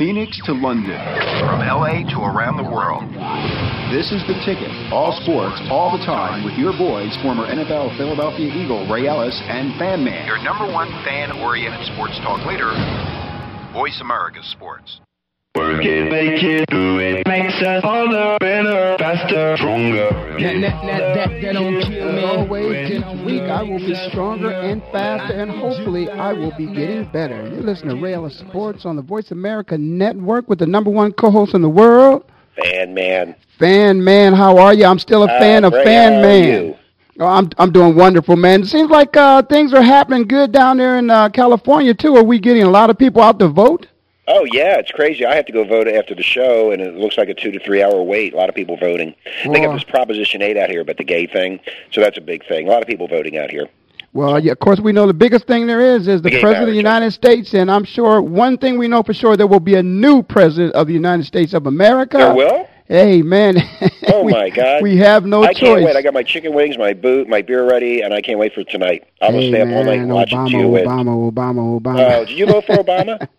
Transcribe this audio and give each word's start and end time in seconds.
Phoenix 0.00 0.40
to 0.46 0.54
London. 0.54 0.96
From 1.44 1.60
LA 1.60 2.00
to 2.08 2.24
around 2.24 2.56
the 2.56 2.64
world. 2.64 3.04
This 3.92 4.08
is 4.08 4.24
The 4.24 4.32
Ticket. 4.48 4.72
All 4.88 5.12
sports, 5.20 5.60
all 5.68 5.92
the 5.92 6.00
time, 6.08 6.42
with 6.42 6.56
your 6.56 6.72
boys, 6.72 7.12
former 7.20 7.44
NFL 7.44 7.98
Philadelphia 7.98 8.48
Eagle 8.48 8.88
Ray 8.88 9.08
Ellis 9.08 9.36
and 9.44 9.78
Fan 9.78 10.02
Man. 10.02 10.26
Your 10.26 10.42
number 10.42 10.64
one 10.64 10.88
fan-oriented 11.04 11.84
sports 11.92 12.16
talk 12.24 12.40
leader, 12.48 12.72
Voice 13.76 14.00
America 14.00 14.40
Sports. 14.56 15.02
Work 15.56 15.84
it, 15.84 16.08
make 16.12 16.42
it, 16.44 16.64
do 16.70 16.98
it. 17.00 17.26
Makes 17.26 17.54
us 17.60 17.82
harder, 17.82 18.36
better, 18.38 18.96
faster, 18.98 19.56
stronger. 19.56 20.08
That, 20.38 20.60
that, 20.60 20.86
that, 20.86 21.14
that, 21.16 21.42
that 21.42 21.52
don't 21.54 21.80
kill 21.82 22.12
me. 22.12 22.22
Always 22.22 22.90
each 22.92 23.26
week 23.26 23.42
I 23.42 23.60
will 23.64 23.80
be 23.80 23.96
stronger 24.10 24.52
and 24.52 24.80
faster, 24.92 25.34
and 25.34 25.50
hopefully 25.50 26.08
I 26.08 26.32
will 26.34 26.52
be 26.56 26.66
getting 26.72 27.10
better. 27.10 27.48
You 27.48 27.62
listen 27.62 27.88
to 27.88 27.96
Ray 27.96 28.14
Ellis 28.14 28.38
Sports 28.38 28.86
on 28.86 28.94
the 28.94 29.02
Voice 29.02 29.32
America 29.32 29.76
Network 29.76 30.48
with 30.48 30.60
the 30.60 30.66
number 30.66 30.88
one 30.88 31.10
co-host 31.12 31.54
in 31.54 31.62
the 31.62 31.68
world, 31.68 32.24
Fan 32.62 32.94
man. 32.94 33.34
Fan 33.58 34.04
Man. 34.04 34.34
How 34.34 34.56
are 34.56 34.72
you? 34.72 34.84
I'm 34.84 34.98
still 35.00 35.24
a 35.24 35.28
fan 35.40 35.64
Uh, 35.64 35.68
of 35.68 35.72
Ray, 35.72 35.84
Fan 35.84 36.12
how 36.12 36.18
are 36.18 36.22
Man. 36.22 36.44
you? 36.64 36.74
Oh, 37.18 37.26
I'm 37.26 37.50
I'm 37.58 37.72
doing 37.72 37.96
wonderful, 37.96 38.36
man. 38.36 38.62
It 38.62 38.66
seems 38.66 38.88
like 38.88 39.16
uh, 39.16 39.42
things 39.42 39.74
are 39.74 39.82
happening 39.82 40.28
good 40.28 40.52
down 40.52 40.76
there 40.76 40.96
in 40.98 41.10
uh, 41.10 41.28
California 41.30 41.92
too. 41.92 42.14
Are 42.16 42.22
we 42.24 42.38
getting 42.38 42.62
a 42.62 42.70
lot 42.70 42.88
of 42.88 42.96
people 42.96 43.20
out 43.20 43.40
to 43.40 43.48
vote? 43.48 43.88
Oh 44.32 44.44
yeah, 44.44 44.76
it's 44.78 44.92
crazy. 44.92 45.26
I 45.26 45.34
have 45.34 45.46
to 45.46 45.52
go 45.52 45.64
vote 45.64 45.88
after 45.88 46.14
the 46.14 46.22
show, 46.22 46.70
and 46.70 46.80
it 46.80 46.94
looks 46.94 47.18
like 47.18 47.28
a 47.28 47.34
two 47.34 47.50
to 47.50 47.58
three 47.58 47.82
hour 47.82 48.00
wait. 48.00 48.32
A 48.32 48.36
lot 48.36 48.48
of 48.48 48.54
people 48.54 48.76
voting. 48.76 49.12
They 49.44 49.60
got 49.60 49.74
this 49.74 49.82
Proposition 49.82 50.40
Eight 50.40 50.56
out 50.56 50.70
here, 50.70 50.84
but 50.84 50.98
the 50.98 51.04
gay 51.04 51.26
thing. 51.26 51.58
So 51.90 52.00
that's 52.00 52.16
a 52.16 52.20
big 52.20 52.46
thing. 52.46 52.68
A 52.68 52.70
lot 52.70 52.80
of 52.80 52.86
people 52.86 53.08
voting 53.08 53.36
out 53.38 53.50
here. 53.50 53.68
Well, 54.12 54.38
yeah, 54.38 54.52
of 54.52 54.60
course, 54.60 54.80
we 54.80 54.92
know 54.92 55.06
the 55.06 55.14
biggest 55.14 55.46
thing 55.46 55.66
there 55.66 55.80
is 55.80 56.06
is 56.06 56.22
the 56.22 56.30
The 56.30 56.40
president 56.40 56.68
of 56.68 56.70
the. 56.70 56.76
United 56.76 57.10
States, 57.12 57.54
and 57.54 57.70
I'm 57.70 57.84
sure 57.84 58.22
one 58.22 58.56
thing 58.56 58.78
we 58.78 58.86
know 58.86 59.02
for 59.02 59.14
sure 59.14 59.36
there 59.36 59.46
will 59.48 59.60
be 59.60 59.74
a 59.74 59.82
new 59.82 60.22
president 60.22 60.74
of 60.74 60.86
the 60.86 60.94
United 60.94 61.26
States 61.26 61.52
of 61.52 61.66
America. 61.66 62.18
There 62.18 62.34
will. 62.34 62.68
Hey, 62.90 63.22
man. 63.22 63.56
Oh 64.08 64.22
we, 64.24 64.32
my 64.32 64.50
God! 64.50 64.82
We 64.82 64.96
have 64.96 65.24
no 65.24 65.44
I 65.44 65.52
choice. 65.52 65.60
can't 65.60 65.84
wait. 65.84 65.94
I 65.94 66.02
got 66.02 66.12
my 66.12 66.24
chicken 66.24 66.52
wings, 66.52 66.76
my 66.76 66.92
boot, 66.92 67.28
my 67.28 67.40
beer 67.40 67.64
ready, 67.64 68.00
and 68.00 68.12
I 68.12 68.20
can't 68.20 68.36
wait 68.36 68.52
for 68.52 68.64
tonight. 68.64 69.06
I'm 69.22 69.30
gonna 69.30 69.46
stay 69.46 69.60
up 69.60 69.68
all 69.68 69.84
night 69.84 70.04
watching 70.08 70.38
Obama, 70.38 70.50
you 70.50 70.68
win. 70.68 70.84
Obama, 70.86 71.30
Obama, 71.32 71.80
Obama. 71.80 72.16
Oh, 72.16 72.24
did 72.24 72.36
you 72.36 72.46
vote 72.46 72.64
for 72.66 72.74
Obama? 72.74 73.28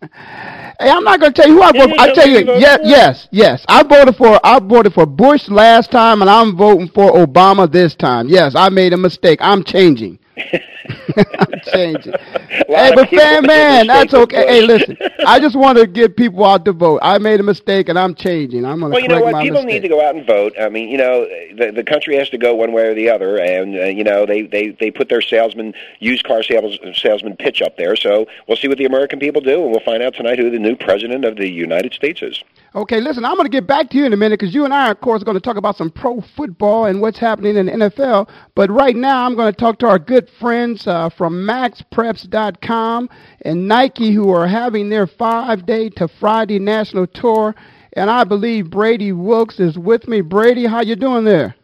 Hey, 0.80 0.90
I'm 0.90 1.04
not 1.04 1.20
going 1.20 1.32
to 1.32 1.40
tell 1.40 1.48
you 1.48 1.56
who 1.58 1.62
I 1.62 1.70
voted. 1.70 1.96
I 1.96 2.12
tell 2.12 2.26
you, 2.26 2.38
you 2.38 2.58
yes, 2.58 2.80
yes, 2.82 3.28
yes. 3.30 3.64
I 3.68 3.84
voted 3.84 4.16
for 4.16 4.40
I 4.44 4.58
voted 4.58 4.92
for 4.94 5.06
Bush 5.06 5.48
last 5.48 5.92
time, 5.92 6.22
and 6.22 6.30
I'm 6.30 6.56
voting 6.56 6.88
for 6.88 7.12
Obama 7.12 7.70
this 7.70 7.94
time. 7.94 8.28
Yes, 8.28 8.56
I 8.56 8.68
made 8.68 8.92
a 8.92 8.96
mistake. 8.96 9.38
I'm 9.42 9.62
changing. 9.62 10.18
I'm 10.36 11.60
changing. 11.64 12.14
Hey, 12.48 12.92
but 12.94 13.08
fan 13.10 13.46
man, 13.46 13.86
that's 13.86 14.14
okay. 14.14 14.46
Hey, 14.46 14.62
listen, 14.62 14.96
I 15.26 15.38
just 15.38 15.54
want 15.54 15.76
to 15.76 15.86
get 15.86 16.16
people 16.16 16.44
out 16.44 16.64
to 16.64 16.72
vote. 16.72 17.00
I 17.02 17.18
made 17.18 17.38
a 17.40 17.42
mistake, 17.42 17.90
and 17.90 17.98
I'm 17.98 18.14
changing. 18.14 18.64
I'm 18.64 18.80
going 18.80 18.92
to 18.92 18.94
Well, 18.94 19.02
you 19.02 19.08
know 19.08 19.20
what? 19.20 19.42
People 19.42 19.62
mistake. 19.62 19.82
need 19.82 19.88
to 19.88 19.88
go 19.88 20.06
out 20.06 20.14
and 20.14 20.26
vote. 20.26 20.54
I 20.58 20.70
mean, 20.70 20.88
you 20.88 20.96
know, 20.96 21.26
the 21.56 21.72
the 21.74 21.84
country 21.84 22.16
has 22.16 22.30
to 22.30 22.38
go 22.38 22.54
one 22.54 22.72
way 22.72 22.86
or 22.86 22.94
the 22.94 23.10
other, 23.10 23.38
and 23.38 23.76
uh, 23.76 23.84
you 23.84 24.04
know, 24.04 24.24
they 24.24 24.42
they 24.42 24.70
they 24.70 24.90
put 24.90 25.10
their 25.10 25.20
salesman, 25.20 25.74
used 26.00 26.24
car 26.24 26.42
sales, 26.42 26.78
salesman 26.94 27.36
pitch 27.36 27.60
up 27.60 27.76
there. 27.76 27.94
So 27.94 28.26
we'll 28.48 28.56
see 28.56 28.68
what 28.68 28.78
the 28.78 28.86
American 28.86 29.18
people 29.18 29.42
do, 29.42 29.62
and 29.62 29.70
we'll 29.70 29.84
find 29.84 30.02
out 30.02 30.14
tonight 30.14 30.38
who 30.38 30.50
the 30.50 30.58
new 30.58 30.76
president 30.76 31.26
of 31.26 31.36
the 31.36 31.48
United 31.48 31.92
States 31.92 32.22
is. 32.22 32.42
Okay, 32.74 33.02
listen, 33.02 33.22
I'm 33.24 33.34
going 33.34 33.44
to 33.44 33.50
get 33.50 33.66
back 33.66 33.90
to 33.90 33.98
you 33.98 34.06
in 34.06 34.14
a 34.14 34.16
minute 34.16 34.40
because 34.40 34.54
you 34.54 34.64
and 34.64 34.72
I, 34.72 34.90
of 34.90 35.00
course, 35.02 35.20
are 35.20 35.26
going 35.26 35.36
to 35.36 35.42
talk 35.42 35.58
about 35.58 35.76
some 35.76 35.90
pro 35.90 36.22
football 36.22 36.86
and 36.86 37.02
what's 37.02 37.18
happening 37.18 37.56
in 37.56 37.66
the 37.66 37.72
NFL. 37.72 38.30
But 38.54 38.70
right 38.70 38.96
now, 38.96 39.26
I'm 39.26 39.34
going 39.34 39.52
to 39.52 39.58
talk 39.58 39.78
to 39.80 39.88
our 39.88 39.98
good 39.98 40.30
friends 40.40 40.86
uh, 40.86 41.10
from 41.10 41.46
MaxPreps.com 41.46 43.10
and 43.42 43.68
Nike 43.68 44.12
who 44.12 44.30
are 44.30 44.46
having 44.46 44.88
their 44.88 45.06
five-day 45.06 45.90
to 45.90 46.08
Friday 46.08 46.58
national 46.58 47.06
tour. 47.08 47.54
And 47.92 48.08
I 48.08 48.24
believe 48.24 48.70
Brady 48.70 49.12
Wilkes 49.12 49.60
is 49.60 49.78
with 49.78 50.08
me. 50.08 50.22
Brady, 50.22 50.64
how 50.64 50.80
you 50.80 50.96
doing 50.96 51.24
there? 51.24 51.54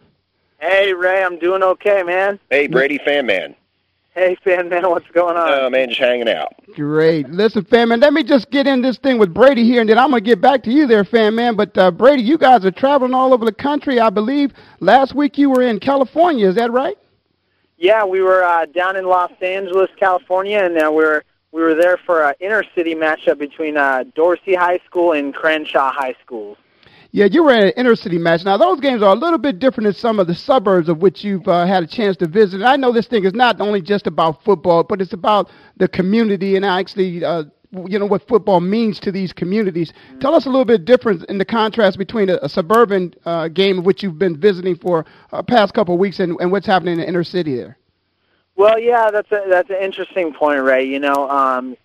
Hey 0.60 0.92
Ray, 0.92 1.22
I'm 1.22 1.38
doing 1.38 1.62
okay, 1.62 2.02
man. 2.02 2.38
Hey, 2.50 2.66
Brady, 2.66 2.98
fan 2.98 3.26
man. 3.26 3.54
Hey 4.18 4.36
fan 4.42 4.68
man, 4.68 4.88
what's 4.90 5.08
going 5.12 5.36
on? 5.36 5.48
Oh 5.48 5.70
man, 5.70 5.88
just 5.88 6.00
hanging 6.00 6.28
out. 6.28 6.52
Great. 6.74 7.28
Listen, 7.30 7.64
fan 7.64 7.88
man, 7.88 8.00
let 8.00 8.12
me 8.12 8.22
just 8.22 8.50
get 8.50 8.66
in 8.66 8.82
this 8.82 8.98
thing 8.98 9.18
with 9.18 9.32
Brady 9.32 9.64
here, 9.64 9.80
and 9.80 9.88
then 9.88 9.98
I'm 9.98 10.10
going 10.10 10.22
to 10.22 10.28
get 10.28 10.40
back 10.40 10.62
to 10.64 10.72
you 10.72 10.86
there, 10.86 11.04
fan 11.04 11.34
man. 11.34 11.54
But 11.54 11.78
uh, 11.78 11.90
Brady, 11.90 12.22
you 12.22 12.36
guys 12.36 12.64
are 12.64 12.70
traveling 12.70 13.14
all 13.14 13.32
over 13.32 13.44
the 13.44 13.52
country. 13.52 14.00
I 14.00 14.10
believe 14.10 14.52
last 14.80 15.14
week 15.14 15.38
you 15.38 15.50
were 15.50 15.62
in 15.62 15.78
California. 15.78 16.48
Is 16.48 16.56
that 16.56 16.72
right? 16.72 16.98
yeah, 17.78 18.04
we 18.04 18.20
were 18.20 18.42
uh, 18.42 18.66
down 18.66 18.96
in 18.96 19.06
Los 19.06 19.32
Angeles, 19.40 19.88
California, 19.98 20.58
and 20.58 20.76
uh, 20.76 20.90
we 20.90 21.04
were 21.04 21.24
we 21.52 21.62
were 21.62 21.74
there 21.74 21.96
for 21.96 22.24
an 22.24 22.34
inner 22.40 22.62
city 22.74 22.94
matchup 22.94 23.38
between 23.38 23.76
uh, 23.76 24.04
Dorsey 24.14 24.54
High 24.54 24.80
School 24.84 25.12
and 25.12 25.32
Crenshaw 25.32 25.90
High 25.92 26.14
School. 26.22 26.58
Yeah, 27.18 27.24
you 27.24 27.42
were 27.42 27.50
at 27.50 27.64
an 27.64 27.70
inner 27.70 27.96
city 27.96 28.16
match. 28.16 28.44
Now, 28.44 28.56
those 28.56 28.78
games 28.78 29.02
are 29.02 29.12
a 29.12 29.18
little 29.18 29.40
bit 29.40 29.58
different 29.58 29.86
than 29.86 29.94
some 29.94 30.20
of 30.20 30.28
the 30.28 30.36
suburbs 30.36 30.88
of 30.88 31.02
which 31.02 31.24
you've 31.24 31.48
uh, 31.48 31.66
had 31.66 31.82
a 31.82 31.86
chance 31.88 32.16
to 32.18 32.28
visit. 32.28 32.60
And 32.60 32.64
I 32.64 32.76
know 32.76 32.92
this 32.92 33.08
thing 33.08 33.24
is 33.24 33.34
not 33.34 33.60
only 33.60 33.82
just 33.82 34.06
about 34.06 34.44
football, 34.44 34.84
but 34.84 35.00
it's 35.00 35.12
about 35.12 35.50
the 35.78 35.88
community 35.88 36.54
and 36.54 36.64
actually, 36.64 37.24
uh, 37.24 37.42
you 37.88 37.98
know, 37.98 38.06
what 38.06 38.28
football 38.28 38.60
means 38.60 39.00
to 39.00 39.10
these 39.10 39.32
communities. 39.32 39.92
Tell 40.20 40.32
us 40.32 40.46
a 40.46 40.48
little 40.48 40.64
bit 40.64 40.84
different 40.84 41.24
in 41.24 41.38
the 41.38 41.44
contrast 41.44 41.98
between 41.98 42.30
a, 42.30 42.36
a 42.40 42.48
suburban 42.48 43.12
uh, 43.24 43.48
game 43.48 43.80
of 43.80 43.84
which 43.84 44.04
you've 44.04 44.20
been 44.20 44.38
visiting 44.38 44.76
for 44.76 45.04
uh, 45.32 45.42
past 45.42 45.74
couple 45.74 45.94
of 45.94 45.98
weeks 45.98 46.20
and, 46.20 46.36
and 46.40 46.52
what's 46.52 46.68
happening 46.68 46.92
in 46.94 47.00
the 47.00 47.08
inner 47.08 47.24
city 47.24 47.56
there. 47.56 47.78
Well, 48.54 48.78
yeah, 48.78 49.10
that's 49.10 49.32
a 49.32 49.42
that's 49.48 49.70
an 49.70 49.82
interesting 49.82 50.34
point, 50.34 50.62
Ray. 50.62 50.84
You 50.84 51.00
know, 51.00 51.28
um, 51.28 51.76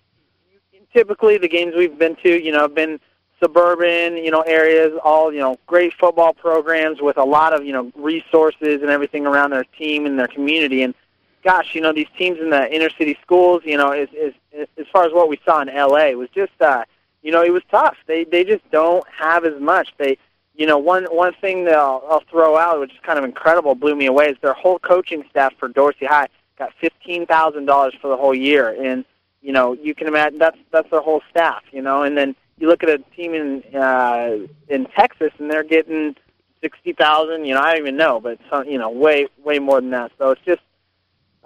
typically 0.92 1.38
the 1.38 1.48
games 1.48 1.74
we've 1.76 1.98
been 1.98 2.14
to, 2.22 2.40
you 2.40 2.52
know, 2.52 2.60
have 2.60 2.74
been 2.76 3.00
suburban, 3.40 4.16
you 4.16 4.30
know, 4.30 4.42
areas, 4.42 4.92
all 5.04 5.32
you 5.32 5.40
know, 5.40 5.58
great 5.66 5.92
football 5.94 6.32
programs 6.32 7.00
with 7.00 7.16
a 7.16 7.24
lot 7.24 7.52
of 7.52 7.64
you 7.64 7.72
know 7.72 7.92
resources 7.94 8.82
and 8.82 8.90
everything 8.90 9.26
around 9.26 9.50
their 9.50 9.64
team 9.64 10.06
and 10.06 10.18
their 10.18 10.28
community. 10.28 10.82
And 10.82 10.94
gosh, 11.42 11.74
you 11.74 11.80
know, 11.80 11.92
these 11.92 12.08
teams 12.16 12.38
in 12.38 12.50
the 12.50 12.72
inner 12.74 12.90
city 12.90 13.18
schools, 13.22 13.62
you 13.64 13.76
know, 13.76 13.92
is 13.92 14.08
is 14.12 14.34
as 14.78 14.86
far 14.92 15.04
as 15.04 15.12
what 15.12 15.28
we 15.28 15.38
saw 15.44 15.60
in 15.60 15.68
L.A. 15.68 16.14
was 16.14 16.28
just, 16.30 16.52
uh, 16.60 16.84
you 17.22 17.32
know, 17.32 17.42
it 17.42 17.52
was 17.52 17.62
tough. 17.70 17.96
They 18.06 18.24
they 18.24 18.44
just 18.44 18.68
don't 18.70 19.04
have 19.08 19.44
as 19.44 19.60
much. 19.60 19.92
They 19.98 20.18
you 20.56 20.66
know, 20.66 20.78
one 20.78 21.04
one 21.04 21.34
thing 21.40 21.64
that 21.64 21.74
I'll, 21.74 22.04
I'll 22.08 22.24
throw 22.30 22.56
out, 22.56 22.80
which 22.80 22.92
is 22.92 22.98
kind 23.02 23.18
of 23.18 23.24
incredible, 23.24 23.74
blew 23.74 23.96
me 23.96 24.06
away, 24.06 24.26
is 24.26 24.36
their 24.40 24.54
whole 24.54 24.78
coaching 24.78 25.24
staff 25.30 25.52
for 25.58 25.68
Dorsey 25.68 26.06
High 26.06 26.28
got 26.58 26.72
fifteen 26.80 27.26
thousand 27.26 27.66
dollars 27.66 27.94
for 28.00 28.08
the 28.08 28.16
whole 28.16 28.34
year, 28.34 28.68
and 28.70 29.04
you 29.42 29.52
know, 29.52 29.74
you 29.74 29.94
can 29.94 30.06
imagine 30.06 30.38
that's 30.38 30.58
that's 30.70 30.88
their 30.90 31.00
whole 31.00 31.22
staff, 31.30 31.62
you 31.72 31.82
know, 31.82 32.02
and 32.02 32.16
then 32.16 32.34
you 32.58 32.68
look 32.68 32.82
at 32.82 32.88
a 32.88 32.98
team 33.16 33.34
in 33.34 33.62
uh, 33.74 34.38
in 34.68 34.86
Texas, 34.86 35.32
and 35.38 35.50
they're 35.50 35.64
getting 35.64 36.16
sixty 36.60 36.92
thousand. 36.92 37.44
You 37.44 37.54
know, 37.54 37.60
I 37.60 37.72
don't 37.72 37.80
even 37.80 37.96
know, 37.96 38.20
but 38.20 38.38
some, 38.50 38.68
you 38.68 38.78
know, 38.78 38.90
way 38.90 39.26
way 39.44 39.58
more 39.58 39.80
than 39.80 39.90
that. 39.90 40.12
So 40.18 40.30
it's 40.30 40.42
just. 40.44 40.62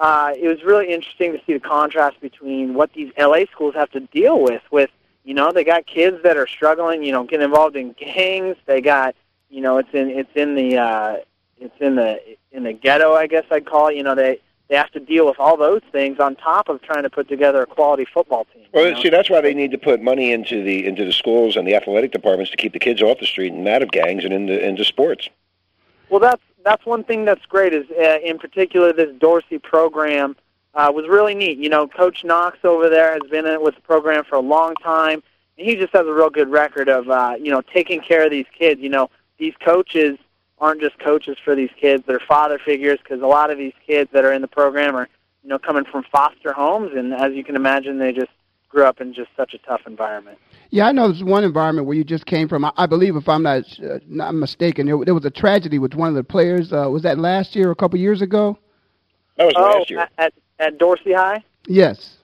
Uh, 0.01 0.33
it 0.41 0.47
was 0.47 0.63
really 0.63 0.93
interesting 0.93 1.33
to 1.33 1.41
see 1.45 1.55
the 1.55 1.59
contrast 1.59 2.21
between 2.21 2.73
what 2.73 2.93
these 2.93 3.11
LA 3.19 3.41
schools 3.51 3.75
have 3.75 3.91
to 3.91 3.99
deal 3.99 4.41
with. 4.41 4.63
With 4.71 4.91
you 5.25 5.35
know, 5.35 5.51
they 5.51 5.65
got 5.65 5.87
kids 5.87 6.19
that 6.23 6.37
are 6.37 6.47
struggling. 6.47 7.03
You 7.03 7.11
know, 7.11 7.25
getting 7.25 7.47
involved 7.47 7.75
in 7.75 7.97
gangs. 7.99 8.57
They 8.67 8.81
got 8.81 9.17
you 9.51 9.61
know, 9.61 9.79
it's 9.79 9.89
in 9.93 10.11
it's 10.11 10.31
in 10.35 10.55
the 10.55 10.77
uh, 10.77 11.17
it's 11.59 11.75
in 11.81 11.97
the 11.97 12.21
in 12.53 12.65
the 12.65 12.73
ghetto, 12.73 13.15
I 13.15 13.27
guess 13.27 13.45
I'd 13.51 13.67
call 13.67 13.89
it. 13.89 13.97
You 13.97 14.03
know, 14.03 14.15
they 14.15 14.41
they 14.69 14.77
have 14.77 14.91
to 14.93 15.01
deal 15.01 15.27
with 15.27 15.39
all 15.39 15.57
those 15.57 15.81
things 15.93 16.21
on 16.21 16.37
top 16.37 16.69
of 16.69 16.83
trying 16.83 17.03
to 17.03 17.11
put 17.11 17.29
together 17.29 17.63
a 17.63 17.67
quality 17.67 18.05
football 18.05 18.47
team. 18.53 18.65
Well, 18.73 18.93
know? 18.93 19.01
see, 19.01 19.09
that's 19.09 19.31
why 19.31 19.41
they 19.41 19.55
need 19.55 19.71
to 19.71 19.79
put 19.79 20.03
money 20.03 20.33
into 20.33 20.63
the 20.63 20.87
into 20.87 21.05
the 21.05 21.13
schools 21.13 21.57
and 21.57 21.67
the 21.67 21.75
athletic 21.75 22.13
departments 22.13 22.51
to 22.51 22.57
keep 22.57 22.73
the 22.73 22.79
kids 22.79 23.01
off 23.01 23.19
the 23.19 23.27
street 23.27 23.53
and 23.53 23.67
out 23.67 23.83
of 23.83 23.91
gangs 23.91 24.25
and 24.25 24.33
into 24.33 24.63
into 24.65 24.85
sports. 24.85 25.29
Well, 26.11 26.21
that's 26.21 26.43
that's 26.65 26.85
one 26.85 27.05
thing 27.05 27.25
that's 27.25 27.45
great. 27.47 27.73
Is 27.73 27.87
uh, 27.91 28.19
in 28.23 28.39
particular 28.39 28.93
this 28.93 29.15
Dorsey 29.19 29.59
program 29.59 30.37
uh, 30.75 30.93
was 30.95 31.09
really 31.09 31.35
neat. 31.35 31.59
You 31.59 31.71
know, 31.71 31.89
Coach 31.89 32.25
Knox 32.25 32.59
over 32.63 32.91
there 32.91 33.13
has 33.13 33.23
been 33.31 33.47
in 33.47 33.53
it 33.53 33.63
with 33.63 33.75
the 33.75 33.81
program 33.81 34.25
for 34.25 34.37
a 34.37 34.41
long 34.41 34.75
time, 34.77 35.23
and 35.57 35.67
he 35.67 35.77
just 35.77 35.93
has 35.95 36.07
a 36.07 36.13
real 36.13 36.31
good 36.31 36.51
record 36.51 36.91
of 36.91 37.09
uh, 37.09 37.37
you 37.41 37.51
know 37.51 37.63
taking 37.63 38.01
care 38.01 38.25
of 38.25 38.31
these 38.31 38.47
kids. 38.57 38.83
You 38.83 38.91
know, 38.91 39.09
these 39.39 39.55
coaches 39.65 40.19
aren't 40.61 40.81
just 40.81 40.99
coaches 40.99 41.37
for 41.45 41.55
these 41.55 41.71
kids; 41.81 42.05
they're 42.07 42.21
father 42.21 42.59
figures 42.59 42.99
because 43.03 43.23
a 43.23 43.27
lot 43.27 43.51
of 43.51 43.59
these 43.59 43.75
kids 43.87 44.11
that 44.13 44.25
are 44.25 44.33
in 44.33 44.43
the 44.43 44.49
program 44.49 44.97
are 44.97 45.09
you 45.43 45.49
know 45.49 45.59
coming 45.59 45.85
from 45.85 46.05
foster 46.11 46.53
homes, 46.53 46.93
and 46.95 47.15
as 47.15 47.33
you 47.35 47.45
can 47.45 47.57
imagine, 47.57 47.99
they 47.99 48.13
just 48.13 48.31
grew 48.69 48.85
up 48.85 49.01
in 49.01 49.15
just 49.15 49.31
such 49.37 49.55
a 49.55 49.59
tough 49.59 49.81
environment. 49.87 50.39
Yeah, 50.71 50.87
I 50.87 50.93
know 50.93 51.09
there's 51.09 51.25
one 51.25 51.45
environment 51.45 51.87
where 51.87 51.97
you 51.97 52.05
just 52.05 52.27
came 52.27 52.49
from. 52.49 52.65
I, 52.65 52.73
I 52.77 52.87
believe, 52.87 53.17
if 53.17 53.29
I'm 53.29 53.43
not 53.43 53.65
uh, 53.81 53.99
not 54.07 54.35
mistaken, 54.35 54.87
there, 54.87 55.05
there 55.05 55.15
was 55.15 55.25
a 55.25 55.31
tragedy 55.31 55.79
with 55.79 55.95
one 55.95 56.09
of 56.09 56.15
the 56.15 56.25
players. 56.25 56.73
Uh, 56.73 56.89
was 56.91 57.03
that 57.03 57.19
last 57.19 57.57
year 57.57 57.69
or 57.69 57.73
a 57.73 57.77
couple 57.77 57.99
years 57.99 58.21
ago? 58.21 58.59
That 59.37 59.47
was 59.47 59.55
oh, 59.57 59.79
last 59.79 59.91
year. 59.91 60.01
at, 60.01 60.13
at 60.19 60.33
at 60.59 60.79
Dorsey 60.79 61.13
High. 61.13 61.43
Yes. 61.67 62.17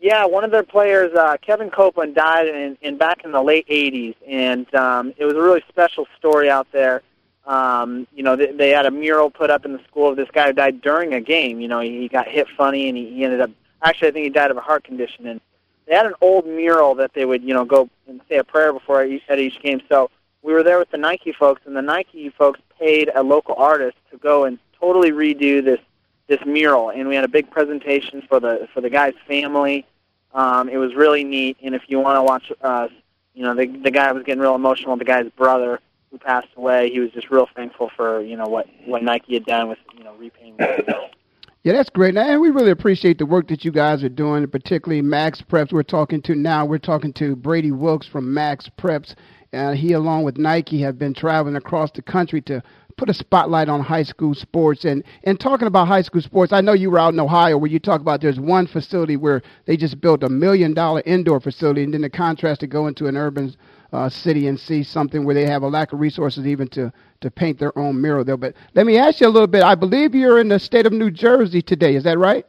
Yeah, 0.00 0.26
one 0.26 0.44
of 0.44 0.52
their 0.52 0.62
players, 0.62 1.12
uh, 1.14 1.36
Kevin 1.44 1.70
Copeland, 1.70 2.14
died 2.14 2.46
in, 2.46 2.78
in 2.82 2.98
back 2.98 3.24
in 3.24 3.32
the 3.32 3.42
late 3.42 3.66
'80s, 3.68 4.14
and 4.28 4.72
um, 4.74 5.12
it 5.16 5.24
was 5.24 5.34
a 5.34 5.42
really 5.42 5.62
special 5.68 6.06
story 6.16 6.48
out 6.48 6.68
there. 6.72 7.02
Um, 7.48 8.06
you 8.14 8.22
know, 8.22 8.36
they, 8.36 8.52
they 8.52 8.70
had 8.70 8.84
a 8.84 8.90
mural 8.90 9.30
put 9.30 9.50
up 9.50 9.64
in 9.64 9.72
the 9.72 9.82
school 9.88 10.10
of 10.10 10.16
this 10.16 10.28
guy 10.32 10.48
who 10.48 10.52
died 10.52 10.82
during 10.82 11.14
a 11.14 11.20
game. 11.20 11.60
You 11.60 11.68
know, 11.68 11.80
he, 11.80 12.02
he 12.02 12.08
got 12.08 12.28
hit 12.28 12.46
funny, 12.56 12.88
and 12.88 12.96
he, 12.96 13.12
he 13.14 13.24
ended 13.24 13.40
up 13.40 13.50
actually, 13.82 14.08
I 14.08 14.10
think 14.10 14.24
he 14.24 14.30
died 14.30 14.50
of 14.50 14.58
a 14.58 14.60
heart 14.60 14.84
condition. 14.84 15.26
And 15.26 15.40
they 15.86 15.94
had 15.94 16.04
an 16.04 16.14
old 16.20 16.46
mural 16.46 16.94
that 16.96 17.14
they 17.14 17.24
would, 17.24 17.42
you 17.42 17.54
know, 17.54 17.64
go 17.64 17.88
and 18.06 18.20
say 18.28 18.36
a 18.36 18.44
prayer 18.44 18.72
before 18.72 19.04
each, 19.04 19.22
at 19.30 19.38
each 19.38 19.60
game. 19.62 19.80
So 19.88 20.10
we 20.42 20.52
were 20.52 20.62
there 20.62 20.78
with 20.78 20.90
the 20.90 20.98
Nike 20.98 21.32
folks, 21.32 21.62
and 21.64 21.74
the 21.74 21.82
Nike 21.82 22.28
folks 22.28 22.60
paid 22.78 23.10
a 23.14 23.22
local 23.22 23.54
artist 23.56 23.96
to 24.10 24.18
go 24.18 24.44
and 24.44 24.58
totally 24.78 25.10
redo 25.10 25.64
this 25.64 25.80
this 26.28 26.44
mural, 26.44 26.90
and 26.90 27.08
we 27.08 27.14
had 27.14 27.24
a 27.24 27.28
big 27.28 27.50
presentation 27.50 28.20
for 28.28 28.38
the 28.38 28.68
for 28.74 28.82
the 28.82 28.90
guy's 28.90 29.14
family. 29.26 29.86
Um, 30.34 30.68
it 30.68 30.76
was 30.76 30.94
really 30.94 31.24
neat, 31.24 31.56
and 31.62 31.74
if 31.74 31.82
you 31.88 31.98
want 31.98 32.16
to 32.16 32.22
watch, 32.22 32.52
uh, 32.60 32.88
you 33.34 33.42
know, 33.42 33.54
the 33.54 33.66
the 33.66 33.90
guy 33.90 34.12
was 34.12 34.24
getting 34.24 34.42
real 34.42 34.54
emotional. 34.54 34.96
The 34.98 35.06
guy's 35.06 35.30
brother 35.30 35.80
who 36.10 36.18
passed 36.18 36.48
away, 36.56 36.90
he 36.90 37.00
was 37.00 37.10
just 37.10 37.30
real 37.30 37.48
thankful 37.54 37.90
for 37.96 38.22
you 38.22 38.36
know 38.36 38.46
what 38.46 38.66
what 38.86 39.02
Nike 39.02 39.34
had 39.34 39.44
done 39.44 39.68
with 39.68 39.78
you 39.96 40.04
know 40.04 40.14
repainting 40.16 40.56
the. 40.58 40.94
Yeah, 41.64 41.72
that's 41.72 41.90
great. 41.90 42.16
And 42.16 42.40
we 42.40 42.50
really 42.50 42.70
appreciate 42.70 43.18
the 43.18 43.26
work 43.26 43.48
that 43.48 43.64
you 43.64 43.72
guys 43.72 44.04
are 44.04 44.08
doing, 44.08 44.46
particularly 44.46 45.02
Max 45.02 45.42
Preps. 45.42 45.72
We're 45.72 45.82
talking 45.82 46.22
to 46.22 46.36
now, 46.36 46.64
we're 46.64 46.78
talking 46.78 47.12
to 47.14 47.34
Brady 47.34 47.72
Wilkes 47.72 48.06
from 48.06 48.32
Max 48.32 48.70
Preps. 48.78 49.16
Uh, 49.52 49.72
he, 49.72 49.92
along 49.92 50.22
with 50.22 50.38
Nike, 50.38 50.80
have 50.82 50.98
been 50.98 51.12
traveling 51.12 51.56
across 51.56 51.90
the 51.90 52.00
country 52.00 52.40
to 52.42 52.62
put 52.96 53.08
a 53.08 53.14
spotlight 53.14 53.68
on 53.68 53.80
high 53.80 54.02
school 54.02 54.34
sports. 54.34 54.84
And, 54.84 55.02
and 55.24 55.40
talking 55.40 55.66
about 55.66 55.88
high 55.88 56.02
school 56.02 56.20
sports, 56.20 56.52
I 56.52 56.60
know 56.60 56.74
you 56.74 56.90
were 56.90 56.98
out 56.98 57.14
in 57.14 57.20
Ohio 57.20 57.56
where 57.56 57.70
you 57.70 57.78
talk 57.78 58.00
about 58.00 58.20
there's 58.20 58.40
one 58.40 58.66
facility 58.66 59.16
where 59.16 59.42
they 59.66 59.76
just 59.76 60.00
built 60.00 60.22
a 60.22 60.28
million 60.28 60.74
dollar 60.74 61.02
indoor 61.06 61.40
facility, 61.40 61.82
and 61.82 61.92
then 61.92 62.02
the 62.02 62.10
contrast 62.10 62.60
to 62.60 62.66
go 62.66 62.86
into 62.86 63.06
an 63.06 63.16
urban 63.16 63.56
uh, 63.92 64.08
city 64.08 64.48
and 64.48 64.58
see 64.58 64.82
something 64.82 65.24
where 65.24 65.34
they 65.34 65.46
have 65.46 65.62
a 65.62 65.68
lack 65.68 65.92
of 65.92 66.00
resources 66.00 66.46
even 66.46 66.68
to, 66.68 66.92
to 67.20 67.30
paint 67.30 67.58
their 67.58 67.76
own 67.78 68.00
mural 68.00 68.24
there. 68.24 68.36
But 68.36 68.54
let 68.74 68.86
me 68.86 68.98
ask 68.98 69.20
you 69.20 69.28
a 69.28 69.30
little 69.30 69.46
bit. 69.46 69.62
I 69.62 69.74
believe 69.74 70.14
you're 70.14 70.40
in 70.40 70.48
the 70.48 70.58
state 70.58 70.86
of 70.86 70.92
New 70.92 71.10
Jersey 71.10 71.62
today. 71.62 71.94
Is 71.94 72.04
that 72.04 72.18
right? 72.18 72.46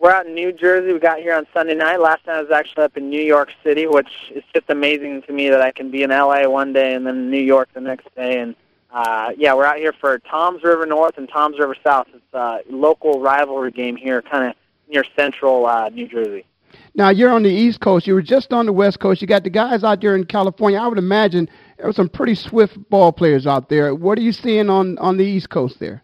We're 0.00 0.12
out 0.12 0.26
in 0.26 0.34
New 0.34 0.52
Jersey. 0.52 0.94
We 0.94 0.98
got 0.98 1.18
here 1.18 1.34
on 1.34 1.46
Sunday 1.52 1.74
night. 1.74 2.00
Last 2.00 2.26
night 2.26 2.38
I 2.38 2.42
was 2.42 2.50
actually 2.50 2.84
up 2.84 2.96
in 2.96 3.10
New 3.10 3.20
York 3.20 3.50
City, 3.62 3.86
which 3.86 4.08
is 4.34 4.42
just 4.54 4.64
amazing 4.70 5.22
to 5.22 5.32
me 5.32 5.50
that 5.50 5.60
I 5.60 5.72
can 5.72 5.90
be 5.90 6.02
in 6.02 6.10
LA 6.10 6.48
one 6.48 6.72
day 6.72 6.94
and 6.94 7.06
then 7.06 7.30
New 7.30 7.40
York 7.40 7.68
the 7.74 7.82
next 7.82 8.08
day. 8.16 8.38
And 8.38 8.56
uh, 8.90 9.32
yeah, 9.36 9.52
we're 9.54 9.66
out 9.66 9.76
here 9.76 9.92
for 9.92 10.18
Toms 10.18 10.62
River 10.64 10.86
North 10.86 11.18
and 11.18 11.28
Toms 11.28 11.58
River 11.58 11.76
South. 11.84 12.08
It's 12.14 12.24
a 12.32 12.60
local 12.70 13.20
rivalry 13.20 13.70
game 13.72 13.94
here, 13.94 14.22
kind 14.22 14.48
of 14.48 14.54
near 14.88 15.04
central 15.14 15.66
uh, 15.66 15.90
New 15.90 16.08
Jersey. 16.08 16.46
Now 16.94 17.10
you're 17.10 17.30
on 17.30 17.42
the 17.42 17.50
East 17.50 17.80
Coast. 17.80 18.06
You 18.06 18.14
were 18.14 18.22
just 18.22 18.52
on 18.52 18.66
the 18.66 18.72
West 18.72 18.98
Coast. 18.98 19.20
You 19.20 19.28
got 19.28 19.44
the 19.44 19.50
guys 19.50 19.84
out 19.84 20.00
there 20.00 20.16
in 20.16 20.24
California. 20.24 20.78
I 20.78 20.86
would 20.86 20.98
imagine 20.98 21.48
there 21.76 21.86
were 21.86 21.92
some 21.92 22.08
pretty 22.08 22.34
swift 22.34 22.76
ball 22.90 23.12
players 23.12 23.46
out 23.46 23.68
there. 23.68 23.94
What 23.94 24.18
are 24.18 24.22
you 24.22 24.32
seeing 24.32 24.68
on 24.68 24.98
on 24.98 25.16
the 25.16 25.24
East 25.24 25.50
Coast 25.50 25.78
there? 25.78 26.02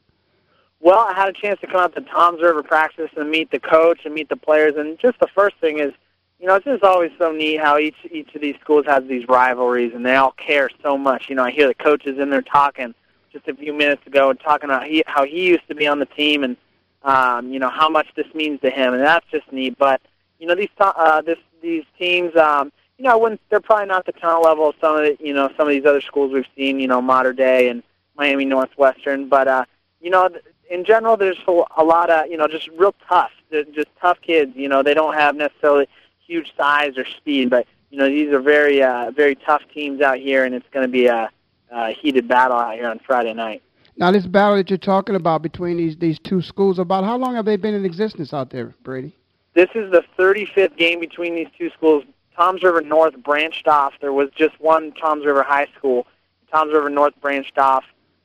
Well, 0.80 0.98
I 0.98 1.14
had 1.14 1.28
a 1.28 1.32
chance 1.32 1.60
to 1.62 1.66
come 1.66 1.80
out 1.80 1.94
to 1.96 2.00
Toms 2.02 2.40
River 2.40 2.62
practice 2.62 3.10
and 3.16 3.28
meet 3.30 3.50
the 3.50 3.58
coach 3.58 4.00
and 4.04 4.14
meet 4.14 4.28
the 4.28 4.36
players. 4.36 4.74
And 4.76 4.98
just 4.98 5.18
the 5.18 5.26
first 5.34 5.56
thing 5.60 5.80
is, 5.80 5.92
you 6.38 6.46
know, 6.46 6.54
it's 6.54 6.64
just 6.64 6.84
always 6.84 7.10
so 7.18 7.32
neat 7.32 7.60
how 7.60 7.78
each 7.78 7.96
each 8.10 8.34
of 8.34 8.40
these 8.40 8.54
schools 8.60 8.86
has 8.86 9.02
these 9.08 9.26
rivalries 9.28 9.92
and 9.94 10.06
they 10.06 10.14
all 10.14 10.32
care 10.32 10.70
so 10.82 10.96
much. 10.96 11.28
You 11.28 11.34
know, 11.34 11.44
I 11.44 11.50
hear 11.50 11.66
the 11.66 11.74
coaches 11.74 12.18
in 12.18 12.30
there 12.30 12.42
talking 12.42 12.94
just 13.32 13.48
a 13.48 13.54
few 13.54 13.72
minutes 13.72 14.06
ago 14.06 14.30
and 14.30 14.38
talking 14.38 14.70
about 14.70 14.86
he, 14.86 15.02
how 15.06 15.24
he 15.24 15.48
used 15.48 15.66
to 15.68 15.74
be 15.74 15.86
on 15.86 15.98
the 15.98 16.06
team 16.06 16.44
and 16.44 16.56
um, 17.02 17.52
you 17.52 17.58
know 17.58 17.70
how 17.70 17.88
much 17.88 18.08
this 18.16 18.26
means 18.34 18.60
to 18.60 18.70
him, 18.70 18.92
and 18.92 19.02
that's 19.02 19.26
just 19.30 19.50
neat. 19.52 19.78
But 19.78 20.00
you 20.38 20.46
know, 20.46 20.54
these 20.54 20.68
uh, 20.78 21.22
this 21.22 21.38
these 21.62 21.84
teams, 21.98 22.34
um, 22.36 22.72
you 22.98 23.04
know, 23.04 23.18
when 23.18 23.38
they're 23.50 23.60
probably 23.60 23.86
not 23.86 24.06
the 24.06 24.12
talent 24.12 24.44
level 24.44 24.68
of 24.68 24.74
some 24.80 24.96
of 24.96 25.02
the, 25.02 25.16
you 25.20 25.34
know 25.34 25.50
some 25.56 25.66
of 25.66 25.72
these 25.72 25.84
other 25.84 26.00
schools 26.00 26.32
we've 26.32 26.46
seen, 26.56 26.80
you 26.80 26.88
know, 26.88 27.00
modern 27.00 27.36
day 27.36 27.68
and 27.68 27.82
Miami 28.16 28.44
Northwestern, 28.44 29.28
but 29.28 29.48
uh, 29.48 29.64
you 30.00 30.10
know, 30.10 30.28
in 30.70 30.84
general, 30.84 31.16
there's 31.16 31.38
a 31.48 31.84
lot 31.84 32.10
of 32.10 32.30
you 32.30 32.36
know 32.36 32.46
just 32.46 32.68
real 32.76 32.94
tough, 33.08 33.30
just 33.50 33.88
tough 34.00 34.18
kids. 34.20 34.52
You 34.54 34.68
know, 34.68 34.82
they 34.82 34.94
don't 34.94 35.14
have 35.14 35.36
necessarily 35.36 35.88
huge 36.26 36.52
size 36.56 36.96
or 36.96 37.04
speed, 37.04 37.50
but 37.50 37.66
you 37.90 37.98
know 37.98 38.08
these 38.08 38.32
are 38.32 38.40
very 38.40 38.82
uh, 38.82 39.10
very 39.10 39.34
tough 39.34 39.62
teams 39.72 40.00
out 40.00 40.18
here, 40.18 40.44
and 40.44 40.54
it's 40.54 40.68
going 40.70 40.86
to 40.86 40.92
be 40.92 41.06
a, 41.06 41.30
a 41.70 41.92
heated 41.92 42.28
battle 42.28 42.58
out 42.58 42.74
here 42.74 42.88
on 42.88 42.98
Friday 43.00 43.34
night. 43.34 43.62
Now, 43.98 44.10
this 44.10 44.26
battle 44.26 44.56
that 44.56 44.68
you're 44.68 44.76
talking 44.76 45.14
about 45.16 45.42
between 45.42 45.76
these 45.76 45.96
these 45.96 46.18
two 46.18 46.42
schools, 46.42 46.78
about 46.78 47.04
how 47.04 47.16
long 47.16 47.34
have 47.34 47.44
they 47.44 47.56
been 47.56 47.74
in 47.74 47.84
existence 47.84 48.34
out 48.34 48.50
there, 48.50 48.74
Brady? 48.82 49.14
This 49.56 49.70
is 49.74 49.90
the 49.90 50.04
35th 50.18 50.76
game 50.76 51.00
between 51.00 51.34
these 51.34 51.48
two 51.56 51.70
schools. 51.70 52.04
Toms 52.36 52.62
River 52.62 52.82
North 52.82 53.16
branched 53.16 53.66
off. 53.66 53.94
There 54.02 54.12
was 54.12 54.28
just 54.36 54.60
one 54.60 54.92
Toms 54.92 55.24
River 55.24 55.42
High 55.42 55.66
School. 55.78 56.06
Toms 56.52 56.74
River 56.74 56.90
North 56.90 57.14
branched 57.22 57.56
off 57.56 57.82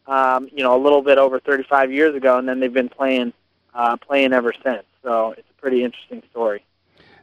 um, 0.07 0.49
you 0.51 0.61
know, 0.61 0.75
a 0.75 0.81
little 0.81 1.01
bit 1.01 1.17
over 1.17 1.39
35 1.39 1.89
years 1.89 2.13
ago, 2.15 2.37
and 2.37 2.49
then 2.49 2.59
they've 2.59 2.73
been 2.73 2.89
playing 2.89 3.31
uh, 3.73 3.95
playing 3.95 4.33
ever 4.33 4.51
since. 4.61 4.83
So 5.03 5.33
it's 5.37 5.47
a 5.49 5.61
pretty 5.61 5.85
interesting 5.85 6.21
story. 6.31 6.65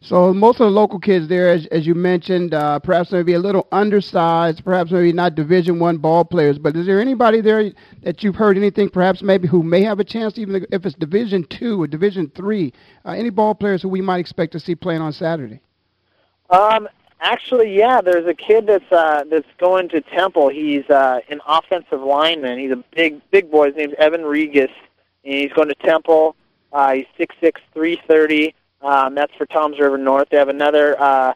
So 0.01 0.33
most 0.33 0.61
of 0.61 0.67
the 0.67 0.71
local 0.71 0.99
kids 0.99 1.29
there, 1.29 1.51
as, 1.51 1.67
as 1.67 1.87
you 1.87 1.95
mentioned, 1.95 2.55
uh, 2.55 2.79
perhaps 2.79 3.11
maybe 3.11 3.35
a 3.35 3.39
little 3.39 3.67
undersized, 3.73 4.65
perhaps 4.65 4.91
maybe 4.91 5.13
not 5.13 5.35
Division 5.35 5.79
One 5.79 5.99
ball 5.99 6.25
players. 6.25 6.59
But 6.59 6.77
is 6.77 6.87
there 6.87 7.01
anybody 7.01 7.41
there 7.41 7.73
that 8.03 8.23
you've 8.23 8.37
heard 8.37 8.57
anything, 8.57 8.89
perhaps 8.89 9.23
maybe 9.23 9.49
who 9.49 9.63
may 9.63 9.83
have 9.83 10.01
a 10.01 10.05
chance, 10.05 10.39
even 10.39 10.67
if 10.71 10.87
it's 10.87 10.95
Division 10.95 11.45
Two 11.45 11.83
or 11.83 11.87
Division 11.87 12.31
Three? 12.35 12.73
Uh, 13.05 13.11
any 13.11 13.31
ball 13.31 13.55
players 13.55 13.83
who 13.83 13.89
we 13.89 14.01
might 14.01 14.19
expect 14.19 14.53
to 14.53 14.61
see 14.61 14.75
playing 14.75 15.01
on 15.01 15.13
Saturday? 15.13 15.61
Um, 16.51 16.89
Actually, 17.21 17.77
yeah, 17.77 18.01
there's 18.01 18.27
a 18.27 18.35
kid 18.35 18.69
that's 18.69 18.93
uh, 18.93 19.25
that's 19.29 19.49
going 19.59 19.89
to 19.89 20.01
Temple. 20.01 20.51
He's 20.51 20.89
uh, 20.89 21.19
an 21.29 21.41
offensive 21.47 22.01
lineman. 22.01 22.61
He's 22.61 22.71
a 22.71 22.83
big 22.95 23.21
big 23.33 23.51
boy. 23.51 23.67
His 23.67 23.77
name's 23.77 23.95
Evan 23.99 24.25
Regis, 24.25 24.71
and 25.25 25.35
he's 25.35 25.53
going 25.53 25.67
to 25.67 25.75
Temple. 25.75 26.37
Uh, 26.73 26.93
he's 26.93 27.07
six 27.17 27.35
six 27.41 27.61
three 27.75 28.01
thirty. 28.07 28.55
Um, 28.81 29.15
that's 29.15 29.35
for 29.35 29.47
Toms 29.47 29.79
River 29.79 29.99
North. 29.99 30.29
They 30.31 30.37
have 30.37 30.49
another 30.49 31.01
uh, 31.01 31.35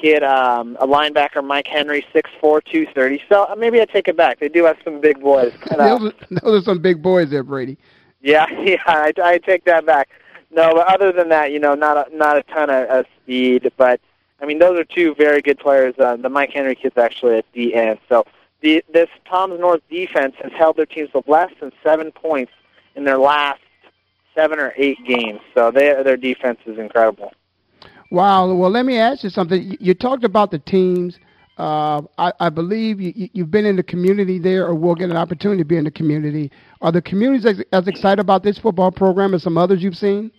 kid, 0.00 0.22
um, 0.22 0.76
a 0.80 0.86
linebacker, 0.86 1.44
Mike 1.44 1.66
Henry, 1.66 2.04
six 2.12 2.30
four 2.40 2.60
two 2.60 2.86
thirty. 2.94 3.22
So 3.28 3.44
uh, 3.44 3.54
maybe 3.56 3.80
I 3.80 3.84
take 3.84 4.08
it 4.08 4.16
back. 4.16 4.40
They 4.40 4.48
do 4.48 4.64
have 4.64 4.76
some 4.84 5.00
big 5.00 5.20
boys. 5.20 5.52
those, 5.70 5.80
are, 5.80 6.12
those 6.42 6.62
are 6.62 6.64
some 6.64 6.80
big 6.80 7.02
boys 7.02 7.30
there, 7.30 7.42
Brady. 7.42 7.78
Yeah, 8.20 8.46
yeah, 8.60 8.82
I, 8.86 9.12
I 9.22 9.38
take 9.38 9.64
that 9.64 9.86
back. 9.86 10.08
No, 10.50 10.74
but 10.74 10.92
other 10.92 11.12
than 11.12 11.28
that, 11.28 11.52
you 11.52 11.60
know, 11.60 11.74
not 11.74 12.08
a, 12.08 12.16
not 12.16 12.36
a 12.36 12.42
ton 12.42 12.70
of, 12.70 12.88
of 12.88 13.06
speed, 13.22 13.70
but 13.76 14.00
I 14.42 14.46
mean, 14.46 14.58
those 14.58 14.78
are 14.78 14.84
two 14.84 15.14
very 15.14 15.42
good 15.42 15.58
players. 15.58 15.94
Uh, 15.98 16.16
the 16.16 16.28
Mike 16.28 16.50
Henry 16.50 16.74
kid's 16.74 16.96
actually 16.96 17.36
at 17.36 17.44
the 17.52 17.74
end. 17.74 17.98
So 18.08 18.24
the, 18.60 18.84
this 18.92 19.08
Tom's 19.28 19.60
North 19.60 19.82
defense 19.88 20.34
has 20.42 20.52
held 20.52 20.76
their 20.76 20.86
teams 20.86 21.10
to 21.12 21.22
less 21.26 21.52
than 21.60 21.72
seven 21.84 22.10
points 22.10 22.52
in 22.96 23.04
their 23.04 23.18
last 23.18 23.60
seven 24.40 24.58
or 24.58 24.72
eight 24.76 24.98
games. 25.06 25.40
So 25.54 25.70
they, 25.70 25.94
their 26.02 26.16
defense 26.16 26.58
is 26.66 26.78
incredible. 26.78 27.32
Wow. 28.10 28.52
Well, 28.52 28.70
let 28.70 28.86
me 28.86 28.98
ask 28.98 29.22
you 29.22 29.30
something. 29.30 29.76
You 29.78 29.94
talked 29.94 30.24
about 30.24 30.50
the 30.50 30.58
teams. 30.58 31.18
Uh, 31.58 32.02
I, 32.18 32.32
I 32.40 32.48
believe 32.48 33.00
you, 33.00 33.28
you've 33.32 33.50
been 33.50 33.66
in 33.66 33.76
the 33.76 33.82
community 33.82 34.38
there, 34.38 34.66
or 34.66 34.74
will 34.74 34.94
get 34.94 35.10
an 35.10 35.16
opportunity 35.16 35.60
to 35.60 35.64
be 35.64 35.76
in 35.76 35.84
the 35.84 35.90
community. 35.90 36.50
Are 36.80 36.90
the 36.90 37.02
communities 37.02 37.44
as, 37.44 37.62
as 37.72 37.86
excited 37.86 38.18
about 38.18 38.42
this 38.42 38.58
football 38.58 38.90
program 38.90 39.34
as 39.34 39.42
some 39.42 39.58
others 39.58 39.82
you've 39.82 39.96
seen? 39.96 40.30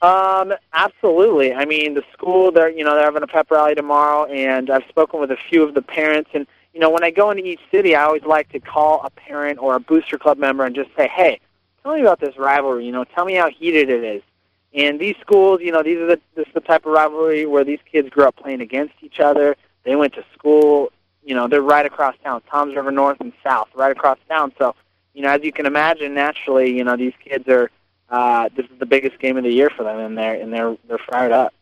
Um, 0.00 0.54
absolutely. 0.72 1.52
I 1.52 1.66
mean, 1.66 1.94
the 1.94 2.02
school 2.12 2.52
they're 2.52 2.70
you 2.70 2.84
know 2.84 2.94
they're 2.94 3.04
having 3.04 3.22
a 3.22 3.26
pep 3.26 3.50
rally 3.50 3.74
tomorrow, 3.74 4.24
and 4.26 4.70
I've 4.70 4.84
spoken 4.88 5.20
with 5.20 5.30
a 5.30 5.36
few 5.50 5.62
of 5.62 5.74
the 5.74 5.82
parents. 5.82 6.30
And 6.32 6.46
you 6.72 6.80
know, 6.80 6.88
when 6.88 7.04
I 7.04 7.10
go 7.10 7.30
into 7.30 7.44
each 7.44 7.60
city, 7.70 7.94
I 7.94 8.04
always 8.04 8.22
like 8.22 8.48
to 8.50 8.60
call 8.60 9.02
a 9.04 9.10
parent 9.10 9.58
or 9.58 9.74
a 9.74 9.80
booster 9.80 10.16
club 10.16 10.38
member 10.38 10.64
and 10.64 10.74
just 10.74 10.90
say, 10.96 11.08
"Hey, 11.08 11.40
tell 11.82 11.94
me 11.94 12.00
about 12.02 12.20
this 12.20 12.36
rivalry. 12.36 12.86
You 12.86 12.92
know, 12.92 13.04
tell 13.04 13.24
me 13.24 13.34
how 13.34 13.50
heated 13.50 13.90
it 13.90 14.04
is." 14.04 14.22
And 14.72 15.00
these 15.00 15.16
schools, 15.20 15.60
you 15.60 15.72
know, 15.72 15.82
these 15.82 15.98
are 15.98 16.06
the 16.06 16.20
this 16.34 16.46
is 16.46 16.54
the 16.54 16.60
type 16.60 16.86
of 16.86 16.92
rivalry 16.92 17.46
where 17.46 17.64
these 17.64 17.80
kids 17.90 18.08
grew 18.10 18.24
up 18.24 18.36
playing 18.36 18.60
against 18.60 18.94
each 19.02 19.20
other. 19.20 19.56
They 19.84 19.96
went 19.96 20.14
to 20.14 20.24
school. 20.32 20.92
You 21.22 21.34
know, 21.34 21.48
they're 21.48 21.62
right 21.62 21.84
across 21.84 22.14
town. 22.24 22.42
Toms 22.50 22.74
River 22.74 22.90
North 22.90 23.20
and 23.20 23.32
South, 23.44 23.68
right 23.74 23.92
across 23.92 24.18
town. 24.28 24.52
So, 24.58 24.74
you 25.12 25.22
know, 25.22 25.28
as 25.28 25.42
you 25.42 25.52
can 25.52 25.66
imagine, 25.66 26.14
naturally, 26.14 26.74
you 26.76 26.82
know, 26.82 26.96
these 26.96 27.12
kids 27.22 27.46
are 27.48 27.70
uh, 28.10 28.48
this 28.56 28.66
is 28.66 28.78
the 28.78 28.86
biggest 28.86 29.18
game 29.18 29.36
of 29.36 29.44
the 29.44 29.52
year 29.52 29.70
for 29.70 29.82
them, 29.82 29.98
and 29.98 30.16
they're 30.16 30.34
and 30.34 30.52
they're 30.52 30.76
they're 30.88 30.98
fired 31.10 31.32
up. 31.32 31.52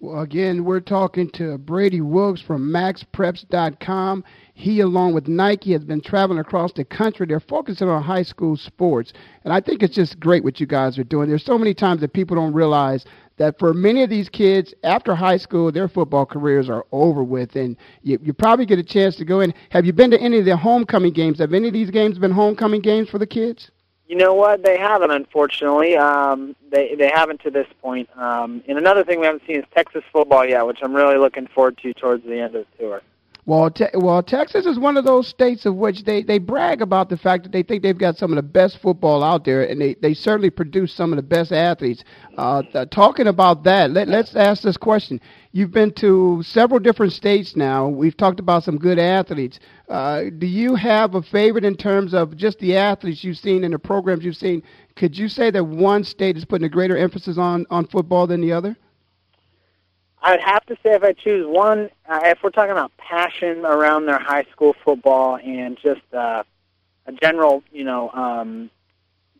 Well, 0.00 0.20
again, 0.20 0.64
we're 0.64 0.80
talking 0.80 1.28
to 1.30 1.58
Brady 1.58 2.00
Wilkes 2.00 2.40
from 2.40 2.70
MaxPreps.com. 2.70 4.22
He, 4.58 4.80
along 4.80 5.14
with 5.14 5.28
Nike, 5.28 5.70
has 5.70 5.84
been 5.84 6.00
traveling 6.00 6.40
across 6.40 6.72
the 6.72 6.84
country. 6.84 7.26
They're 7.26 7.38
focusing 7.38 7.88
on 7.88 8.02
high 8.02 8.24
school 8.24 8.56
sports, 8.56 9.12
and 9.44 9.52
I 9.52 9.60
think 9.60 9.84
it's 9.84 9.94
just 9.94 10.18
great 10.18 10.42
what 10.42 10.58
you 10.58 10.66
guys 10.66 10.98
are 10.98 11.04
doing. 11.04 11.28
There's 11.28 11.44
so 11.44 11.56
many 11.56 11.72
times 11.74 12.00
that 12.00 12.12
people 12.12 12.34
don't 12.34 12.52
realize 12.52 13.04
that 13.36 13.56
for 13.60 13.72
many 13.72 14.02
of 14.02 14.10
these 14.10 14.28
kids, 14.28 14.74
after 14.82 15.14
high 15.14 15.36
school, 15.36 15.70
their 15.70 15.86
football 15.86 16.26
careers 16.26 16.68
are 16.68 16.84
over 16.90 17.22
with, 17.22 17.54
and 17.54 17.76
you, 18.02 18.18
you 18.20 18.32
probably 18.32 18.66
get 18.66 18.80
a 18.80 18.82
chance 18.82 19.14
to 19.18 19.24
go 19.24 19.38
in. 19.38 19.54
Have 19.70 19.86
you 19.86 19.92
been 19.92 20.10
to 20.10 20.20
any 20.20 20.40
of 20.40 20.44
the 20.44 20.56
homecoming 20.56 21.12
games? 21.12 21.38
Have 21.38 21.54
any 21.54 21.68
of 21.68 21.72
these 21.72 21.92
games 21.92 22.18
been 22.18 22.32
homecoming 22.32 22.80
games 22.80 23.08
for 23.08 23.18
the 23.18 23.28
kids? 23.28 23.70
You 24.08 24.16
know 24.16 24.34
what? 24.34 24.64
They 24.64 24.76
haven't, 24.76 25.12
unfortunately. 25.12 25.96
Um, 25.96 26.56
they 26.72 26.96
they 26.96 27.12
haven't 27.14 27.42
to 27.42 27.50
this 27.52 27.68
point. 27.80 28.08
Um, 28.16 28.64
and 28.66 28.76
another 28.76 29.04
thing 29.04 29.20
we 29.20 29.26
haven't 29.26 29.44
seen 29.46 29.60
is 29.60 29.64
Texas 29.72 30.02
football 30.12 30.44
yet, 30.44 30.66
which 30.66 30.80
I'm 30.82 30.94
really 30.96 31.16
looking 31.16 31.46
forward 31.46 31.78
to 31.82 31.94
towards 31.94 32.24
the 32.24 32.40
end 32.40 32.56
of 32.56 32.66
the 32.72 32.78
tour. 32.78 33.02
Well, 33.48 33.70
te- 33.70 33.86
well, 33.94 34.22
Texas 34.22 34.66
is 34.66 34.78
one 34.78 34.98
of 34.98 35.06
those 35.06 35.26
states 35.26 35.64
of 35.64 35.74
which 35.74 36.04
they, 36.04 36.22
they 36.22 36.36
brag 36.36 36.82
about 36.82 37.08
the 37.08 37.16
fact 37.16 37.44
that 37.44 37.52
they 37.52 37.62
think 37.62 37.82
they've 37.82 37.96
got 37.96 38.18
some 38.18 38.30
of 38.30 38.36
the 38.36 38.42
best 38.42 38.76
football 38.76 39.24
out 39.24 39.46
there, 39.46 39.62
and 39.62 39.80
they, 39.80 39.94
they 39.94 40.12
certainly 40.12 40.50
produce 40.50 40.92
some 40.92 41.14
of 41.14 41.16
the 41.16 41.22
best 41.22 41.50
athletes. 41.50 42.04
Uh, 42.36 42.60
th- 42.60 42.90
talking 42.90 43.26
about 43.26 43.64
that, 43.64 43.90
let, 43.90 44.06
let's 44.06 44.36
ask 44.36 44.62
this 44.62 44.76
question. 44.76 45.18
You've 45.52 45.70
been 45.70 45.92
to 45.94 46.42
several 46.42 46.78
different 46.78 47.14
states 47.14 47.56
now. 47.56 47.88
We've 47.88 48.14
talked 48.14 48.38
about 48.38 48.64
some 48.64 48.76
good 48.76 48.98
athletes. 48.98 49.60
Uh, 49.88 50.24
do 50.36 50.46
you 50.46 50.74
have 50.74 51.14
a 51.14 51.22
favorite 51.22 51.64
in 51.64 51.74
terms 51.74 52.12
of 52.12 52.36
just 52.36 52.58
the 52.58 52.76
athletes 52.76 53.24
you've 53.24 53.38
seen 53.38 53.64
and 53.64 53.72
the 53.72 53.78
programs 53.78 54.26
you've 54.26 54.36
seen? 54.36 54.62
Could 54.94 55.16
you 55.16 55.26
say 55.26 55.50
that 55.52 55.64
one 55.64 56.04
state 56.04 56.36
is 56.36 56.44
putting 56.44 56.66
a 56.66 56.68
greater 56.68 56.98
emphasis 56.98 57.38
on, 57.38 57.64
on 57.70 57.86
football 57.86 58.26
than 58.26 58.42
the 58.42 58.52
other? 58.52 58.76
I'd 60.22 60.40
have 60.40 60.64
to 60.66 60.74
say 60.82 60.94
if 60.94 61.02
I 61.02 61.12
choose 61.12 61.46
one, 61.46 61.90
uh, 62.08 62.20
if 62.24 62.42
we're 62.42 62.50
talking 62.50 62.72
about 62.72 62.96
passion 62.96 63.64
around 63.64 64.06
their 64.06 64.18
high 64.18 64.44
school 64.50 64.74
football 64.84 65.36
and 65.36 65.78
just 65.80 66.02
uh, 66.12 66.42
a 67.06 67.12
general, 67.12 67.62
you 67.72 67.84
know, 67.84 68.10
um, 68.10 68.70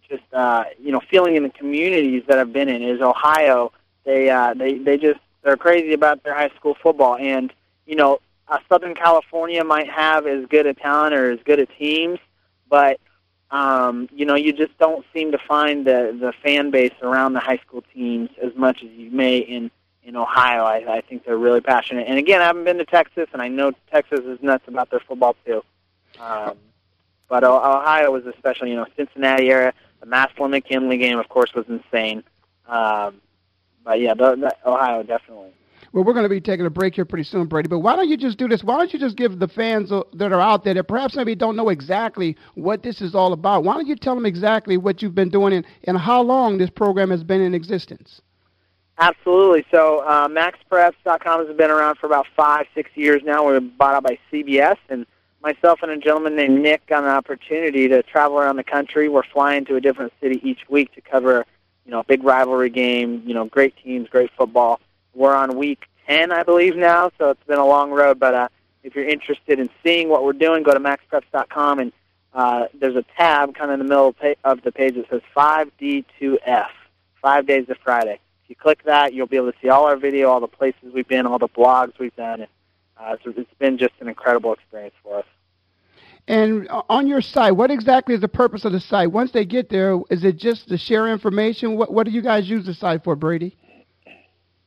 just 0.09 0.23
uh, 0.33 0.65
you 0.81 0.93
know, 0.93 1.01
feeling 1.11 1.37
in 1.37 1.43
the 1.43 1.51
communities 1.51 2.23
that 2.29 2.39
I've 2.39 2.53
been 2.53 2.69
in 2.69 2.83
is 2.83 3.01
Ohio. 3.01 3.73
They 4.05 4.31
uh, 4.31 4.55
they 4.55 4.79
they 4.79 4.97
just 4.97 5.21
they're 5.43 5.57
crazy 5.57 5.93
about 5.93 6.23
their 6.23 6.35
high 6.35 6.51
school 6.57 6.77
football, 6.83 7.17
and 7.17 7.53
you 7.87 7.97
know, 7.97 8.21
uh, 8.47 8.59
Southern 8.69 8.95
California 8.95 9.63
might 9.65 9.91
have 9.91 10.27
as 10.27 10.47
good 10.47 10.67
a 10.67 10.75
talent 10.75 11.15
or 11.15 11.31
as 11.31 11.41
good 11.45 11.59
a 11.59 11.67
teams, 11.67 12.19
but 12.69 13.01
um, 13.51 14.09
you 14.13 14.25
know, 14.25 14.35
you 14.35 14.53
just 14.53 14.77
don't 14.79 15.05
seem 15.13 15.33
to 15.33 15.39
find 15.39 15.87
the 15.87 16.17
the 16.19 16.33
fan 16.43 16.71
base 16.71 16.95
around 17.03 17.33
the 17.33 17.41
high 17.41 17.59
school 17.59 17.83
teams 17.93 18.31
as 18.43 18.55
much 18.55 18.83
as 18.83 18.91
you 18.91 19.11
may 19.11 19.39
in 19.39 19.71
in 20.09 20.17
Ohio. 20.17 20.65
I, 20.65 20.97
I 20.97 21.01
think 21.03 21.25
they're 21.25 21.37
really 21.37 21.61
passionate. 21.61 22.09
And 22.09 22.19
again, 22.19 22.41
I 22.41 22.47
haven't 22.47 22.65
been 22.65 22.79
to 22.79 22.85
Texas, 22.85 23.29
and 23.33 23.43
I 23.43 23.49
know 23.49 23.73
Texas 23.93 24.21
is 24.21 24.43
nuts 24.43 24.65
about 24.67 24.91
their 24.91 25.01
football 25.01 25.37
too. 25.45 25.63
Um, 26.19 26.57
but 27.29 27.45
Ohio 27.45 28.11
was 28.11 28.25
especially, 28.25 28.71
you 28.71 28.77
know, 28.77 28.87
Cincinnati 28.97 29.51
area. 29.51 29.75
The 30.01 30.07
Massillon 30.07 30.51
McKinley 30.51 30.97
game, 30.97 31.19
of 31.19 31.29
course, 31.29 31.53
was 31.55 31.67
insane. 31.69 32.25
Um, 32.67 33.21
but 33.85 34.01
yeah, 34.01 34.15
the, 34.15 34.35
the, 34.37 34.57
Ohio 34.69 35.03
definitely. 35.03 35.53
Well, 35.93 36.05
we're 36.05 36.15
going 36.15 36.25
to 36.25 36.31
be 36.31 36.41
taking 36.41 36.65
a 36.65 36.71
break 36.71 36.95
here 36.95 37.05
pretty 37.05 37.25
soon, 37.25 37.47
Brady. 37.47 37.69
But 37.69 37.81
why 37.81 37.95
don't 37.95 38.09
you 38.09 38.17
just 38.17 38.39
do 38.39 38.49
this? 38.49 38.65
Why 38.65 38.79
don't 38.79 38.93
you 38.93 38.99
just 38.99 39.17
give 39.17 39.39
the 39.39 39.49
fans 39.49 39.91
that 39.91 40.33
are 40.33 40.41
out 40.41 40.65
there 40.65 40.75
that 40.75 40.85
perhaps 40.85 41.17
maybe 41.17 41.35
don't 41.35 41.57
know 41.57 41.69
exactly 41.69 42.37
what 42.55 42.83
this 42.83 43.01
is 43.03 43.15
all 43.15 43.33
about? 43.33 43.65
Why 43.65 43.75
don't 43.75 43.87
you 43.87 43.97
tell 43.97 44.15
them 44.15 44.27
exactly 44.27 44.77
what 44.79 45.03
you've 45.03 45.15
been 45.15 45.31
doing 45.31 45.53
and, 45.53 45.67
and 45.85 45.99
how 45.99 46.23
long 46.23 46.57
this 46.57 46.71
program 46.71 47.11
has 47.11 47.25
been 47.25 47.41
in 47.41 47.55
existence? 47.55 48.23
Absolutely. 48.99 49.65
So 49.71 50.01
uh, 50.01 50.27
MaxPreps.com 50.27 51.47
has 51.47 51.57
been 51.57 51.71
around 51.71 51.99
for 51.99 52.07
about 52.07 52.27
five, 52.37 52.67
six 52.75 52.91
years 52.97 53.23
now. 53.25 53.47
We 53.47 53.53
were 53.53 53.61
bought 53.61 53.95
out 53.95 54.03
by 54.03 54.19
CBS, 54.33 54.77
and 54.89 55.07
myself 55.41 55.81
and 55.83 55.93
a 55.93 55.99
gentleman 55.99 56.35
named 56.35 56.61
Nick 56.61 56.85
got 56.87 57.05
an 57.05 57.11
opportunity 57.11 57.87
to 57.89 58.03
travel 58.03 58.39
around 58.39 58.57
the 58.57 58.65
country. 58.65 59.09
We're 59.09 59.23
flying 59.23 59.65
to 59.67 59.77
a 59.77 59.81
different 59.81 60.13
city 60.21 60.41
each 60.43 60.69
week 60.69 60.93
to 60.97 61.01
cover, 61.01 61.47
you 61.85 61.93
know, 61.93 62.01
a 62.01 62.05
big 62.05 62.25
rivalry 62.25 62.71
game. 62.71 63.23
You 63.25 63.35
know, 63.35 63.45
great 63.45 63.77
teams, 63.77 64.09
great 64.09 64.33
football. 64.37 64.81
We're 65.15 65.35
on 65.35 65.57
week 65.57 65.85
ten, 66.09 66.33
I 66.33 66.43
believe 66.43 66.75
now, 66.75 67.13
so 67.19 67.31
it's 67.31 67.45
been 67.45 67.59
a 67.59 67.67
long 67.67 67.93
road. 67.93 68.19
But 68.19 68.35
uh, 68.35 68.49
if 68.83 68.97
you're 68.97 69.09
interested 69.09 69.61
in 69.61 69.71
seeing 69.85 70.09
what 70.09 70.25
we're 70.25 70.33
doing, 70.33 70.65
go 70.65 70.75
to 70.75 70.81
MaxPreps.com, 70.81 71.79
and 71.79 71.93
uh, 72.35 72.67
there's 72.75 72.97
a 72.97 73.05
tab 73.17 73.55
kind 73.55 73.71
of 73.71 73.79
in 73.79 73.87
the 73.87 73.89
middle 73.89 74.17
of 74.43 74.63
the 74.63 74.73
page 74.73 74.97
that 74.97 75.09
says 75.09 75.23
5D2F, 75.37 76.67
five 77.23 77.47
days 77.47 77.69
to 77.69 77.77
Friday 77.77 78.19
you 78.49 78.57
click 78.57 78.83
that, 78.85 79.13
you'll 79.13 79.27
be 79.27 79.37
able 79.37 79.53
to 79.53 79.59
see 79.61 79.69
all 79.69 79.85
our 79.85 79.97
video, 79.97 80.29
all 80.29 80.41
the 80.41 80.49
places 80.49 80.93
we've 80.93 81.09
been, 81.09 81.27
all 81.27 81.39
the 81.39 81.49
blogs 81.49 81.99
we've 81.99 82.15
done. 82.17 82.47
Uh, 82.97 83.17
so 83.23 83.33
it's 83.37 83.51
been 83.59 83.79
just 83.79 83.93
an 84.01 84.09
incredible 84.09 84.53
experience 84.53 84.95
for 85.03 85.19
us. 85.19 85.25
And 86.27 86.69
on 86.91 87.07
your 87.07 87.23
site, 87.23 87.57
what 87.57 87.71
exactly 87.71 88.15
is 88.15 88.21
the 88.21 88.29
purpose 88.29 88.67
of 88.67 88.73
the 88.73 88.81
site? 88.81 89.11
Once 89.11 89.31
they 89.31 89.47
get 89.47 89.71
there, 89.71 89.99
is 90.11 90.25
it 90.25 90.37
just 90.37 90.69
to 90.69 90.77
share 90.77 91.09
information? 91.09 91.77
What 91.77 91.91
What 91.91 92.05
do 92.05 92.13
you 92.13 92.21
guys 92.21 92.51
use 92.51 92.67
the 92.67 92.75
site 92.75 93.03
for, 93.03 93.17
Brady? 93.17 93.57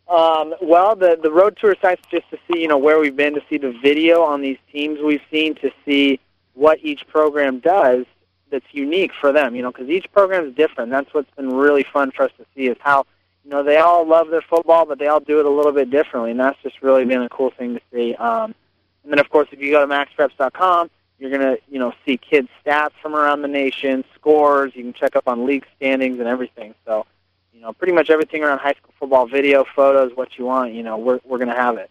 Um, 0.07 0.55
well, 0.59 0.95
the 0.95 1.19
the 1.21 1.31
road 1.31 1.57
tour 1.61 1.75
site's 1.79 2.01
just 2.09 2.27
to 2.31 2.38
see, 2.47 2.59
you 2.59 2.67
know, 2.67 2.79
where 2.79 3.00
we've 3.00 3.15
been, 3.15 3.35
to 3.35 3.41
see 3.47 3.59
the 3.59 3.73
video 3.83 4.23
on 4.23 4.41
these 4.41 4.57
teams 4.71 5.00
we've 5.03 5.21
seen, 5.31 5.53
to 5.55 5.69
see 5.85 6.19
what 6.55 6.79
each 6.81 7.07
program 7.07 7.59
does 7.59 8.05
that's 8.50 8.65
unique 8.71 9.11
for 9.21 9.31
them. 9.31 9.55
You 9.55 9.61
know, 9.61 9.71
because 9.71 9.88
each 9.88 10.11
program 10.11 10.47
is 10.47 10.55
different. 10.55 10.89
That's 10.89 11.13
what's 11.13 11.29
been 11.35 11.53
really 11.53 11.85
fun 11.93 12.09
for 12.09 12.23
us 12.23 12.31
to 12.39 12.45
see 12.55 12.69
is 12.69 12.77
how 12.79 13.05
you 13.43 13.51
know, 13.51 13.63
they 13.63 13.77
all 13.77 14.07
love 14.07 14.29
their 14.29 14.41
football, 14.41 14.86
but 14.86 15.00
they 15.00 15.07
all 15.07 15.19
do 15.19 15.39
it 15.39 15.45
a 15.45 15.50
little 15.50 15.71
bit 15.71 15.89
differently, 15.89 16.31
and 16.31 16.39
that's 16.39 16.57
just 16.62 16.81
really 16.81 17.05
been 17.05 17.21
a 17.21 17.29
cool 17.29 17.51
thing 17.51 17.75
to 17.75 17.81
see. 17.93 18.15
Um, 18.15 18.53
and 19.03 19.12
then, 19.12 19.19
of 19.19 19.29
course, 19.29 19.48
if 19.51 19.60
you 19.60 19.71
go 19.71 19.86
to 19.86 19.91
maxpreps.com, 19.91 20.89
you're 21.17 21.29
going 21.29 21.41
to, 21.41 21.57
you 21.69 21.79
know, 21.79 21.93
see 22.05 22.17
kids' 22.17 22.50
stats 22.65 22.91
from 23.01 23.15
around 23.15 23.41
the 23.41 23.48
nation, 23.48 24.03
scores. 24.15 24.74
You 24.75 24.83
can 24.83 24.93
check 24.93 25.15
up 25.15 25.27
on 25.27 25.45
league 25.45 25.65
standings 25.77 26.19
and 26.19 26.27
everything. 26.27 26.74
So, 26.86 27.05
you 27.53 27.62
know, 27.62 27.74
pretty 27.74 27.93
much 27.93 28.10
everything 28.10 28.43
around 28.43 28.60
high 28.60 28.74
school 28.74 28.93
football, 29.00 29.27
video, 29.27 29.65
photos, 29.75 30.12
what 30.15 30.38
you 30.38 30.45
want, 30.45 30.74
you 30.74 30.83
know, 30.83 30.98
we're 30.98 31.19
we're 31.24 31.38
going 31.38 31.50
to 31.50 31.55
have 31.55 31.77
it. 31.77 31.89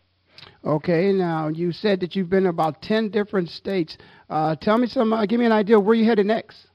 Okay, 0.65 1.13
now 1.13 1.49
you 1.49 1.73
said 1.73 2.01
that 2.01 2.15
you've 2.17 2.29
been 2.29 2.45
in 2.45 2.51
about 2.51 2.83
ten 2.83 3.09
different 3.09 3.49
states. 3.49 3.97
Uh, 4.29 4.57
tell 4.57 4.79
me 4.79 4.87
some. 4.87 5.13
Uh, 5.13 5.27
give 5.27 5.39
me 5.39 5.47
an 5.47 5.53
idea 5.53 5.79
where 5.79 5.95
you 5.95 6.05
headed 6.05 6.27
next. 6.27 6.67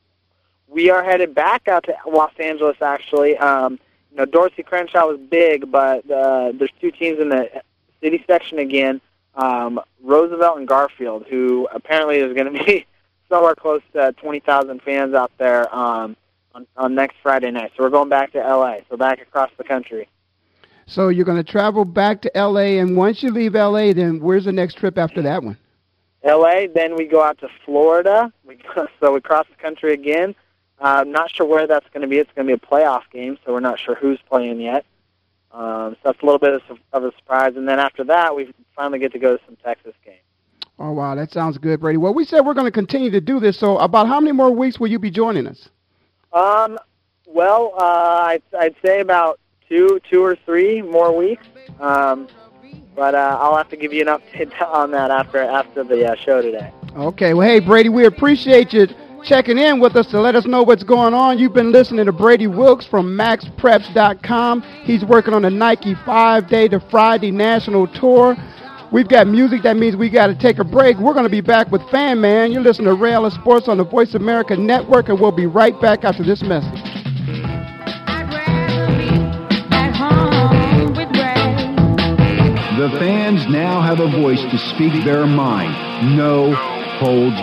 We 0.68 0.90
are 0.90 1.04
headed 1.04 1.36
back 1.36 1.68
out 1.68 1.84
to 1.86 1.96
Los 2.10 2.34
Angeles, 2.40 2.78
actually. 2.82 3.38
Um, 3.38 3.80
you 4.16 4.22
know, 4.22 4.26
Dorsey 4.26 4.64
Crenshaw 4.64 5.08
was 5.08 5.20
big, 5.20 5.70
but 5.70 6.10
uh, 6.10 6.54
there's 6.54 6.72
two 6.80 6.90
teams 6.90 7.20
in 7.20 7.28
the 7.28 7.50
city 8.02 8.24
section 8.26 8.60
again, 8.60 9.02
um, 9.36 9.82
Roosevelt 10.02 10.58
and 10.58 10.66
Garfield, 10.66 11.26
who 11.30 11.68
apparently 11.74 12.20
is 12.20 12.34
going 12.34 12.54
to 12.58 12.64
be 12.64 12.86
somewhere 13.28 13.56
close 13.56 13.82
to 13.92 14.14
20,000 14.14 14.82
fans 14.82 15.14
out 15.14 15.34
there 15.38 15.74
um, 15.76 16.16
on, 16.54 16.66
on 16.78 16.96
next 16.96 17.18
Friday 17.22 17.52
night. 17.52 17.74
So 17.76 17.84
we're 17.84 17.90
going 17.90 18.08
back 18.08 18.32
to 18.32 18.42
L.A., 18.42 18.86
so 18.90 18.96
back 18.96 19.22
across 19.22 19.52
the 19.58 19.66
country. 19.66 20.08
So 20.86 21.10
you're 21.10 21.26
going 21.26 21.44
to 21.44 21.52
travel 21.52 21.84
back 21.84 22.22
to 22.22 22.38
L.A., 22.38 22.80
and 22.80 22.96
once 22.96 23.22
you 23.22 23.32
leave 23.32 23.54
L.A., 23.54 23.92
then 23.92 24.22
where's 24.22 24.46
the 24.46 24.54
next 24.54 24.76
trip 24.76 24.98
after 24.98 25.22
that 25.24 25.44
one? 25.44 25.58
L.A., 26.24 26.68
then 26.68 26.96
we 26.96 27.06
go 27.06 27.22
out 27.22 27.38
to 27.40 27.50
Florida. 27.66 28.32
We 28.46 28.60
go, 28.74 28.88
so 29.02 29.12
we 29.12 29.20
cross 29.20 29.46
the 29.50 29.62
country 29.62 29.94
again. 29.94 30.36
I'm 30.80 31.12
not 31.12 31.34
sure 31.34 31.46
where 31.46 31.68
that's 31.68 31.88
going 31.94 32.02
to 32.02 32.08
be. 32.08 32.18
It's 32.18 32.32
going 32.36 32.48
to 32.48 32.58
be 32.58 32.62
a 32.62 32.68
playoff 32.68 33.04
game, 33.12 33.38
so 33.46 33.54
we're 33.54 33.60
not 33.60 33.80
sure 33.80 33.96
who's 33.96 34.20
playing 34.30 34.60
yet. 34.60 34.86
Um, 35.52 35.94
so 35.94 35.98
that's 36.04 36.22
a 36.22 36.26
little 36.26 36.40
bit 36.40 36.54
of, 36.54 36.80
of 36.92 37.04
a 37.06 37.16
surprise. 37.18 37.54
And 37.56 37.68
then 37.68 37.80
after 37.80 38.04
that, 38.06 38.36
we 38.36 38.54
finally 38.76 39.00
get 39.00 39.14
to 39.14 39.20
go 39.20 39.38
to 39.38 39.44
some 39.46 39.56
Texas 39.64 39.94
games. 40.04 40.20
Oh, 40.78 40.92
wow. 40.92 41.16
That 41.16 41.32
sounds 41.32 41.58
good, 41.58 41.80
Brady. 41.80 41.98
Well, 41.98 42.14
we 42.14 42.26
said 42.26 42.42
we're 42.42 42.54
going 42.54 42.66
to 42.66 42.72
continue 42.72 43.10
to 43.12 43.22
do 43.22 43.40
this. 43.40 43.58
So 43.58 43.78
about 43.78 44.08
how 44.08 44.20
many 44.20 44.34
more 44.34 44.52
weeks 44.52 44.80
will 44.80 44.90
you 44.90 45.00
be 45.00 45.10
joining 45.10 45.48
us? 45.48 45.70
Um, 46.34 46.78
well, 47.26 47.74
uh, 47.78 48.24
I'd, 48.26 48.44
I'd 48.58 48.76
say 48.86 49.00
about 49.00 49.40
two, 49.70 50.02
two 50.10 50.22
or 50.22 50.36
three 50.46 50.82
more 50.82 51.16
weeks. 51.16 51.48
Um, 51.80 52.28
but 52.96 53.14
uh, 53.14 53.38
I'll 53.40 53.58
have 53.58 53.70
to 53.70 53.78
give 53.78 53.94
you 53.94 54.02
an 54.02 54.08
update 54.08 54.62
on 54.68 54.92
that 54.92 55.12
after 55.12 55.42
after 55.42 55.84
the 55.84 56.12
uh, 56.12 56.16
show 56.16 56.42
today. 56.42 56.72
Okay. 56.96 57.34
Well, 57.34 57.48
hey, 57.48 57.60
Brady, 57.60 57.90
we 57.90 58.06
appreciate 58.06 58.74
you 58.74 58.88
checking 59.26 59.58
in 59.58 59.80
with 59.80 59.96
us 59.96 60.06
to 60.08 60.22
let 60.22 60.36
us 60.36 60.46
know 60.46 60.64
what's 60.64 60.84
going 60.84 61.14
on. 61.14 61.40
You've 61.40 61.54
been 61.54 61.72
listening 61.72 62.06
to 62.06 62.12
Brady 62.12 62.48
Wilkes 62.48 62.86
from 62.86 63.18
MaxPreps.com. 63.18 64.62
He's 64.84 65.04
working 65.04 65.34
on 65.34 65.42
the 65.42 65.50
Nike 65.50 65.96
five 66.06 66.48
day 66.48 66.68
to 66.68 66.80
Friday 66.80 67.32
national 67.32 67.88
tour. 67.88 68.36
We've 68.92 69.08
got 69.08 69.28
music. 69.28 69.64
That 69.64 69.78
means 69.78 69.96
we 69.96 70.10
got 70.10 70.28
to 70.28 70.36
take 70.36 70.60
a 70.60 70.64
break. 70.64 70.98
We're 70.98 71.14
going 71.14 71.26
to 71.26 71.30
be 71.30 71.42
back 71.42 71.72
with 71.72 71.82
Fan 71.90 72.22
Man. 72.22 72.52
You're 72.52 72.62
listening 72.62 72.88
to 72.88 72.94
Ray 72.94 73.14
Ellis 73.14 73.34
Sports 73.34 73.68
on 73.68 73.78
the 73.78 73.84
Voice 73.84 74.14
America 74.14 74.56
Network, 74.56 75.10
and 75.10 75.20
we'll 75.20 75.32
be 75.32 75.48
right 75.48 75.80
back 75.82 76.04
after 76.04 76.24
this 76.24 76.44
message. 76.44 76.84
The 82.78 82.96
fans 83.00 83.48
now 83.48 83.82
have 83.82 84.00
a 84.00 84.12
voice 84.22 84.42
to 84.42 84.58
speak 84.76 85.04
their 85.04 85.26
mind. 85.26 86.16
No 86.16 86.54
holds 87.00 87.36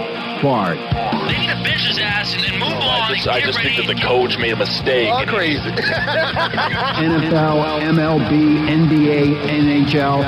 barred. 0.42 1.01
They 1.28 1.38
need 1.38 1.48
to 1.48 1.62
bench 1.62 1.86
his 1.86 1.98
ass 1.98 2.34
and, 2.34 2.44
and 2.44 2.58
move 2.58 2.72
on. 2.72 3.12
I 3.12 3.14
just, 3.14 3.28
I 3.28 3.40
just 3.40 3.60
think 3.60 3.76
that 3.76 3.86
the 3.86 4.00
coach 4.00 4.38
made 4.38 4.52
a 4.52 4.56
mistake. 4.56 5.10
All 5.12 5.26
crazy. 5.26 5.60
NFL, 7.02 7.82
MLB, 7.82 8.68
NBA, 8.68 9.36
NHL. 9.46 10.22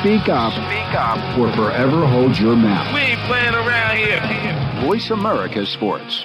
Speak 0.00 0.28
up. 0.28 0.52
Speak 0.52 0.94
up. 0.94 1.38
Or 1.38 1.52
forever 1.52 2.06
hold 2.06 2.38
your 2.38 2.56
mouth. 2.56 2.94
We 2.94 3.00
ain't 3.00 3.20
playing 3.20 3.54
around 3.54 3.96
here. 3.96 4.20
Voice 4.86 5.10
America 5.10 5.64
Sports. 5.66 6.24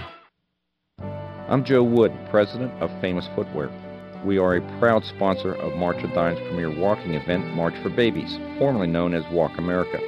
I'm 1.51 1.65
Joe 1.65 1.83
Wood, 1.83 2.17
president 2.29 2.71
of 2.81 2.89
Famous 3.01 3.27
Footwear. 3.35 3.69
We 4.23 4.37
are 4.37 4.55
a 4.55 4.79
proud 4.79 5.03
sponsor 5.03 5.53
of 5.55 5.75
March 5.75 6.01
of 6.01 6.13
Dimes' 6.13 6.39
premier 6.47 6.73
walking 6.73 7.15
event, 7.15 7.45
March 7.55 7.73
for 7.83 7.89
Babies, 7.89 8.39
formerly 8.57 8.87
known 8.87 9.13
as 9.13 9.27
Walk 9.33 9.57
America. 9.57 9.99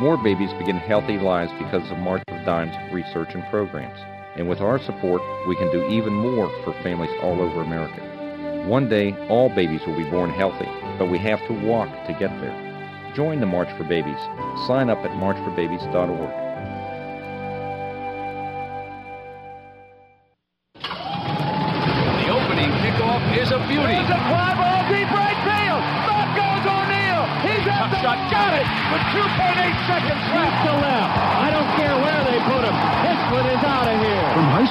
More 0.00 0.16
babies 0.16 0.52
begin 0.54 0.78
healthy 0.78 1.16
lives 1.16 1.52
because 1.60 1.88
of 1.92 1.98
March 1.98 2.24
of 2.26 2.44
Dimes 2.44 2.74
research 2.92 3.34
and 3.34 3.44
programs. 3.50 4.00
And 4.34 4.48
with 4.48 4.60
our 4.60 4.80
support, 4.80 5.22
we 5.46 5.54
can 5.54 5.70
do 5.70 5.86
even 5.86 6.12
more 6.12 6.50
for 6.64 6.72
families 6.82 7.16
all 7.22 7.40
over 7.40 7.62
America. 7.62 8.66
One 8.66 8.88
day, 8.88 9.14
all 9.28 9.48
babies 9.48 9.82
will 9.86 9.96
be 9.96 10.10
born 10.10 10.30
healthy, 10.30 10.68
but 10.98 11.08
we 11.08 11.18
have 11.18 11.46
to 11.46 11.52
walk 11.52 11.88
to 12.08 12.16
get 12.18 12.36
there. 12.40 13.12
Join 13.14 13.38
the 13.38 13.46
March 13.46 13.70
for 13.78 13.84
Babies. 13.84 14.18
Sign 14.66 14.90
up 14.90 14.98
at 15.04 15.12
marchforbabies.org. 15.12 16.49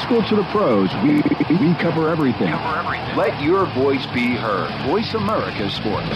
school 0.10 0.24
to 0.24 0.36
the 0.38 0.44
pros, 0.46 0.90
we, 1.04 1.18
we 1.64 1.76
cover 1.76 2.10
everything. 2.10 2.48
Cover 2.48 2.80
everything. 2.80 3.16
Let 3.16 3.40
your 3.44 3.68
voice 3.76 4.04
be 4.08 4.36
heard. 4.36 4.72
Voice 4.88 5.14
America 5.14 5.70
Sports. 5.70 6.10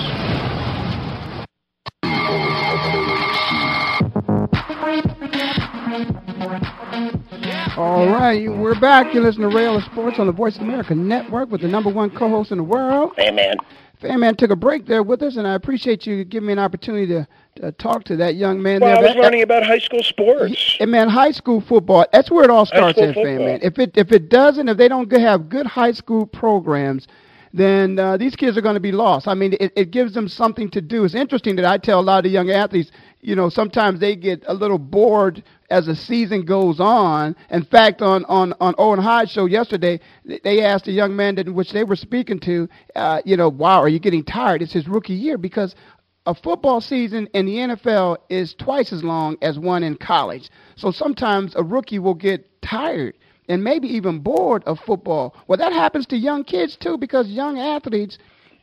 All 7.78 8.08
right, 8.08 8.50
we're 8.50 8.80
back. 8.80 9.14
You 9.14 9.22
listen 9.22 9.44
to 9.44 9.50
Ray 9.50 9.68
Ellis 9.68 9.86
Sports 9.86 10.18
on 10.18 10.26
the 10.26 10.34
Voice 10.34 10.56
of 10.56 10.64
America 10.64 10.96
Network 10.96 11.52
with 11.52 11.62
the 11.62 11.68
number 11.68 11.92
one 11.92 12.10
co-host 12.10 12.52
in 12.52 12.58
the 12.58 12.64
world. 12.64 13.12
Hey, 13.16 13.30
man. 13.30 13.58
Fan 14.02 14.20
man 14.20 14.36
took 14.36 14.50
a 14.50 14.56
break 14.56 14.88
there 14.88 15.04
with 15.04 15.22
us, 15.22 15.38
and 15.38 15.48
I 15.48 15.54
appreciate 15.54 16.08
you 16.08 16.26
giving 16.26 16.48
me 16.48 16.54
an 16.54 16.60
opportunity 16.60 17.06
to, 17.08 17.28
to 17.56 17.72
talk 17.74 18.04
to 18.06 18.16
that 18.18 18.36
young 18.36 18.62
man. 18.62 18.82
Well, 18.82 18.90
there. 18.90 18.98
I 18.98 19.02
was 19.08 19.16
That- 19.16 19.22
learning 19.22 19.42
about 19.44 19.64
high 19.64 19.80
school 19.80 20.04
sports. 20.04 20.78
And 20.80 20.92
man, 20.92 21.10
high 21.10 21.32
school 21.32 21.62
football, 21.62 22.06
that's 22.12 22.32
where 22.32 22.44
it 22.44 22.50
all 22.50 22.66
starts 22.66 23.00
football. 23.00 23.24
man. 23.24 23.60
If 23.62 23.80
it 23.80 23.98
if 23.98 24.12
it 24.12 24.30
doesn't, 24.30 24.68
if 24.70 24.78
they 24.78 24.88
don't 24.88 25.12
have 25.12 25.50
good 25.50 25.66
high 25.68 25.92
school 25.92 26.26
programs, 26.26 27.08
then 27.56 28.00
uh, 28.00 28.18
these 28.18 28.36
kids 28.36 28.58
are 28.58 28.62
going 28.62 28.74
to 28.74 28.80
be 28.80 28.92
lost. 28.92 29.28
I 29.28 29.36
mean, 29.36 29.54
it, 29.60 29.72
it 29.76 29.92
gives 29.92 30.14
them 30.14 30.28
something 30.28 30.70
to 30.72 30.82
do. 30.82 31.04
It's 31.06 31.14
interesting 31.14 31.56
that 31.58 31.66
I 31.66 31.78
tell 31.78 32.00
a 32.00 32.02
lot 32.02 32.18
of 32.18 32.24
the 32.24 32.30
young 32.30 32.50
athletes, 32.50 32.90
you 33.22 33.36
know, 33.36 33.48
sometimes 33.48 34.00
they 34.00 34.16
get 34.16 34.44
a 34.48 34.54
little 34.56 34.80
bored 34.80 35.44
as 35.70 35.86
the 35.86 35.96
season 35.96 36.46
goes 36.46 36.80
on. 36.80 37.36
In 37.52 37.64
fact, 37.64 38.02
on 38.02 38.26
on 38.26 38.54
on 38.60 38.74
Owen 38.80 39.00
Hyde's 39.00 39.32
show 39.32 39.46
yesterday, 39.46 40.00
they 40.44 40.64
asked 40.64 40.88
a 40.88 40.92
young 40.92 41.16
man 41.16 41.36
that 41.36 41.48
which 41.54 41.72
they 41.72 41.84
were 41.84 41.96
speaking 41.96 42.40
to, 42.40 42.68
uh, 42.96 43.22
you 43.24 43.38
know, 43.38 43.50
wow, 43.50 43.80
are 43.82 43.88
you 43.88 44.00
getting 44.00 44.24
tired? 44.24 44.62
It's 44.64 44.74
his 44.74 44.88
rookie 44.88 45.14
year 45.14 45.38
because 45.38 45.76
a 46.26 46.34
football 46.34 46.80
season 46.80 47.28
in 47.34 47.46
the 47.46 47.56
NFL 47.56 48.18
is 48.30 48.54
twice 48.54 48.94
as 48.94 49.04
long 49.04 49.38
as 49.42 49.60
one 49.60 49.84
in 49.84 49.96
college. 49.96 50.50
So 50.76 50.92
sometimes 50.92 51.54
a 51.56 51.64
rookie 51.64 52.00
will 52.00 52.14
get 52.14 52.62
tired 52.62 53.16
and 53.50 53.64
maybe 53.64 53.88
even 53.90 54.20
bored 54.20 54.64
of 54.66 54.80
football. 54.80 55.36
Well, 55.48 55.58
that 55.58 55.74
happens 55.74 56.06
to 56.08 56.18
young 56.18 56.44
kids 56.44 56.78
too 56.78 56.98
because 56.98 57.28
young 57.28 57.60
athletes 57.60 58.18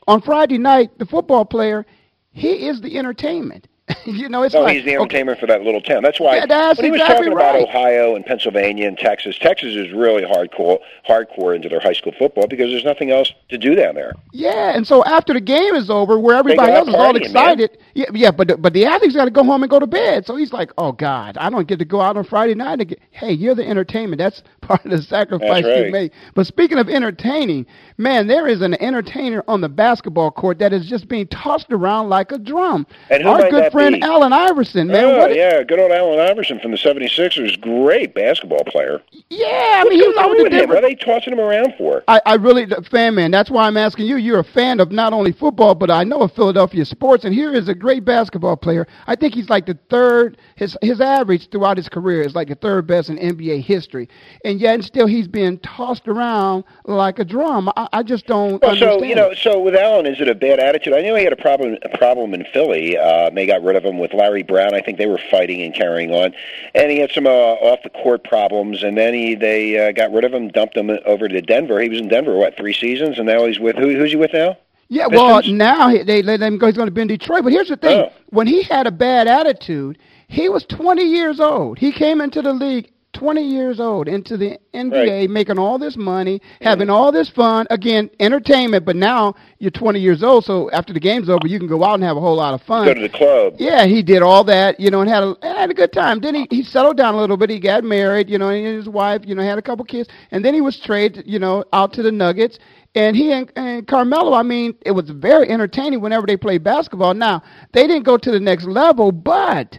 on 0.08 0.22
Friday 0.22 0.58
night, 0.58 0.98
the 0.98 1.06
football 1.06 1.44
player, 1.44 1.84
he 2.32 2.66
is 2.68 2.80
the 2.80 2.96
entertainment. 2.96 3.68
you 4.04 4.28
know, 4.28 4.42
it's 4.42 4.54
no, 4.54 4.62
like 4.62 4.76
he's 4.76 4.84
the 4.84 4.96
okay, 4.96 5.02
entertainment 5.02 5.40
for 5.40 5.46
that 5.46 5.62
little 5.62 5.80
town. 5.80 6.02
That's 6.02 6.20
why 6.20 6.36
Yeah, 6.36 6.46
that's 6.46 6.78
when 6.78 6.86
he 6.86 6.90
was 6.90 7.00
exactly 7.00 7.26
talking 7.26 7.36
right. 7.36 7.62
about 7.62 7.68
Ohio 7.68 8.16
and 8.16 8.24
Pennsylvania 8.24 8.88
and 8.88 8.98
Texas, 8.98 9.38
Texas 9.38 9.74
is 9.74 9.92
really 9.92 10.22
hardcore, 10.22 10.78
hardcore 11.08 11.54
into 11.54 11.68
their 11.68 11.80
high 11.80 11.92
school 11.92 12.12
football 12.18 12.46
because 12.46 12.70
there's 12.70 12.84
nothing 12.84 13.10
else 13.10 13.32
to 13.48 13.58
do 13.58 13.74
down 13.74 13.94
there. 13.94 14.14
Yeah, 14.32 14.76
and 14.76 14.86
so 14.86 15.04
after 15.04 15.32
the 15.32 15.40
game 15.40 15.74
is 15.74 15.90
over, 15.90 16.18
where 16.18 16.36
everybody 16.36 16.72
else 16.72 16.88
is 16.88 16.94
all 16.94 17.16
excited, 17.16 17.78
yeah, 17.94 18.06
yeah, 18.12 18.30
but 18.30 18.48
the, 18.48 18.56
but 18.56 18.72
the 18.72 18.86
athletes 18.86 19.14
got 19.14 19.24
to 19.26 19.30
go 19.30 19.44
home 19.44 19.62
and 19.62 19.70
go 19.70 19.78
to 19.78 19.86
bed. 19.86 20.26
So 20.26 20.36
he's 20.36 20.52
like, 20.52 20.70
"Oh 20.78 20.92
God, 20.92 21.36
I 21.38 21.50
don't 21.50 21.66
get 21.66 21.78
to 21.80 21.84
go 21.84 22.00
out 22.00 22.16
on 22.16 22.24
Friday 22.24 22.54
night." 22.54 22.78
Get, 22.86 23.00
hey, 23.10 23.32
you're 23.32 23.54
the 23.54 23.66
entertainment. 23.66 24.18
That's 24.18 24.42
part 24.60 24.84
of 24.84 24.90
the 24.90 25.02
sacrifice 25.02 25.64
That's 25.64 25.76
you 25.76 25.82
right. 25.84 25.92
made. 25.92 26.12
But 26.34 26.46
speaking 26.46 26.78
of 26.78 26.88
entertaining, 26.88 27.66
man, 27.98 28.26
there 28.26 28.46
is 28.46 28.62
an 28.62 28.80
entertainer 28.80 29.42
on 29.48 29.60
the 29.60 29.68
basketball 29.68 30.30
court 30.30 30.58
that 30.60 30.72
is 30.72 30.86
just 30.86 31.08
being 31.08 31.26
tossed 31.28 31.72
around 31.72 32.08
like 32.08 32.32
a 32.32 32.38
drum. 32.38 32.86
And 33.10 33.22
who 33.22 33.28
Our 33.28 33.38
might 33.38 33.50
good 33.50 33.64
that 33.64 33.72
friend? 33.80 34.04
Allen 34.04 34.32
Iverson, 34.32 34.88
man. 34.88 35.04
oh, 35.04 35.18
what, 35.18 35.34
yeah, 35.34 35.62
good 35.62 35.78
old 35.78 35.92
Allen 35.92 36.18
Iverson 36.20 36.60
from 36.60 36.70
the 36.70 36.76
76ers, 36.76 37.60
great 37.60 38.14
basketball 38.14 38.64
player. 38.64 39.00
yeah, 39.28 39.82
I 39.84 39.88
mean, 39.88 39.98
he 40.00 40.06
was 40.06 40.16
What's 40.16 40.18
out 40.18 40.26
going 40.32 40.42
with 40.44 40.52
him? 40.52 40.68
What 40.68 40.78
are 40.78 40.80
they 40.82 40.94
tossing 40.94 41.32
him 41.32 41.40
around 41.40 41.74
for? 41.78 42.02
I, 42.08 42.20
I 42.26 42.34
really, 42.34 42.66
fan 42.90 43.14
man, 43.14 43.30
that's 43.30 43.50
why 43.50 43.66
I'm 43.66 43.76
asking 43.76 44.06
you. 44.06 44.16
You're 44.16 44.40
a 44.40 44.44
fan 44.44 44.80
of 44.80 44.90
not 44.92 45.12
only 45.12 45.32
football, 45.32 45.74
but 45.74 45.90
I 45.90 46.04
know 46.04 46.22
of 46.22 46.32
Philadelphia 46.32 46.84
sports. 46.84 47.24
And 47.24 47.34
here 47.34 47.52
is 47.52 47.68
a 47.68 47.74
great 47.74 48.04
basketball 48.04 48.56
player. 48.56 48.86
I 49.06 49.16
think 49.16 49.34
he's 49.34 49.48
like 49.48 49.66
the 49.66 49.78
third, 49.88 50.36
his 50.56 50.76
his 50.82 51.00
average 51.00 51.48
throughout 51.50 51.76
his 51.76 51.88
career 51.88 52.22
is 52.22 52.34
like 52.34 52.48
the 52.48 52.54
third 52.54 52.86
best 52.86 53.08
in 53.10 53.16
NBA 53.18 53.62
history. 53.64 54.08
And 54.44 54.60
yet, 54.60 54.74
and 54.74 54.84
still, 54.84 55.06
he's 55.06 55.28
being 55.28 55.58
tossed 55.58 56.08
around 56.08 56.64
like 56.84 57.18
a 57.18 57.24
drum. 57.24 57.70
I, 57.76 57.88
I 57.92 58.02
just 58.02 58.26
don't 58.26 58.60
Well, 58.62 58.70
understand. 58.72 59.00
so 59.00 59.04
you 59.06 59.14
know, 59.14 59.32
so 59.34 59.60
with 59.60 59.74
Allen, 59.74 60.06
is 60.06 60.20
it 60.20 60.28
a 60.28 60.34
bad 60.34 60.58
attitude? 60.60 60.92
I 60.94 61.02
know 61.02 61.14
he 61.14 61.24
had 61.24 61.32
a 61.32 61.36
problem 61.36 61.76
a 61.82 61.96
problem 61.96 62.34
in 62.34 62.44
Philly. 62.52 62.96
Uh, 62.98 63.30
they 63.30 63.46
got 63.46 63.59
rid 63.62 63.76
of 63.76 63.84
him 63.84 63.98
with 63.98 64.12
Larry 64.12 64.42
Brown. 64.42 64.74
I 64.74 64.80
think 64.80 64.98
they 64.98 65.06
were 65.06 65.20
fighting 65.30 65.62
and 65.62 65.74
carrying 65.74 66.12
on, 66.12 66.34
and 66.74 66.90
he 66.90 66.98
had 66.98 67.10
some 67.12 67.26
uh, 67.26 67.30
off 67.30 67.82
the 67.82 67.90
court 67.90 68.24
problems. 68.24 68.82
And 68.82 68.96
then 68.96 69.14
he 69.14 69.34
they 69.34 69.78
uh, 69.88 69.92
got 69.92 70.12
rid 70.12 70.24
of 70.24 70.32
him, 70.32 70.48
dumped 70.48 70.76
him 70.76 70.90
over 71.06 71.28
to 71.28 71.40
Denver. 71.40 71.80
He 71.80 71.88
was 71.88 72.00
in 72.00 72.08
Denver 72.08 72.36
what 72.36 72.56
three 72.56 72.74
seasons, 72.74 73.18
and 73.18 73.26
now 73.26 73.46
he's 73.46 73.58
with 73.58 73.76
who? 73.76 73.94
Who's 73.94 74.10
he 74.10 74.16
with 74.16 74.32
now? 74.32 74.56
Yeah, 74.88 75.06
well, 75.06 75.40
now 75.44 75.88
he, 75.88 76.02
they 76.02 76.20
let 76.20 76.40
him 76.40 76.58
go. 76.58 76.66
He's 76.66 76.74
going 76.74 76.88
to 76.88 76.92
be 76.92 77.02
in 77.02 77.06
Detroit. 77.06 77.44
But 77.44 77.52
here's 77.52 77.68
the 77.68 77.76
thing: 77.76 78.00
Oh. 78.00 78.12
when 78.30 78.48
he 78.48 78.62
had 78.62 78.88
a 78.88 78.90
bad 78.90 79.28
attitude, 79.28 79.98
he 80.26 80.48
was 80.48 80.64
20 80.64 81.02
years 81.02 81.38
old. 81.38 81.78
He 81.78 81.92
came 81.92 82.20
into 82.20 82.42
the 82.42 82.52
league 82.52 82.90
20 83.20 83.42
years 83.42 83.80
old, 83.80 84.08
into 84.08 84.38
the 84.38 84.58
NBA, 84.72 85.28
making 85.28 85.58
all 85.58 85.78
this 85.78 85.94
money, 85.94 86.40
having 86.62 86.88
all 86.88 87.12
this 87.12 87.28
fun. 87.28 87.66
Again, 87.68 88.08
entertainment. 88.18 88.86
But 88.86 88.96
now 88.96 89.34
you're 89.58 89.70
20 89.70 90.00
years 90.00 90.22
old, 90.22 90.46
so 90.46 90.70
after 90.70 90.94
the 90.94 91.00
game's 91.00 91.28
over, 91.28 91.46
you 91.46 91.58
can 91.58 91.68
go 91.68 91.84
out 91.84 91.96
and 91.96 92.02
have 92.02 92.16
a 92.16 92.20
whole 92.20 92.36
lot 92.36 92.54
of 92.54 92.62
fun. 92.62 92.86
Go 92.86 92.94
to 92.94 93.00
the 93.02 93.10
club. 93.10 93.56
Yeah, 93.58 93.84
he 93.84 94.02
did 94.02 94.22
all 94.22 94.42
that, 94.44 94.80
you 94.80 94.90
know, 94.90 95.02
and 95.02 95.10
had 95.10 95.22
a 95.22 95.36
had 95.42 95.68
a 95.68 95.74
good 95.74 95.92
time. 95.92 96.20
Then 96.20 96.34
he 96.34 96.46
he 96.48 96.62
settled 96.62 96.96
down 96.96 97.12
a 97.14 97.18
little 97.18 97.36
bit. 97.36 97.50
He 97.50 97.60
got 97.60 97.84
married, 97.84 98.30
you 98.30 98.38
know, 98.38 98.48
and 98.48 98.64
his 98.64 98.88
wife, 98.88 99.20
you 99.26 99.34
know, 99.34 99.42
had 99.42 99.58
a 99.58 99.62
couple 99.62 99.84
kids, 99.84 100.08
and 100.30 100.42
then 100.42 100.54
he 100.54 100.62
was 100.62 100.80
traded, 100.80 101.24
you 101.26 101.38
know, 101.38 101.62
out 101.74 101.92
to 101.92 102.02
the 102.02 102.10
Nuggets. 102.10 102.58
And 102.94 103.14
he 103.14 103.32
and, 103.32 103.52
and 103.54 103.86
Carmelo, 103.86 104.32
I 104.32 104.42
mean, 104.42 104.76
it 104.86 104.92
was 104.92 105.10
very 105.10 105.50
entertaining 105.50 106.00
whenever 106.00 106.26
they 106.26 106.38
played 106.38 106.64
basketball. 106.64 107.12
Now 107.12 107.42
they 107.72 107.86
didn't 107.86 108.04
go 108.04 108.16
to 108.16 108.30
the 108.30 108.40
next 108.40 108.64
level, 108.64 109.12
but 109.12 109.78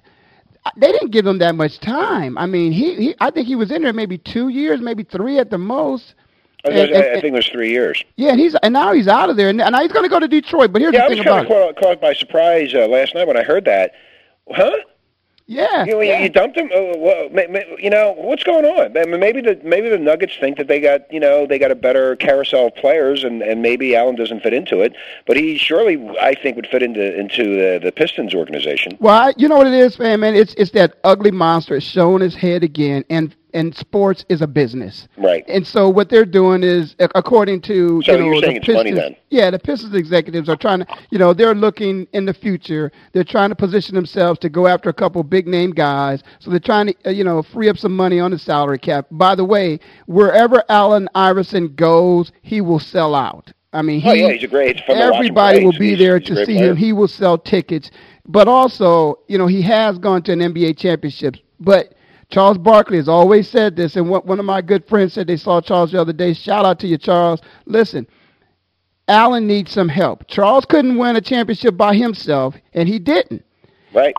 they 0.77 0.91
didn't 0.91 1.11
give 1.11 1.25
him 1.25 1.39
that 1.39 1.55
much 1.55 1.79
time. 1.79 2.37
I 2.37 2.45
mean, 2.45 2.71
he, 2.71 2.95
he 2.95 3.15
I 3.19 3.31
think 3.31 3.47
he 3.47 3.55
was 3.55 3.71
in 3.71 3.81
there 3.81 3.93
maybe 3.93 4.17
two 4.17 4.49
years, 4.49 4.79
maybe 4.81 5.03
three 5.03 5.39
at 5.39 5.49
the 5.49 5.57
most. 5.57 6.13
I, 6.63 6.69
And- 6.69 6.77
I, 6.79 6.83
and- 6.83 6.95
I 6.95 7.13
think 7.21 7.25
it 7.25 7.33
was 7.33 7.47
three 7.47 7.71
years. 7.71 8.03
Yeah, 8.17 8.31
and 8.31 8.39
he's 8.39 8.53
and 8.55 8.71
now 8.73 8.93
he's 8.93 9.07
out 9.07 9.29
of 9.31 9.37
there, 9.37 9.49
and, 9.49 9.57
now 9.57 9.81
he's 9.81 9.91
going 9.91 10.03
to 10.05 10.09
go 10.09 10.19
to 10.19 10.27
Detroit. 10.27 10.71
But 10.71 10.81
here's 10.81 10.93
Yeah, 10.93 11.05
I 11.05 11.09
the 11.09 11.15
was 11.15 11.17
thing 11.19 11.27
kind 11.27 11.45
about 11.47 11.61
of 11.61 11.69
it. 11.69 11.75
caught, 11.75 11.83
caught 11.83 12.01
by 12.01 12.13
surprise 12.13 12.73
uh, 12.75 12.87
last 12.87 13.15
night 13.15 13.27
when 13.27 13.37
I 13.37 13.43
heard 13.43 13.65
that. 13.65 13.93
Huh? 14.51 14.71
Yeah, 15.51 15.83
You, 15.83 15.91
know, 15.95 15.99
you 15.99 16.29
dumped 16.29 16.55
him. 16.55 16.67
Uh, 16.67 16.95
well, 16.97 17.29
ma- 17.29 17.41
ma- 17.49 17.75
you 17.77 17.89
know 17.89 18.13
what's 18.17 18.41
going 18.41 18.63
on? 18.63 18.97
I 18.97 19.03
mean, 19.03 19.19
maybe 19.19 19.41
the 19.41 19.59
maybe 19.65 19.89
the 19.89 19.97
Nuggets 19.97 20.37
think 20.39 20.57
that 20.57 20.69
they 20.69 20.79
got 20.79 21.11
you 21.11 21.19
know 21.19 21.45
they 21.45 21.59
got 21.59 21.71
a 21.71 21.75
better 21.75 22.15
carousel 22.15 22.67
of 22.67 22.75
players, 22.75 23.25
and 23.25 23.41
and 23.41 23.61
maybe 23.61 23.93
Allen 23.93 24.15
doesn't 24.15 24.43
fit 24.43 24.53
into 24.53 24.79
it. 24.79 24.95
But 25.27 25.35
he 25.35 25.57
surely, 25.57 25.97
I 26.21 26.35
think, 26.35 26.55
would 26.55 26.67
fit 26.67 26.81
into 26.81 27.19
into 27.19 27.43
the, 27.43 27.81
the 27.83 27.91
Pistons 27.91 28.33
organization. 28.33 28.97
Well, 29.01 29.13
I, 29.13 29.33
you 29.35 29.49
know 29.49 29.57
what 29.57 29.67
it 29.67 29.73
is, 29.73 29.99
man. 29.99 30.21
Man, 30.21 30.35
it's 30.35 30.53
it's 30.53 30.71
that 30.71 30.95
ugly 31.03 31.31
monster 31.31 31.75
it's 31.75 31.85
showing 31.85 32.21
his 32.21 32.33
head 32.33 32.63
again, 32.63 33.03
and 33.09 33.35
and 33.53 33.75
sports 33.75 34.25
is 34.29 34.41
a 34.41 34.47
business, 34.47 35.07
right? 35.17 35.43
And 35.47 35.65
so 35.65 35.89
what 35.89 36.09
they're 36.09 36.25
doing 36.25 36.63
is, 36.63 36.95
according 36.99 37.61
to 37.61 38.01
So 38.03 38.11
you 38.13 38.17
know 38.17 38.25
you're 38.25 38.35
the 38.41 38.47
saying 38.47 38.57
it's 38.57 38.67
money 38.67 38.91
Pistons, 38.91 38.99
then? 38.99 39.15
yeah, 39.29 39.49
the 39.51 39.59
Pistons 39.59 39.93
executives 39.95 40.49
are 40.49 40.55
trying 40.55 40.79
to, 40.79 40.87
you 41.09 41.17
know, 41.19 41.33
they're 41.33 41.55
looking 41.55 42.07
in 42.13 42.25
the 42.25 42.33
future. 42.33 42.91
They're 43.13 43.23
trying 43.23 43.49
to 43.49 43.55
position 43.55 43.95
themselves 43.95 44.39
to 44.39 44.49
go 44.49 44.67
after 44.67 44.89
a 44.89 44.93
couple 44.93 45.23
big 45.23 45.47
name 45.47 45.71
guys. 45.71 46.23
So 46.39 46.49
they're 46.51 46.59
trying 46.59 46.87
to, 46.87 46.95
uh, 47.07 47.09
you 47.11 47.23
know, 47.23 47.41
free 47.43 47.69
up 47.69 47.77
some 47.77 47.95
money 47.95 48.19
on 48.19 48.31
the 48.31 48.39
salary 48.39 48.79
cap. 48.79 49.07
By 49.11 49.35
the 49.35 49.45
way, 49.45 49.79
wherever 50.07 50.63
Allen 50.69 51.09
Iverson 51.15 51.75
goes, 51.75 52.31
he 52.41 52.61
will 52.61 52.79
sell 52.79 53.15
out. 53.15 53.51
I 53.73 53.81
mean, 53.81 54.01
he, 54.01 54.09
oh 54.09 54.13
yeah, 54.13 54.31
he's 54.33 54.43
a 54.43 54.47
great. 54.47 54.77
It's 54.77 54.85
fun 54.85 54.97
to 54.97 55.01
watch 55.01 55.13
him 55.13 55.15
everybody 55.17 55.63
will 55.63 55.71
be 55.79 55.89
he's- 55.95 55.99
there 55.99 56.19
he's 56.19 56.27
to 56.27 56.45
see 56.45 56.55
player. 56.57 56.71
him. 56.71 56.75
He 56.77 56.91
will 56.91 57.07
sell 57.07 57.37
tickets, 57.37 57.89
but 58.27 58.47
also, 58.49 59.19
you 59.29 59.37
know, 59.37 59.47
he 59.47 59.61
has 59.61 59.97
gone 59.97 60.21
to 60.23 60.33
an 60.33 60.39
NBA 60.39 60.77
championship. 60.77 61.37
But 61.59 61.93
Charles 62.31 62.57
Barkley 62.57 62.97
has 62.97 63.09
always 63.09 63.49
said 63.49 63.75
this, 63.75 63.95
and 63.95 64.09
what, 64.09 64.25
one 64.25 64.39
of 64.39 64.45
my 64.45 64.61
good 64.61 64.87
friends 64.87 65.13
said 65.13 65.27
they 65.27 65.37
saw 65.37 65.61
Charles 65.61 65.91
the 65.91 66.01
other 66.01 66.13
day. 66.13 66.33
Shout 66.33 66.65
out 66.65 66.79
to 66.79 66.87
you, 66.87 66.97
Charles. 66.97 67.41
Listen, 67.65 68.07
Allen 69.07 69.45
needs 69.45 69.71
some 69.71 69.89
help. 69.89 70.25
Charles 70.27 70.65
couldn't 70.65 70.97
win 70.97 71.17
a 71.17 71.21
championship 71.21 71.75
by 71.75 71.95
himself, 71.95 72.55
and 72.73 72.87
he 72.87 72.99
didn't. 72.99 73.43
Right. 73.93 74.15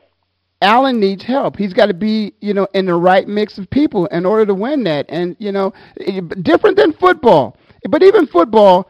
Allen 0.61 1.01
needs 1.01 1.25
help. 1.25 1.57
He's 1.57 1.73
got 1.73 1.87
to 1.87 1.95
be, 1.95 2.35
you 2.41 2.55
know, 2.55 2.69
in 2.75 2.87
the 2.87 2.95
right 2.95 3.27
mix 3.27 3.59
of 3.59 3.69
people 3.71 4.07
in 4.07 4.25
order 4.25 4.47
to 4.47 4.55
win 4.55 4.85
that. 4.85 5.07
And 5.09 5.35
you 5.41 5.51
know, 5.51 5.73
eh, 6.01 6.21
different 6.43 6.77
than 6.77 6.93
football. 6.93 7.57
But 7.89 8.03
even 8.03 8.27
football, 8.29 8.89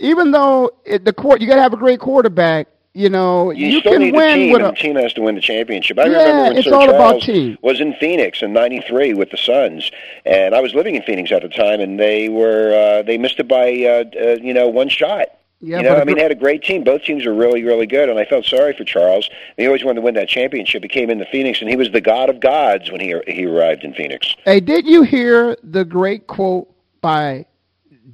even 0.00 0.32
though 0.32 0.70
it, 0.84 1.04
the 1.04 1.12
court, 1.12 1.40
you 1.40 1.46
got 1.46 1.56
to 1.56 1.62
have 1.62 1.72
a 1.72 1.78
great 1.78 2.00
quarterback. 2.00 2.68
You 2.96 3.08
know, 3.08 3.50
You, 3.50 3.66
you, 3.66 3.80
still 3.80 3.92
can 3.94 4.02
need 4.02 4.14
win 4.14 4.36
team, 4.36 4.52
with 4.52 4.62
and 4.62 4.76
a. 4.76 4.80
team 4.80 4.94
has 4.94 5.12
to 5.14 5.22
win 5.22 5.34
the 5.34 5.40
championship. 5.40 5.98
I 5.98 6.04
Yeah, 6.04 6.18
remember 6.18 6.42
when 6.44 6.56
it's 6.58 6.68
Sir 6.68 6.74
all 6.74 6.88
about 6.88 6.98
Charles 7.20 7.24
team. 7.24 7.58
was 7.60 7.80
in 7.80 7.92
Phoenix 7.94 8.40
in 8.40 8.52
'93 8.52 9.14
with 9.14 9.30
the 9.30 9.36
Suns, 9.36 9.90
and 10.24 10.54
I 10.54 10.60
was 10.60 10.74
living 10.74 10.94
in 10.94 11.02
Phoenix 11.02 11.32
at 11.32 11.42
the 11.42 11.48
time, 11.48 11.80
and 11.80 11.98
they 11.98 12.28
were 12.28 12.72
uh, 12.72 13.02
they 13.02 13.18
missed 13.18 13.40
it 13.40 13.48
by 13.48 13.66
uh, 13.84 14.04
uh, 14.16 14.36
you 14.40 14.54
know 14.54 14.68
one 14.68 14.88
shot. 14.88 15.26
Yeah, 15.60 15.78
you 15.78 15.82
know, 15.84 15.96
I 15.96 16.04
mean, 16.04 16.16
they 16.16 16.22
had 16.22 16.30
a 16.30 16.34
great 16.36 16.62
team. 16.62 16.84
Both 16.84 17.02
teams 17.04 17.24
were 17.24 17.32
really, 17.34 17.64
really 17.64 17.86
good, 17.86 18.08
and 18.10 18.18
I 18.18 18.26
felt 18.26 18.44
sorry 18.44 18.74
for 18.76 18.84
Charles. 18.84 19.28
He 19.56 19.66
always 19.66 19.82
wanted 19.82 19.96
to 19.96 20.00
win 20.02 20.14
that 20.14 20.28
championship. 20.28 20.82
He 20.82 20.88
came 20.88 21.08
into 21.10 21.24
Phoenix, 21.32 21.60
and 21.62 21.70
he 21.70 21.76
was 21.76 21.90
the 21.90 22.02
god 22.02 22.28
of 22.30 22.38
gods 22.38 22.92
when 22.92 23.00
he 23.00 23.14
he 23.26 23.46
arrived 23.46 23.82
in 23.82 23.92
Phoenix. 23.94 24.36
Hey, 24.44 24.60
did 24.60 24.86
you 24.86 25.02
hear 25.02 25.56
the 25.64 25.84
great 25.84 26.26
quote 26.28 26.72
by 27.00 27.46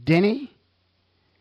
Denny? 0.04 0.50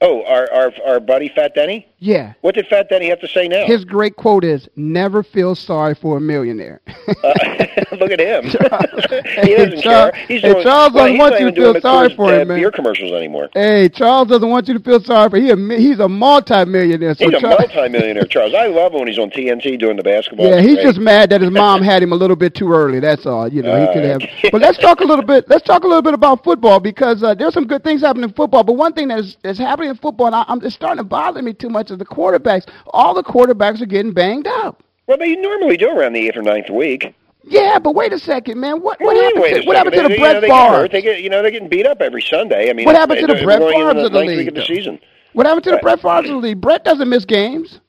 Oh, 0.01 0.23
our 0.23 0.51
our 0.51 0.71
our 0.85 0.99
buddy 0.99 1.27
Fat 1.29 1.53
Denny. 1.55 1.85
Yeah. 1.99 2.33
What 2.41 2.55
did 2.55 2.67
Fat 2.67 2.87
Denny 2.89 3.09
have 3.09 3.19
to 3.19 3.27
say 3.27 3.47
now? 3.49 3.65
His 3.65 3.83
great 3.83 4.15
quote 4.15 4.45
is, 4.45 4.69
"Never 4.77 5.23
feel 5.23 5.55
sorry 5.55 5.93
for 5.93 6.17
a 6.17 6.21
millionaire." 6.21 6.79
Uh, 7.23 7.65
Look 7.99 8.11
at 8.11 8.19
him. 8.19 8.43
he 9.43 9.55
doesn't 9.55 9.81
Charles- 9.81 10.11
care. 10.11 10.25
He's 10.27 10.41
hey, 10.41 10.53
doing, 10.53 10.63
Charles 10.63 10.93
well, 10.93 11.05
doesn't 11.05 11.17
want 11.17 11.39
you 11.39 11.51
to 11.51 11.55
feel 11.55 11.81
sorry 11.81 12.15
for 12.15 12.25
uh, 12.33 12.39
him, 12.41 12.47
man. 12.49 12.59
beer 12.59 12.71
commercials 12.71 13.11
anymore. 13.11 13.49
Hey, 13.53 13.89
Charles 13.89 14.27
doesn't 14.29 14.49
want 14.49 14.67
you 14.67 14.73
to 14.75 14.79
feel 14.83 15.01
sorry 15.03 15.29
for 15.29 15.37
he 15.37 15.49
a, 15.49 15.55
he's 15.77 15.99
a 15.99 16.07
multimillionaire. 16.07 17.15
So 17.15 17.25
He's 17.25 17.35
a 17.37 17.39
Charles, 17.41 17.59
multimillionaire, 17.73 18.25
Charles. 18.25 18.53
I 18.53 18.67
love 18.67 18.93
him 18.93 18.99
when 18.99 19.07
he's 19.07 19.19
on 19.19 19.29
TNT 19.29 19.79
doing 19.79 19.97
the 19.97 20.03
basketball. 20.03 20.47
yeah, 20.47 20.61
he's 20.61 20.77
just 20.79 20.99
mad 20.99 21.29
that 21.31 21.41
his 21.41 21.51
mom 21.51 21.81
had 21.83 22.01
him 22.03 22.11
a 22.11 22.15
little 22.15 22.35
bit 22.35 22.55
too 22.55 22.71
early. 22.71 22.99
That's 22.99 23.25
all. 23.25 23.47
You 23.51 23.61
know, 23.63 23.79
he 23.85 23.93
could 23.93 24.03
have. 24.03 24.21
Uh, 24.21 24.49
But 24.51 24.61
let's 24.61 24.77
talk 24.77 25.01
a 25.01 25.05
little 25.05 25.25
bit. 25.25 25.49
Let's 25.49 25.65
talk 25.65 25.83
a 25.83 25.87
little 25.87 26.01
bit 26.01 26.13
about 26.13 26.43
football 26.43 26.79
because 26.79 27.23
uh, 27.23 27.33
there's 27.35 27.53
some 27.53 27.67
good 27.67 27.83
things 27.83 28.01
happening 28.01 28.29
in 28.29 28.33
football. 28.33 28.63
But 28.63 28.73
one 28.73 28.93
thing 28.93 29.07
that 29.09 29.19
is, 29.19 29.37
is 29.43 29.57
happening 29.57 29.89
in 29.89 29.95
football, 29.97 30.27
and 30.27 30.35
I, 30.35 30.45
I'm 30.47 30.63
it's 30.63 30.75
starting 30.75 30.97
to 30.97 31.03
bother 31.03 31.41
me 31.41 31.53
too 31.53 31.69
much, 31.69 31.91
is 31.91 31.97
the 31.97 32.05
quarterbacks. 32.05 32.69
All 32.87 33.13
the 33.13 33.23
quarterbacks 33.23 33.81
are 33.81 33.85
getting 33.85 34.13
banged 34.13 34.47
up. 34.47 34.83
Well, 35.07 35.17
they 35.17 35.35
normally 35.35 35.75
do 35.77 35.89
around 35.89 36.13
the 36.13 36.27
eighth 36.27 36.37
or 36.37 36.43
ninth 36.43 36.69
week. 36.69 37.15
Yeah, 37.43 37.79
but 37.79 37.95
wait 37.95 38.11
a 38.13 38.19
second, 38.19 38.59
man. 38.59 38.81
What 38.81 38.99
what 38.99 39.15
happened? 39.15 39.41
wait 39.41 39.61
to, 39.61 39.67
what 39.67 39.75
happened 39.75 39.95
to 39.95 40.03
the 40.03 40.17
Brett 40.17 40.41
Favre? 40.41 40.87
They 40.89 41.01
get, 41.01 41.21
you 41.23 41.29
know, 41.29 41.41
they're 41.41 41.51
getting 41.51 41.69
beat 41.69 41.85
up 41.85 42.01
every 42.01 42.21
Sunday. 42.21 42.69
I 42.69 42.73
mean, 42.73 42.85
What 42.85 42.95
happened 42.95 43.19
to 43.21 43.27
the 43.27 43.41
Brett 43.43 43.61
Favres 43.61 44.05
of 44.05 44.11
the 44.11 44.19
league, 44.19 44.47
of 44.49 44.55
the 44.55 44.65
season? 44.65 44.99
What 45.33 45.45
happened 45.45 45.63
to 45.65 45.71
the 45.71 45.77
Brett 45.77 46.01
Favre 46.01 46.17
of 46.19 46.25
the 46.25 46.35
league? 46.35 46.61
Brett 46.61 46.83
doesn't 46.83 47.07
miss 47.09 47.25
games. 47.25 47.79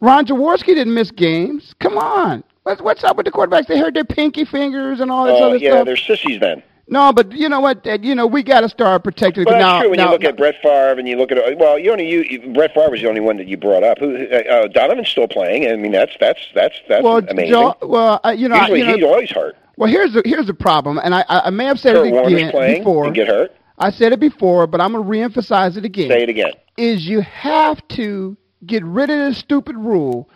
Ron 0.00 0.24
Jaworski 0.26 0.66
didn't 0.66 0.94
miss 0.94 1.10
games. 1.10 1.74
Come 1.80 1.98
on. 1.98 2.44
What's, 2.62 2.80
what's 2.80 3.02
up 3.04 3.16
with 3.16 3.26
the 3.26 3.32
quarterbacks? 3.32 3.66
They 3.66 3.78
hurt 3.78 3.94
their 3.94 4.04
pinky 4.04 4.44
fingers 4.44 5.00
and 5.00 5.10
all 5.10 5.24
this 5.26 5.34
Oh, 5.38 5.46
other 5.46 5.56
yeah, 5.56 5.70
stuff. 5.70 5.78
Yeah, 5.78 5.84
they're 5.84 5.96
sissies 5.96 6.38
then. 6.38 6.62
No, 6.90 7.12
but 7.12 7.32
you 7.32 7.48
know 7.48 7.60
what? 7.60 7.84
You 8.02 8.14
know 8.14 8.26
we 8.26 8.42
got 8.42 8.62
to 8.62 8.68
start 8.68 9.04
protecting. 9.04 9.44
That's 9.44 9.60
now, 9.60 9.80
true. 9.80 9.90
When 9.90 9.98
now, 9.98 10.06
you 10.06 10.12
look 10.12 10.24
at 10.24 10.36
Brett 10.36 10.56
Favre 10.62 10.98
and 10.98 11.06
you 11.06 11.16
look 11.16 11.30
at 11.30 11.58
well, 11.58 11.78
you 11.78 11.92
only 11.92 12.08
you, 12.08 12.52
Brett 12.54 12.72
Favre 12.74 12.90
was 12.90 13.00
the 13.02 13.08
only 13.08 13.20
one 13.20 13.36
that 13.36 13.46
you 13.46 13.58
brought 13.58 13.82
up. 13.82 13.98
Who 13.98 14.16
uh, 14.16 14.36
uh, 14.36 14.68
Donovan's 14.68 15.08
still 15.08 15.28
playing. 15.28 15.70
I 15.70 15.76
mean, 15.76 15.92
that's 15.92 16.12
that's 16.18 16.40
that's 16.54 16.76
that's 16.88 17.04
well, 17.04 17.18
amazing. 17.18 17.72
Well, 17.82 18.20
uh, 18.24 18.30
you 18.30 18.48
know, 18.48 18.56
Usually 18.56 18.80
you 18.80 18.86
know, 18.86 18.94
he's 18.96 19.04
always 19.04 19.30
hurt. 19.30 19.56
well, 19.76 19.90
here's 19.90 20.14
the 20.14 20.22
here's 20.24 20.46
the 20.46 20.54
problem, 20.54 20.98
and 21.02 21.14
I 21.14 21.24
I 21.28 21.50
may 21.50 21.66
have 21.66 21.78
said 21.78 21.94
Kurt 21.94 22.06
it 22.06 22.26
again 22.26 22.50
playing 22.50 22.80
before. 22.82 23.04
and 23.06 23.14
get 23.14 23.28
hurt. 23.28 23.54
I 23.78 23.90
said 23.90 24.12
it 24.12 24.20
before, 24.20 24.66
but 24.66 24.80
I'm 24.80 24.92
gonna 24.92 25.04
reemphasize 25.04 25.76
it 25.76 25.84
again. 25.84 26.08
Say 26.08 26.22
it 26.22 26.28
again. 26.30 26.52
is 26.78 27.06
you 27.06 27.20
have 27.20 27.86
to 27.88 28.36
get 28.64 28.82
rid 28.84 29.10
of 29.10 29.18
this 29.18 29.38
stupid 29.38 29.76
rule 29.76 30.28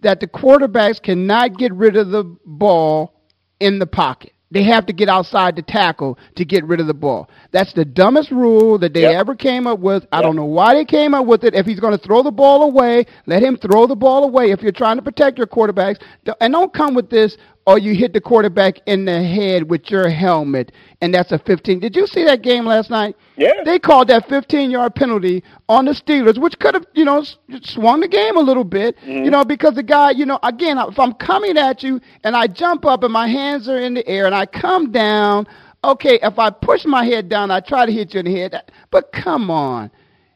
that 0.00 0.20
the 0.20 0.26
quarterbacks 0.26 1.00
cannot 1.00 1.56
get 1.56 1.72
rid 1.72 1.96
of 1.96 2.10
the 2.10 2.24
ball 2.44 3.14
in 3.60 3.78
the 3.78 3.86
pocket. 3.86 4.32
They 4.50 4.64
have 4.64 4.86
to 4.86 4.92
get 4.92 5.08
outside 5.08 5.56
the 5.56 5.62
tackle 5.62 6.18
to 6.36 6.44
get 6.44 6.64
rid 6.64 6.80
of 6.80 6.86
the 6.86 6.94
ball. 6.94 7.28
That's 7.52 7.72
the 7.72 7.84
dumbest 7.84 8.30
rule 8.30 8.78
that 8.78 8.94
they 8.94 9.02
Yep. 9.02 9.14
ever 9.14 9.34
came 9.34 9.66
up 9.66 9.80
with. 9.80 10.06
I 10.12 10.22
don't 10.22 10.36
know 10.36 10.44
why 10.44 10.74
they 10.74 10.84
came 10.84 11.14
up 11.14 11.26
with 11.26 11.42
it. 11.44 11.54
If 11.54 11.66
he's 11.66 11.80
going 11.80 11.96
to 11.96 12.02
throw 12.02 12.22
the 12.22 12.30
ball 12.30 12.62
away, 12.62 13.06
let 13.26 13.42
him 13.42 13.56
throw 13.56 13.86
the 13.88 13.96
ball 13.96 14.22
away. 14.24 14.50
If 14.52 14.62
you're 14.62 14.70
trying 14.72 14.96
to 14.96 15.02
protect 15.02 15.36
your 15.36 15.48
quarterbacks, 15.48 15.96
and 16.40 16.52
don't 16.52 16.72
come 16.72 16.94
with 16.94 17.10
this, 17.10 17.36
or 17.66 17.78
you 17.78 17.94
hit 17.94 18.12
the 18.12 18.20
quarterback 18.20 18.80
in 18.86 19.04
the 19.04 19.22
head 19.22 19.68
with 19.68 19.90
your 19.90 20.08
helmet, 20.08 20.72
and 21.02 21.12
that's 21.12 21.30
a 21.32 21.38
15. 21.40 21.78
Did 21.80 21.94
you 21.96 22.06
see 22.06 22.24
that 22.24 22.42
game 22.42 22.64
last 22.66 22.88
night? 22.88 23.16
Yeah. 23.36 23.62
They 23.64 23.78
called 23.78 24.08
that 24.08 24.28
15 24.28 24.70
yard 24.70 24.94
penalty 24.94 25.42
on 25.68 25.84
the 25.84 25.92
Steelers, 25.92 26.38
which 26.38 26.58
could 26.58 26.74
have, 26.74 26.86
you 26.94 27.04
know, 27.04 27.24
swung 27.62 28.00
the 28.00 28.08
game 28.08 28.36
a 28.36 28.40
little 28.40 28.64
bit, 28.64 28.96
Mm-hmm. 28.98 29.24
you 29.24 29.30
know, 29.30 29.44
because 29.44 29.74
the 29.74 29.82
guy, 29.82 30.10
you 30.12 30.24
know, 30.24 30.38
again, 30.42 30.78
if 30.78 30.98
I'm 30.98 31.12
coming 31.14 31.58
at 31.58 31.82
you 31.82 32.00
and 32.24 32.34
I 32.36 32.46
jump 32.46 32.84
up 32.86 33.02
and 33.02 33.12
my 33.12 33.26
hands 33.28 33.68
are 33.68 33.78
in 33.78 33.94
the 33.94 34.06
air 34.08 34.26
and 34.26 34.34
I 34.34 34.46
come 34.46 34.90
down, 34.92 35.46
okay, 35.84 36.18
if 36.22 36.38
I 36.38 36.50
push 36.50 36.84
my 36.84 37.04
head 37.04 37.28
down, 37.28 37.50
I 37.50 37.60
try 37.60 37.86
to 37.86 37.92
hit 37.92 38.14
you 38.14 38.20
in 38.20 38.26
the 38.26 38.34
head, 38.36 38.62
but 38.90 39.12
come 39.12 39.50
on. 39.50 39.90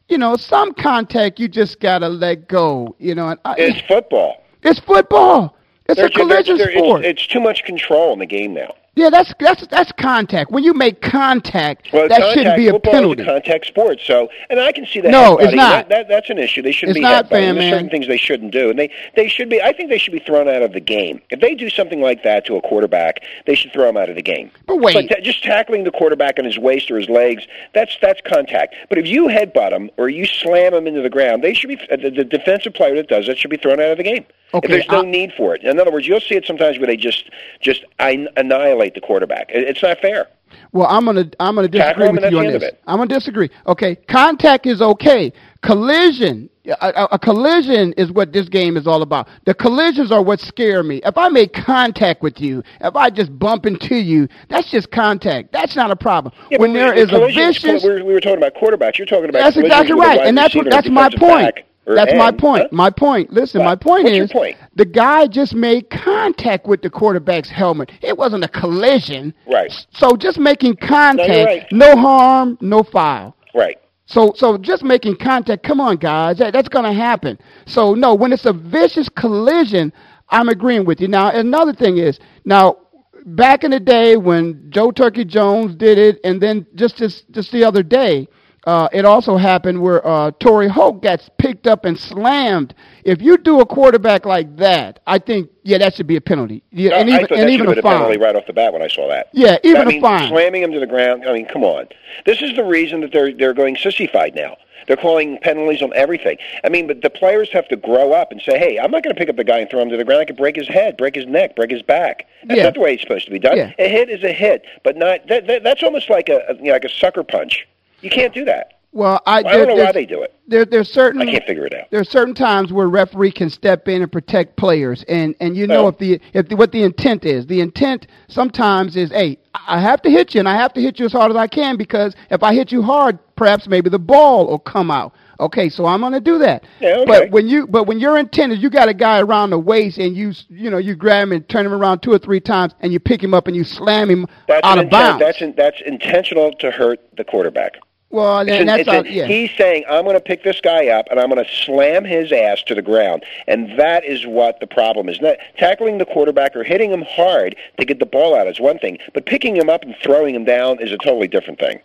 You 0.09 0.17
know, 0.19 0.35
some 0.37 0.73
contact 0.73 1.39
you 1.39 1.47
just 1.47 1.79
got 1.79 1.99
to 1.99 2.09
let 2.09 2.47
go, 2.47 2.95
you 2.99 3.15
know. 3.15 3.29
And 3.29 3.39
I, 3.43 3.55
It's 3.57 3.81
football. 3.87 4.43
it's 4.61 4.79
football. 4.79 5.55
It's 5.87 5.97
They're 5.97 6.07
a 6.07 6.11
collision 6.11 6.57
they're- 6.57 6.71
sport. 6.71 7.05
It's, 7.05 7.21
it's 7.23 7.27
too 7.31 7.39
much 7.39 7.63
control 7.63 8.13
in 8.13 8.19
the 8.19 8.25
game 8.25 8.53
now. 8.53 8.73
Yeah, 8.95 9.09
that's 9.09 9.33
that's 9.39 9.67
that's 9.67 9.91
contact. 9.91 10.51
When 10.51 10.63
you 10.63 10.73
make 10.73 11.01
contact, 11.01 11.91
Well, 11.91 12.07
that 12.07 12.19
contact, 12.19 12.37
shouldn't 12.37 12.55
be 12.55 12.67
a 12.69 12.79
penalty. 12.79 13.21
Is 13.21 13.27
a 13.27 13.31
contact 13.31 13.65
sports, 13.65 14.03
so 14.05 14.29
and 14.49 14.59
I 14.59 14.71
can 14.71 14.85
see 14.85 15.01
that. 15.01 15.11
No, 15.11 15.37
it's 15.37 15.53
not. 15.53 15.89
That, 15.89 15.89
that, 15.89 16.07
that's 16.07 16.29
an 16.29 16.37
issue. 16.37 16.61
They 16.61 16.71
shouldn't 16.71 16.97
It's 16.97 17.03
be 17.03 17.09
not, 17.09 17.29
fam, 17.29 17.55
There's 17.55 17.71
certain 17.71 17.89
things 17.89 18.07
they 18.07 18.17
shouldn't 18.17 18.51
do, 18.51 18.69
and 18.69 18.79
they 18.79 18.89
they 19.15 19.27
should 19.27 19.49
be. 19.49 19.61
I 19.61 19.73
think 19.73 19.89
they 19.89 19.97
should 19.97 20.13
be 20.13 20.19
thrown 20.19 20.47
out 20.47 20.61
of 20.61 20.71
the 20.71 20.79
game. 20.79 21.21
If 21.29 21.41
they 21.41 21.55
do 21.55 21.69
something 21.69 22.01
like 22.01 22.23
that 22.23 22.45
to 22.45 22.55
a 22.55 22.61
quarterback, 22.61 23.21
they 23.45 23.55
should 23.55 23.73
throw 23.73 23.89
him 23.89 23.97
out 23.97 24.09
of 24.09 24.15
the 24.15 24.21
game. 24.21 24.49
But 24.65 24.77
wait. 24.77 24.93
but 24.93 25.13
ta- 25.13 25.21
just 25.21 25.43
tackling 25.43 25.83
the 25.83 25.91
quarterback 25.91 26.39
on 26.39 26.45
his 26.45 26.57
waist 26.57 26.89
or 26.89 26.97
his 26.97 27.09
legs, 27.09 27.43
that's 27.73 27.97
that's 28.01 28.21
contact. 28.21 28.75
But 28.87 28.97
if 28.97 29.07
you 29.07 29.27
headbutt 29.27 29.73
him 29.73 29.91
or 29.97 30.07
you 30.07 30.25
slam 30.25 30.73
him 30.73 30.87
into 30.87 31.01
the 31.01 31.09
ground, 31.09 31.43
they 31.43 31.53
should 31.53 31.67
be 31.67 31.79
uh, 31.91 31.97
the, 31.97 32.11
the 32.11 32.23
defensive 32.23 32.73
player 32.73 32.95
that 32.95 33.09
does 33.09 33.27
that 33.27 33.37
should 33.37 33.51
be 33.51 33.57
thrown 33.57 33.81
out 33.81 33.91
of 33.91 33.97
the 33.97 34.03
game. 34.03 34.25
Okay, 34.53 34.67
there's 34.67 34.87
no 34.89 35.01
I- 35.01 35.05
need 35.05 35.33
for 35.35 35.55
it. 35.55 35.63
In 35.63 35.79
other 35.79 35.91
words, 35.91 36.07
you'll 36.07 36.21
see 36.21 36.35
it 36.35 36.45
sometimes 36.45 36.77
where 36.77 36.87
they 36.87 36.97
just 36.97 37.29
just 37.61 37.83
annihilate 37.99 38.93
the 38.93 39.01
quarterback. 39.01 39.47
It's 39.49 39.81
not 39.81 39.99
fair. 39.99 40.27
Well, 40.71 40.87
I'm 40.87 41.05
gonna 41.05 41.29
I'm 41.39 41.55
gonna 41.55 41.67
disagree 41.67 42.09
with 42.09 42.31
you 42.31 42.39
on 42.39 42.45
this. 42.45 42.53
end 42.53 42.55
of 42.55 42.63
it. 42.63 42.81
I'm 42.87 42.97
gonna 42.97 43.07
disagree. 43.07 43.49
Okay, 43.67 43.95
contact 43.95 44.65
is 44.65 44.81
okay. 44.81 45.33
Collision, 45.61 46.49
a, 46.65 46.75
a, 46.81 47.07
a 47.13 47.19
collision 47.19 47.93
is 47.93 48.11
what 48.11 48.31
this 48.31 48.47
game 48.47 48.77
is 48.77 48.85
all 48.85 49.01
about. 49.01 49.27
The 49.45 49.53
collisions 49.53 50.11
are 50.11 50.21
what 50.21 50.39
scare 50.39 50.83
me. 50.83 51.01
If 51.03 51.17
I 51.17 51.29
make 51.29 51.53
contact 51.53 52.21
with 52.21 52.39
you, 52.39 52.63
if 52.81 52.95
I 52.95 53.09
just 53.09 53.37
bump 53.37 53.65
into 53.65 53.95
you, 53.95 54.27
that's 54.49 54.69
just 54.69 54.91
contact. 54.91 55.51
That's 55.51 55.75
not 55.75 55.91
a 55.91 55.95
problem. 55.95 56.33
Yeah, 56.51 56.59
when 56.59 56.73
there 56.73 56.93
is 56.93 57.11
a 57.11 57.27
vicious, 57.27 57.83
we 57.83 57.89
were, 57.89 58.03
we 58.03 58.13
were 58.13 58.21
talking 58.21 58.37
about 58.37 58.53
quarterbacks. 58.53 58.97
You're 58.97 59.07
talking 59.07 59.29
about 59.29 59.39
that's 59.39 59.57
exactly 59.57 59.95
right, 59.95 60.21
and 60.21 60.37
that's 60.37 60.55
what 60.55 60.69
that's 60.69 60.89
my 60.89 61.09
point. 61.09 61.55
back 61.55 61.65
That's 61.85 62.13
my 62.15 62.31
point. 62.31 62.63
Huh? 62.63 62.69
My 62.71 62.89
point. 62.89 63.31
Listen, 63.31 63.63
my 63.63 63.75
point 63.75 64.05
What's 64.05 64.17
is 64.17 64.31
point? 64.31 64.57
the 64.75 64.85
guy 64.85 65.27
just 65.27 65.53
made 65.53 65.89
contact 65.89 66.67
with 66.67 66.81
the 66.81 66.89
quarterback's 66.89 67.49
helmet. 67.49 67.91
It 68.01 68.17
wasn't 68.17 68.43
a 68.43 68.47
collision. 68.47 69.33
Right. 69.47 69.71
So 69.91 70.15
just 70.15 70.39
making 70.39 70.77
contact, 70.77 71.29
right. 71.29 71.65
no 71.71 71.95
harm, 71.95 72.57
no 72.61 72.83
foul. 72.83 73.35
Right. 73.53 73.77
So, 74.07 74.33
so 74.35 74.57
just 74.57 74.83
making 74.83 75.17
contact. 75.17 75.63
Come 75.63 75.79
on, 75.79 75.97
guys, 75.97 76.37
that, 76.37 76.53
that's 76.53 76.69
going 76.69 76.85
to 76.85 76.93
happen. 76.93 77.39
So, 77.65 77.93
no, 77.93 78.13
when 78.13 78.33
it's 78.33 78.45
a 78.45 78.53
vicious 78.53 79.09
collision, 79.09 79.91
I'm 80.29 80.49
agreeing 80.49 80.85
with 80.85 81.01
you. 81.01 81.07
Now, 81.07 81.29
another 81.31 81.73
thing 81.73 81.97
is 81.97 82.19
now 82.45 82.77
back 83.25 83.63
in 83.63 83.71
the 83.71 83.79
day 83.79 84.17
when 84.17 84.67
Joe 84.69 84.91
Turkey 84.91 85.25
Jones 85.25 85.75
did 85.75 85.97
it, 85.97 86.19
and 86.23 86.41
then 86.41 86.65
just 86.75 86.97
just 86.97 87.29
just 87.31 87.51
the 87.51 87.63
other 87.63 87.83
day, 87.83 88.27
uh, 88.65 88.87
it 88.91 89.05
also 89.05 89.37
happened 89.37 89.81
where 89.81 90.05
uh, 90.05 90.31
Torry 90.39 90.67
Holt 90.67 91.01
gets 91.01 91.29
picked 91.37 91.67
up 91.67 91.85
and 91.85 91.97
slammed. 91.99 92.73
If 93.03 93.21
you 93.21 93.37
do 93.37 93.59
a 93.59 93.65
quarterback 93.65 94.25
like 94.25 94.55
that, 94.57 94.99
I 95.05 95.19
think 95.19 95.49
yeah, 95.63 95.77
that 95.79 95.95
should 95.95 96.07
be 96.07 96.15
a 96.15 96.21
penalty. 96.21 96.63
Yeah, 96.71 96.91
No, 96.91 96.95
and 96.97 97.09
I 97.09 97.13
even 97.15 97.27
thought 97.27 97.37
and 97.37 97.47
that 97.47 97.49
even 97.53 97.65
should 97.67 97.71
a 97.73 97.75
have 97.75 97.75
been 97.75 97.79
a 97.79 97.81
fine. 97.81 97.97
penalty 97.99 98.17
right 98.19 98.35
off 98.35 98.45
the 98.47 98.53
bat 98.53 98.73
when 98.73 98.81
I 98.81 98.87
saw 98.87 99.07
that. 99.09 99.29
Yeah, 99.33 99.57
even 99.63 99.81
I 99.81 99.83
a 99.83 99.87
mean, 99.87 100.01
fine. 100.01 100.29
slamming 100.29 100.63
him 100.63 100.71
to 100.71 100.79
the 100.79 100.87
ground. 100.87 101.23
I 101.27 101.33
mean, 101.33 101.47
come 101.47 101.63
on. 101.63 101.87
This 102.25 102.41
is 102.41 102.55
the 102.55 102.63
reason 102.63 103.01
that 103.01 103.11
they're 103.11 103.31
they're 103.33 103.53
going 103.53 103.75
sissified 103.77 104.35
now. 104.35 104.57
They're 104.87 104.97
calling 104.97 105.39
penalties 105.41 105.81
on 105.81 105.91
everything. 105.95 106.37
I 106.63 106.69
mean, 106.69 106.85
but 106.85 107.01
the 107.01 107.09
players 107.09 107.49
have 107.51 107.67
to 107.69 107.75
grow 107.75 108.13
up 108.13 108.31
and 108.31 108.39
say, 108.41 108.59
"Hey, 108.59 108.77
I'm 108.77 108.91
not 108.91 109.01
going 109.03 109.15
to 109.15 109.19
pick 109.19 109.29
up 109.29 109.35
the 109.35 109.43
guy 109.43 109.57
and 109.59 109.69
throw 109.69 109.81
him 109.81 109.89
to 109.89 109.97
the 109.97 110.03
ground. 110.03 110.21
I 110.21 110.25
could 110.25 110.37
break 110.37 110.55
his 110.55 110.67
head, 110.67 110.95
break 110.97 111.15
his 111.15 111.25
neck, 111.25 111.55
break 111.55 111.71
his 111.71 111.81
back. 111.81 112.27
That's 112.43 112.57
Yeah. 112.57 112.63
not 112.65 112.75
the 112.75 112.81
way 112.81 112.93
it's 112.93 113.01
supposed 113.01 113.25
to 113.25 113.31
be 113.31 113.39
done. 113.39 113.57
Yeah. 113.57 113.71
A 113.79 113.87
hit 113.89 114.09
is 114.09 114.23
a 114.23 114.31
hit, 114.31 114.63
but 114.83 114.95
not 114.95 115.27
that, 115.27 115.47
that 115.47 115.63
that's 115.63 115.81
almost 115.81 116.09
like 116.11 116.29
a, 116.29 116.41
a 116.49 116.55
you 116.55 116.63
know, 116.65 116.71
like 116.73 116.85
a 116.85 116.89
sucker 116.89 117.23
punch. 117.23 117.67
You 118.05 118.11
can't 118.11 118.33
do 118.33 118.45
that. 118.45 118.73
Well, 118.91 119.21
I, 119.25 119.39
I 119.39 119.43
there- 119.43 119.65
don't 119.65 119.77
know 119.77 119.83
why 119.83 119.91
they 119.91 120.05
do 120.05 120.21
it. 120.21 120.31
There, 120.47 120.63
there's 120.63 120.89
certain. 120.89 121.21
I 121.21 121.25
can't 121.25 121.43
figure 121.43 121.65
it 121.65 121.73
out. 121.73 121.89
There 121.89 121.99
are 121.99 122.03
certain 122.05 122.35
times 122.35 122.71
where 122.71 122.87
referee 122.87 123.31
can 123.31 123.49
step 123.49 123.87
in 123.87 124.03
and 124.03 124.11
protect 124.11 124.57
players, 124.57 125.03
and 125.09 125.35
and 125.39 125.57
you 125.57 125.65
know 125.65 125.87
if 125.87 125.97
the 125.97 126.21
if 126.33 126.47
the, 126.49 126.55
what 126.55 126.71
the 126.71 126.83
intent 126.83 127.25
is. 127.25 127.47
The 127.47 127.61
intent 127.61 128.05
sometimes 128.27 128.95
is, 128.95 129.09
hey, 129.09 129.39
I 129.55 129.79
have 129.81 130.03
to 130.03 130.09
hit 130.11 130.35
you, 130.35 130.39
and 130.39 130.47
I 130.47 130.53
have 130.55 130.71
to 130.73 130.81
hit 130.81 130.99
you 130.99 131.07
as 131.07 131.11
hard 131.11 131.31
as 131.31 131.35
I 131.35 131.47
can 131.47 131.77
because 131.77 132.15
if 132.29 132.43
I 132.43 132.53
hit 132.53 132.71
you 132.71 132.83
hard, 132.83 133.17
perhaps 133.35 133.67
maybe 133.67 133.89
the 133.89 133.97
ball 133.97 134.45
will 134.45 134.59
come 134.59 134.91
out. 134.91 135.15
Okay, 135.39 135.67
so 135.67 135.87
I'm 135.87 135.99
going 135.99 136.13
to 136.13 136.21
do 136.21 136.37
that. 136.37 136.63
Yeah, 136.79 136.97
okay. 136.99 137.05
But 137.05 137.31
when 137.31 137.47
you 137.47 137.65
but 137.65 137.85
when 137.87 137.99
your 137.99 138.19
intent 138.19 138.53
is 138.53 138.61
you 138.61 138.69
got 138.69 138.87
a 138.87 138.93
guy 138.93 139.19
around 139.19 139.49
the 139.49 139.59
waist 139.59 139.97
and 139.97 140.15
you 140.15 140.31
you 140.47 140.69
know 140.69 140.77
you 140.77 140.93
grab 140.95 141.23
him 141.23 141.31
and 141.31 141.49
turn 141.49 141.65
him 141.65 141.73
around 141.73 142.01
two 142.01 142.13
or 142.13 142.19
three 142.19 142.39
times 142.39 142.75
and 142.81 142.93
you 142.93 142.99
pick 142.99 143.21
him 143.21 143.33
up 143.33 143.47
and 143.47 143.55
you 143.55 143.63
slam 143.63 144.11
him 144.11 144.27
That's 144.47 144.63
out 144.63 144.77
of 144.77 144.83
intent. 144.85 144.91
bounds. 144.91 145.19
That's 145.21 145.41
in, 145.41 145.55
that's 145.57 145.81
intentional 145.81 146.53
to 146.59 146.69
hurt 146.69 146.99
the 147.17 147.23
quarterback. 147.23 147.77
Well, 148.15 148.39
It's 148.39 148.65
that's 148.65 148.87
how, 148.87 149.03
yeah. 149.03 149.27
He's 149.27 149.51
saying, 149.57 149.83
I'm 149.89 150.05
going 150.05 150.15
to 150.15 150.21
pick 150.21 150.43
this 150.43 150.61
guy 150.61 150.87
up 150.87 151.05
and 151.11 151.19
I'm 151.19 151.29
going 151.29 151.43
to 151.43 151.51
slam 151.51 152.05
his 152.05 152.31
ass 152.31 152.63
to 152.67 152.75
the 152.75 152.81
ground. 152.81 153.23
And 153.47 153.77
that 153.77 154.05
is 154.05 154.25
what 154.25 154.59
the 154.59 154.67
problem 154.67 155.09
is. 155.09 155.19
Not, 155.19 155.37
tackling 155.57 155.97
the 155.97 156.05
quarterback 156.05 156.55
or 156.55 156.63
hitting 156.63 156.91
him 156.91 157.03
hard 157.03 157.55
to 157.77 157.85
get 157.85 157.99
the 157.99 158.05
ball 158.05 158.35
out 158.35 158.47
is 158.47 158.59
one 158.59 158.79
thing, 158.79 158.97
but 159.13 159.25
picking 159.25 159.55
him 159.55 159.69
up 159.69 159.83
and 159.83 159.95
throwing 160.01 160.33
him 160.33 160.45
down 160.45 160.79
is 160.81 160.91
a 160.91 160.97
totally 160.97 161.27
different 161.27 161.59
thing. 161.59 161.81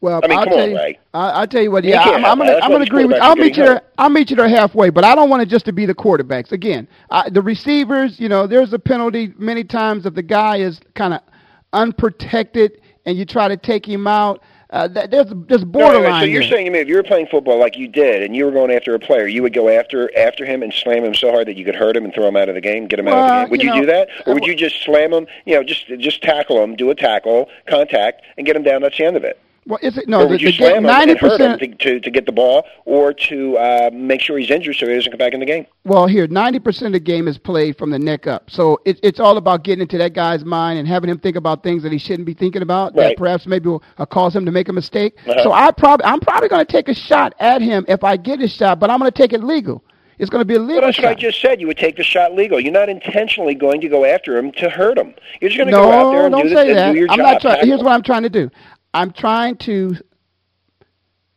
Well, 0.00 0.20
I 0.22 0.26
mean, 0.26 0.38
will 0.38 0.44
come 0.44 0.52
tell 0.54 0.62
on, 0.62 0.70
you, 0.70 0.76
Ray. 0.76 0.98
I, 1.14 1.30
I'll 1.30 1.46
tell 1.46 1.62
you 1.62 1.70
what. 1.70 1.84
Yeah, 1.84 2.00
I'm, 2.00 2.24
I'm 2.24 2.38
gonna, 2.38 2.58
I'm 2.62 2.70
gonna 2.70 2.84
agree 2.84 3.04
with. 3.04 3.20
I'll 3.22 3.36
meet 3.36 3.56
you 3.56 3.64
there. 3.64 3.82
I'll 3.96 4.10
meet 4.10 4.28
you 4.28 4.36
there 4.36 4.48
halfway, 4.48 4.90
but 4.90 5.04
I 5.04 5.14
don't 5.14 5.30
want 5.30 5.42
it 5.42 5.46
just 5.46 5.64
to 5.66 5.72
be 5.72 5.86
the 5.86 5.94
quarterbacks. 5.94 6.52
Again, 6.52 6.88
I, 7.10 7.30
the 7.30 7.40
receivers. 7.40 8.20
You 8.20 8.28
know, 8.28 8.46
there's 8.46 8.72
a 8.72 8.78
penalty 8.78 9.32
many 9.38 9.64
times 9.64 10.04
if 10.04 10.14
the 10.14 10.22
guy 10.22 10.58
is 10.58 10.80
kind 10.94 11.14
of 11.14 11.20
unprotected 11.72 12.80
and 13.06 13.16
you 13.16 13.24
try 13.24 13.48
to 13.48 13.56
take 13.56 13.86
him 13.86 14.06
out. 14.06 14.42
Uh, 14.74 14.88
that, 14.88 15.08
there's 15.12 15.26
there's 15.46 15.60
No, 15.60 15.66
borderline. 15.66 16.12
wait, 16.14 16.20
so 16.20 16.24
you're 16.24 16.42
there. 16.42 16.50
saying 16.50 16.64
to 16.64 16.70
me 16.72 16.80
if 16.80 16.88
you 16.88 16.96
were 16.96 17.04
playing 17.04 17.28
football 17.28 17.60
like 17.60 17.78
you 17.78 17.86
did 17.86 18.24
and 18.24 18.34
you 18.34 18.44
were 18.44 18.50
going 18.50 18.72
after 18.72 18.92
a 18.92 18.98
player, 18.98 19.28
you 19.28 19.40
would 19.40 19.54
go 19.54 19.68
after 19.68 20.10
after 20.18 20.44
him 20.44 20.64
and 20.64 20.72
slam 20.72 21.04
him 21.04 21.14
so 21.14 21.30
hard 21.30 21.46
that 21.46 21.56
you 21.56 21.64
could 21.64 21.76
hurt 21.76 21.96
him 21.96 22.04
and 22.04 22.12
throw 22.12 22.26
him 22.26 22.36
out 22.36 22.48
of 22.48 22.56
the 22.56 22.60
game, 22.60 22.88
get 22.88 22.98
him 22.98 23.06
out 23.06 23.14
of 23.14 23.28
the 23.28 23.42
game? 23.44 23.50
Would 23.50 23.62
you 23.62 23.68
you, 23.68 23.74
know, 23.74 23.80
do 23.82 23.86
that, 23.86 24.08
or 24.26 24.34
would 24.34 24.44
you 24.44 24.56
just 24.56 24.82
slam 24.82 25.12
him? 25.12 25.28
You 25.46 25.54
know, 25.54 25.62
just 25.62 25.86
just 25.86 26.22
tackle 26.22 26.60
him, 26.60 26.74
do 26.74 26.90
a 26.90 26.94
tackle, 26.96 27.48
contact, 27.68 28.22
and 28.36 28.44
get 28.44 28.56
him 28.56 28.64
down? 28.64 28.82
That's 28.82 28.98
the 28.98 29.04
end 29.04 29.16
of 29.16 29.22
it. 29.22 29.38
Well, 29.66 29.78
is 29.82 29.96
it 29.96 30.08
no? 30.08 30.18
or 30.20 30.24
The, 30.24 30.28
would 30.30 30.42
you 30.42 30.48
the 30.50 30.56
slam 30.56 30.68
game, 30.68 30.76
him 30.78 30.82
ninety 30.84 31.10
and 31.12 31.20
hurt 31.20 31.40
him 31.40 31.52
percent. 31.58 31.78
to, 31.80 31.92
to 31.94 32.00
to 32.00 32.10
get 32.10 32.26
the 32.26 32.32
ball, 32.32 32.64
or 32.84 33.12
to 33.14 33.56
uh, 33.58 33.90
make 33.92 34.20
sure 34.20 34.36
he's 34.38 34.50
injured 34.50 34.76
so 34.76 34.86
he 34.86 34.94
doesn't 34.94 35.10
come 35.10 35.18
back 35.18 35.32
in 35.32 35.40
the 35.40 35.46
game? 35.46 35.66
Well, 35.84 36.06
here, 36.06 36.26
90% 36.26 36.86
of 36.86 36.92
the 36.92 37.00
game 37.00 37.28
is 37.28 37.36
played 37.38 37.76
from 37.78 37.90
the 37.90 37.98
neck 37.98 38.26
up. 38.26 38.50
So 38.50 38.80
it, 38.84 38.98
it's 39.02 39.20
all 39.20 39.36
about 39.36 39.64
getting 39.64 39.82
into 39.82 39.98
that 39.98 40.14
guy's 40.14 40.44
mind 40.44 40.78
and 40.78 40.88
having 40.88 41.10
him 41.10 41.18
think 41.18 41.36
about 41.36 41.62
things 41.62 41.82
that 41.82 41.92
he 41.92 41.98
shouldn't 41.98 42.24
be 42.26 42.34
thinking 42.34 42.62
about 42.62 42.94
that 42.96 43.16
perhaps 43.18 43.46
maybe 43.46 43.68
will 43.68 43.82
uh, 43.98 44.06
cause 44.06 44.34
him 44.34 44.44
to 44.46 44.52
make 44.52 44.68
a 44.68 44.72
mistake. 44.72 45.16
Uh-huh. 45.26 45.42
So 45.42 45.52
I 45.52 45.70
probably, 45.72 46.06
I'm 46.06 46.20
probably 46.20 46.48
going 46.48 46.64
to 46.64 46.70
take 46.72 46.88
a 46.88 46.94
shot 46.94 47.34
at 47.38 47.60
him 47.60 47.84
if 47.88 48.02
I 48.04 48.16
get 48.16 48.40
a 48.40 48.48
shot, 48.48 48.80
but 48.80 48.88
I'm 48.90 48.98
going 48.98 49.10
to 49.10 49.16
take 49.16 49.32
it 49.32 49.42
legal. 49.44 49.82
It's 50.16 50.30
going 50.30 50.40
to 50.42 50.44
be 50.46 50.54
a 50.54 50.58
legal 50.60 50.76
Well, 50.76 50.82
that's 50.82 50.96
shot. 50.96 51.04
what 51.06 51.10
I 51.18 51.20
just 51.20 51.40
said. 51.40 51.60
You 51.60 51.66
would 51.66 51.76
take 51.76 51.96
the 51.96 52.04
shot 52.04 52.34
legal. 52.34 52.60
You're 52.60 52.72
not 52.72 52.88
intentionally 52.88 53.54
going 53.56 53.80
to 53.80 53.88
go 53.88 54.04
after 54.04 54.38
him 54.38 54.52
to 54.52 54.70
hurt 54.70 54.96
him. 54.96 55.12
You're 55.40 55.50
just 55.50 55.58
going 55.58 55.66
to 55.68 55.72
no, 55.72 55.82
go 55.82 55.90
out 55.92 56.10
there 56.12 56.24
and 56.26 56.32
don't 56.32 56.42
do, 56.44 56.48
the, 56.50 56.54
say 56.54 56.68
and 56.68 56.78
that. 56.78 56.92
do 56.92 56.98
your 57.00 57.10
I'm 57.10 57.18
job. 57.18 57.26
not 57.26 57.40
trying. 57.42 57.66
Here's 57.66 57.82
what 57.82 57.92
I'm 57.92 58.02
trying 58.02 58.22
to 58.22 58.30
do. 58.30 58.48
I'm 58.94 59.12
trying 59.12 59.56
to 59.58 59.96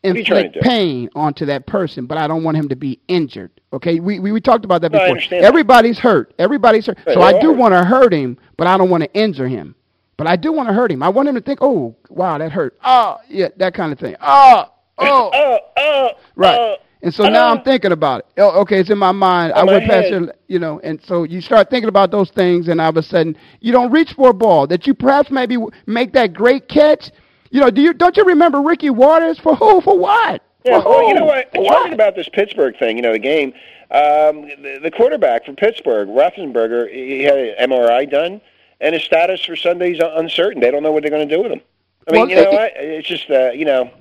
are 0.03 0.15
you 0.15 0.23
trying 0.23 0.45
inflict 0.45 0.53
to 0.53 0.61
pain 0.61 1.09
onto 1.15 1.45
that 1.47 1.65
person, 1.65 2.05
but 2.05 2.17
I 2.17 2.27
don't 2.27 2.43
want 2.43 2.55
him 2.57 2.69
to 2.69 2.75
be 2.75 2.99
injured. 3.07 3.51
Okay, 3.73 3.99
we 3.99 4.19
we, 4.19 4.31
we 4.31 4.39
talked 4.39 4.63
about 4.63 4.81
that 4.81 4.91
No, 4.91 4.99
I 4.99 5.01
before. 5.01 5.15
understand 5.15 5.43
that. 5.43 5.47
Everybody's 5.47 5.99
hurt. 5.99 6.33
Everybody's 6.39 6.85
hurt. 6.85 6.97
Right, 7.05 7.15
so 7.15 7.21
I 7.21 7.39
do 7.41 7.51
want 7.51 7.73
to 7.73 7.83
hurt 7.83 8.13
him, 8.13 8.37
but 8.55 8.67
I 8.67 8.77
don't 8.77 8.89
want 8.89 9.03
to 9.03 9.13
injure 9.13 9.47
him. 9.47 9.75
But 10.17 10.27
I 10.27 10.35
do 10.35 10.51
want 10.51 10.67
to 10.69 10.73
hurt 10.73 10.91
him. 10.91 11.03
I 11.03 11.09
want 11.09 11.27
him 11.29 11.35
to 11.35 11.41
think, 11.41 11.59
"Oh, 11.61 11.95
wow, 12.09 12.37
that 12.37 12.51
hurt." 12.51 12.77
Oh, 12.83 13.17
yeah, 13.27 13.49
that 13.57 13.73
kind 13.73 13.91
of 13.91 13.99
thing. 13.99 14.15
Ah, 14.21 14.71
oh, 14.97 15.29
oh, 15.31 15.31
oh, 15.33 15.59
oh, 15.77 16.09
right. 16.35 16.57
oh, 16.57 16.75
and 17.03 17.13
so 17.13 17.23
now 17.29 17.49
oh. 17.49 17.51
I'm 17.51 17.63
thinking 17.63 17.91
about 17.91 18.19
it. 18.21 18.25
Oh, 18.37 18.61
okay, 18.61 18.79
it's 18.79 18.89
in 18.89 18.97
my 18.97 19.11
mind. 19.11 19.53
Oh, 19.55 19.61
I 19.61 19.63
my 19.63 19.73
went 19.73 19.89
past 19.89 20.09
your, 20.09 20.33
you 20.47 20.59
know, 20.59 20.79
and 20.83 20.99
so 21.03 21.23
you 21.23 21.41
start 21.41 21.69
thinking 21.69 21.89
about 21.89 22.09
those 22.09 22.31
things, 22.31 22.67
and 22.67 22.81
all 22.81 22.89
of 22.89 22.97
a 22.97 23.03
sudden 23.03 23.37
you 23.59 23.71
don't 23.71 23.91
reach 23.91 24.13
for 24.13 24.29
a 24.29 24.33
ball 24.33 24.65
that 24.67 24.87
you 24.87 24.93
perhaps 24.93 25.29
maybe 25.29 25.57
make 25.85 26.13
that 26.13 26.33
great 26.33 26.67
catch. 26.67 27.11
You 27.51 27.61
know, 27.61 27.69
do 27.69 27.81
you 27.81 27.93
don't 27.93 28.15
you 28.17 28.23
remember 28.23 28.61
Ricky 28.61 28.89
Watters 28.89 29.39
for 29.39 29.55
who? 29.55 29.81
For 29.81 29.97
what? 29.97 30.43
Yeah, 30.65 30.81
for 30.81 30.89
well, 30.89 31.01
who? 31.01 31.07
you 31.07 31.13
know 31.15 31.25
what? 31.25 31.49
For 31.53 31.63
Talking 31.63 31.93
about 31.93 32.15
this 32.15 32.29
Pittsburgh 32.29 32.77
thing, 32.77 32.97
you 32.97 33.01
know, 33.01 33.13
the 33.13 33.19
game, 33.19 33.53
um, 33.91 34.41
the, 34.61 34.79
the 34.83 34.91
quarterback 34.91 35.45
for 35.45 35.53
Pittsburgh, 35.53 36.09
Roethlisberger, 36.09 36.91
he 36.91 37.23
had 37.23 37.37
an 37.37 37.69
MRI 37.69 38.09
done, 38.09 38.41
and 38.81 38.93
his 38.93 39.03
status 39.03 39.43
for 39.43 39.55
Sunday's 39.55 39.99
uncertain. 40.01 40.59
They 40.61 40.71
don't 40.71 40.83
know 40.83 40.91
what 40.91 41.03
they're 41.03 41.11
going 41.11 41.27
to 41.27 41.35
do 41.35 41.41
with 41.41 41.51
him. 41.53 41.61
I 42.07 42.11
mean, 42.11 42.21
Well, 42.21 42.29
you 42.29 42.35
know 42.35 42.41
it- 42.43 42.53
what? 42.53 42.71
It's 42.75 43.07
just, 43.07 43.29
uh, 43.29 43.51
you 43.51 43.65
know. 43.65 43.91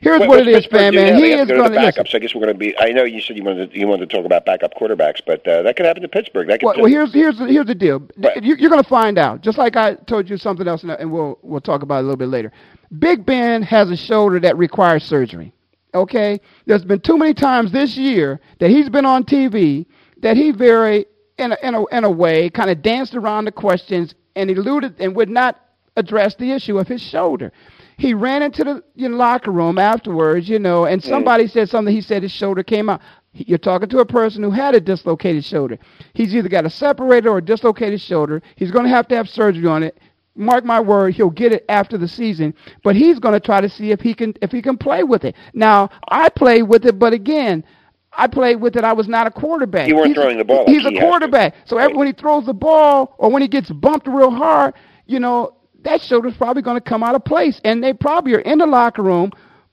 Here's 0.00 0.20
what, 0.20 0.28
what 0.28 0.40
it 0.40 0.48
is, 0.48 0.66
fan 0.66 0.94
man. 0.94 1.16
He 1.16 1.32
is 1.32 1.48
to 1.48 1.54
go 1.54 1.62
to 1.64 1.70
going 1.70 1.72
to 1.72 1.78
backups. 1.78 2.14
I 2.14 2.18
guess 2.18 2.34
we're 2.34 2.42
going 2.42 2.52
to 2.52 2.58
be. 2.58 2.78
I 2.78 2.90
know 2.90 3.04
you 3.04 3.20
said 3.20 3.34
you 3.36 3.42
wanted 3.42 3.72
to, 3.72 3.78
you 3.78 3.88
wanted 3.88 4.08
to 4.08 4.14
talk 4.14 4.26
about 4.26 4.44
backup 4.44 4.74
quarterbacks, 4.74 5.22
but 5.26 5.46
uh, 5.48 5.62
that 5.62 5.74
could 5.74 5.86
happen 5.86 6.02
to 6.02 6.08
Pittsburgh. 6.08 6.46
That 6.48 6.60
could. 6.60 6.66
Well, 6.66 6.76
well, 6.80 6.90
here's 6.90 7.14
here's 7.14 7.38
the, 7.38 7.46
here's 7.46 7.66
the 7.66 7.74
deal. 7.74 8.06
Right. 8.18 8.42
You, 8.42 8.56
you're 8.56 8.68
going 8.68 8.82
to 8.82 8.88
find 8.88 9.16
out. 9.16 9.40
Just 9.40 9.56
like 9.56 9.74
I 9.74 9.94
told 9.94 10.28
you 10.28 10.36
something 10.36 10.68
else, 10.68 10.82
and 10.82 10.92
and 10.92 11.10
we'll 11.10 11.38
we'll 11.40 11.62
talk 11.62 11.82
about 11.82 11.96
it 11.96 12.00
a 12.00 12.02
little 12.02 12.18
bit 12.18 12.28
later. 12.28 12.52
Big 12.98 13.26
Ben 13.26 13.62
has 13.62 13.90
a 13.90 13.96
shoulder 13.96 14.40
that 14.40 14.56
requires 14.56 15.04
surgery. 15.04 15.52
Okay, 15.94 16.40
there's 16.66 16.84
been 16.84 17.00
too 17.00 17.16
many 17.16 17.32
times 17.32 17.72
this 17.72 17.96
year 17.96 18.40
that 18.58 18.70
he's 18.70 18.88
been 18.88 19.06
on 19.06 19.24
TV 19.24 19.86
that 20.18 20.36
he 20.36 20.50
very 20.50 21.06
in 21.38 21.52
a 21.52 21.56
in 21.62 21.74
a, 21.74 21.86
in 21.86 22.04
a 22.04 22.10
way 22.10 22.50
kind 22.50 22.70
of 22.70 22.82
danced 22.82 23.14
around 23.14 23.46
the 23.46 23.52
questions 23.52 24.14
and 24.34 24.50
eluded 24.50 24.94
and 25.00 25.16
would 25.16 25.30
not 25.30 25.60
address 25.96 26.34
the 26.34 26.52
issue 26.52 26.78
of 26.78 26.86
his 26.86 27.00
shoulder. 27.00 27.52
He 27.96 28.12
ran 28.12 28.42
into 28.42 28.62
the 28.62 28.84
you 28.94 29.08
know, 29.08 29.16
locker 29.16 29.50
room 29.50 29.78
afterwards, 29.78 30.48
you 30.48 30.58
know, 30.58 30.84
and 30.84 31.02
somebody 31.02 31.46
said 31.46 31.70
something. 31.70 31.94
He 31.94 32.02
said 32.02 32.22
his 32.22 32.32
shoulder 32.32 32.62
came 32.62 32.90
out. 32.90 33.00
You're 33.32 33.58
talking 33.58 33.88
to 33.88 33.98
a 33.98 34.06
person 34.06 34.42
who 34.42 34.50
had 34.50 34.74
a 34.74 34.80
dislocated 34.80 35.44
shoulder. 35.44 35.78
He's 36.12 36.34
either 36.34 36.48
got 36.48 36.66
a 36.66 36.70
separated 36.70 37.28
or 37.28 37.38
a 37.38 37.42
dislocated 37.42 38.00
shoulder. 38.00 38.42
He's 38.56 38.70
going 38.70 38.84
to 38.84 38.90
have 38.90 39.08
to 39.08 39.16
have 39.16 39.28
surgery 39.28 39.66
on 39.66 39.82
it. 39.82 39.98
Mark 40.36 40.64
my 40.64 40.80
word, 40.80 41.14
he'll 41.14 41.30
get 41.30 41.52
it 41.52 41.64
after 41.68 41.96
the 41.98 42.08
season. 42.08 42.54
But 42.84 42.96
he's 42.96 43.18
going 43.18 43.34
to 43.34 43.40
try 43.40 43.60
to 43.60 43.68
see 43.68 43.90
if 43.90 44.00
he 44.00 44.14
can 44.14 44.34
if 44.42 44.52
he 44.52 44.62
can 44.62 44.76
play 44.76 45.02
with 45.02 45.24
it. 45.24 45.34
Now 45.54 45.90
I 46.08 46.28
played 46.28 46.62
with 46.64 46.84
it, 46.86 46.98
but 46.98 47.12
again, 47.12 47.64
I 48.12 48.26
played 48.26 48.56
with 48.60 48.76
it. 48.76 48.84
I 48.84 48.92
was 48.92 49.08
not 49.08 49.26
a 49.26 49.30
quarterback. 49.30 49.88
You 49.88 49.96
weren't 49.96 50.08
He's 50.08 50.16
a- 50.16 50.20
throwing 50.20 50.38
the 50.38 50.44
ball 50.44 50.64
He's 50.66 50.86
he 50.86 50.96
a 50.96 51.00
quarterback. 51.00 51.54
So 51.64 51.78
every, 51.78 51.96
when 51.96 52.06
he 52.06 52.12
throws 52.12 52.46
the 52.46 52.54
ball 52.54 53.14
or 53.18 53.30
when 53.30 53.42
he 53.42 53.48
gets 53.48 53.70
bumped 53.70 54.06
real 54.06 54.30
hard, 54.30 54.74
you 55.06 55.20
know 55.20 55.56
that 55.82 56.00
shoulder's 56.00 56.36
probably 56.36 56.62
going 56.62 56.76
to 56.76 56.80
come 56.88 57.02
out 57.02 57.14
of 57.14 57.24
place, 57.24 57.60
and 57.64 57.82
they 57.82 57.92
probably 57.92 58.34
are 58.34 58.40
in 58.40 58.58
the 58.58 58.66
locker 58.66 59.02
room 59.02 59.30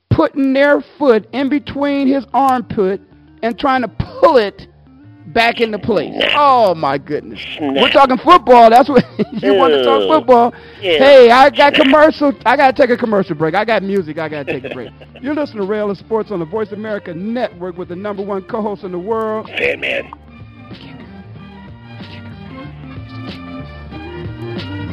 putting 0.10 0.54
their 0.54 0.80
foot 1.00 1.28
in 1.34 1.50
between 1.50 2.08
his 2.08 2.26
armpit 2.34 3.02
and 3.42 3.58
trying 3.58 3.82
to 3.82 3.88
pull 3.88 4.38
it 4.38 4.68
back 5.34 5.60
into 5.60 5.80
place. 5.80 6.14
Oh 6.36 6.76
my 6.76 6.98
goodness. 6.98 7.42
We're 7.60 7.90
talking 7.90 8.18
football. 8.18 8.70
That's 8.70 8.88
what 8.88 9.04
you 9.34 9.56
want 9.56 9.74
to 9.74 9.84
talk 9.84 10.08
football. 10.08 10.54
Yeah. 10.82 10.98
Hey, 11.00 11.32
I 11.32 11.50
got 11.50 11.74
commercial. 11.74 12.34
I 12.46 12.56
got 12.56 12.76
to 12.76 12.82
take 12.82 12.92
a 12.92 12.98
commercial 12.98 13.36
break. 13.36 13.56
I 13.56 13.66
got 13.66 13.84
music. 13.84 14.18
I 14.18 14.30
got 14.30 14.46
to 14.46 14.54
take 14.54 14.72
a 14.72 14.74
break. 14.74 14.92
You're 15.22 15.36
listening 15.36 15.62
to 15.62 15.68
Ray 15.68 15.80
Ellis 15.80 16.00
Sports 16.00 16.32
on 16.32 16.40
the 16.40 16.46
Voice 16.46 16.72
America 16.72 17.14
Network 17.14 17.78
with 17.78 17.90
the 17.90 17.96
number 17.96 18.24
one 18.24 18.44
co-host 18.44 18.84
in 18.84 18.92
the 18.92 19.00
world. 19.00 19.48
Fan 19.48 19.80
man. 19.80 20.12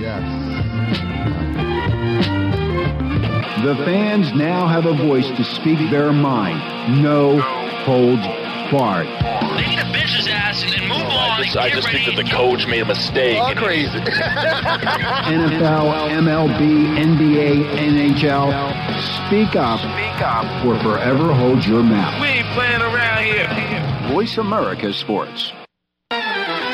Yes. 0.01 0.51
The 3.65 3.75
fans 3.85 4.33
now 4.35 4.67
have 4.67 4.87
a 4.87 4.95
voice 4.95 5.29
to 5.37 5.45
speak 5.45 5.91
their 5.91 6.13
mind. 6.13 7.03
No 7.03 7.39
holds 7.41 8.27
barred. 8.71 9.07
They 9.07 9.67
need 9.69 9.79
to 9.79 9.85
bench 9.93 10.29
ass 10.31 10.63
and, 10.63 10.75
and 10.75 10.89
move 10.89 11.03
on. 11.03 11.41
I 11.41 11.45
just, 11.45 11.57
I 11.57 11.71
just 11.71 11.89
think 11.91 12.07
that 12.07 12.17
the 12.17 12.25
coach 12.31 12.67
made 12.67 12.81
a 12.83 12.85
mistake. 12.85 13.39
And- 13.39 13.59
crazy. 13.59 13.99
NFL, 13.99 16.11
MLB, 16.11 16.97
NBA, 16.97 17.77
NHL. 17.77 18.53
Speak 19.27 19.57
up. 19.57 19.81
Speak 19.81 20.23
up. 20.23 20.65
Or 20.65 20.79
forever 20.83 21.33
hold 21.33 21.65
your 21.65 21.83
mouth. 21.83 22.21
We 22.21 22.29
ain't 22.29 22.47
playing 22.55 22.81
around 22.81 23.25
here. 23.25 24.09
Voice 24.13 24.39
America 24.39 24.93
Sports. 24.93 25.53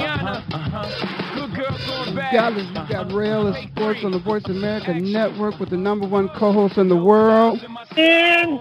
Rihanna. 0.00 0.54
Uh-huh. 0.54 1.34
Good 1.34 1.56
girl 1.56 1.78
going 1.86 2.16
back. 2.16 2.32
Guys, 2.32 2.56
we 2.56 2.92
got 2.92 3.12
Ray 3.12 3.30
Ellis 3.30 3.56
Sports 3.70 4.00
on 4.04 4.12
the 4.12 4.18
Voice 4.18 4.44
America 4.46 4.94
Network 4.94 5.58
with 5.58 5.70
the 5.70 5.76
number 5.76 6.06
one 6.06 6.28
co-host 6.30 6.78
in 6.78 6.88
the 6.88 6.96
world. 6.96 7.60
And 7.96 8.60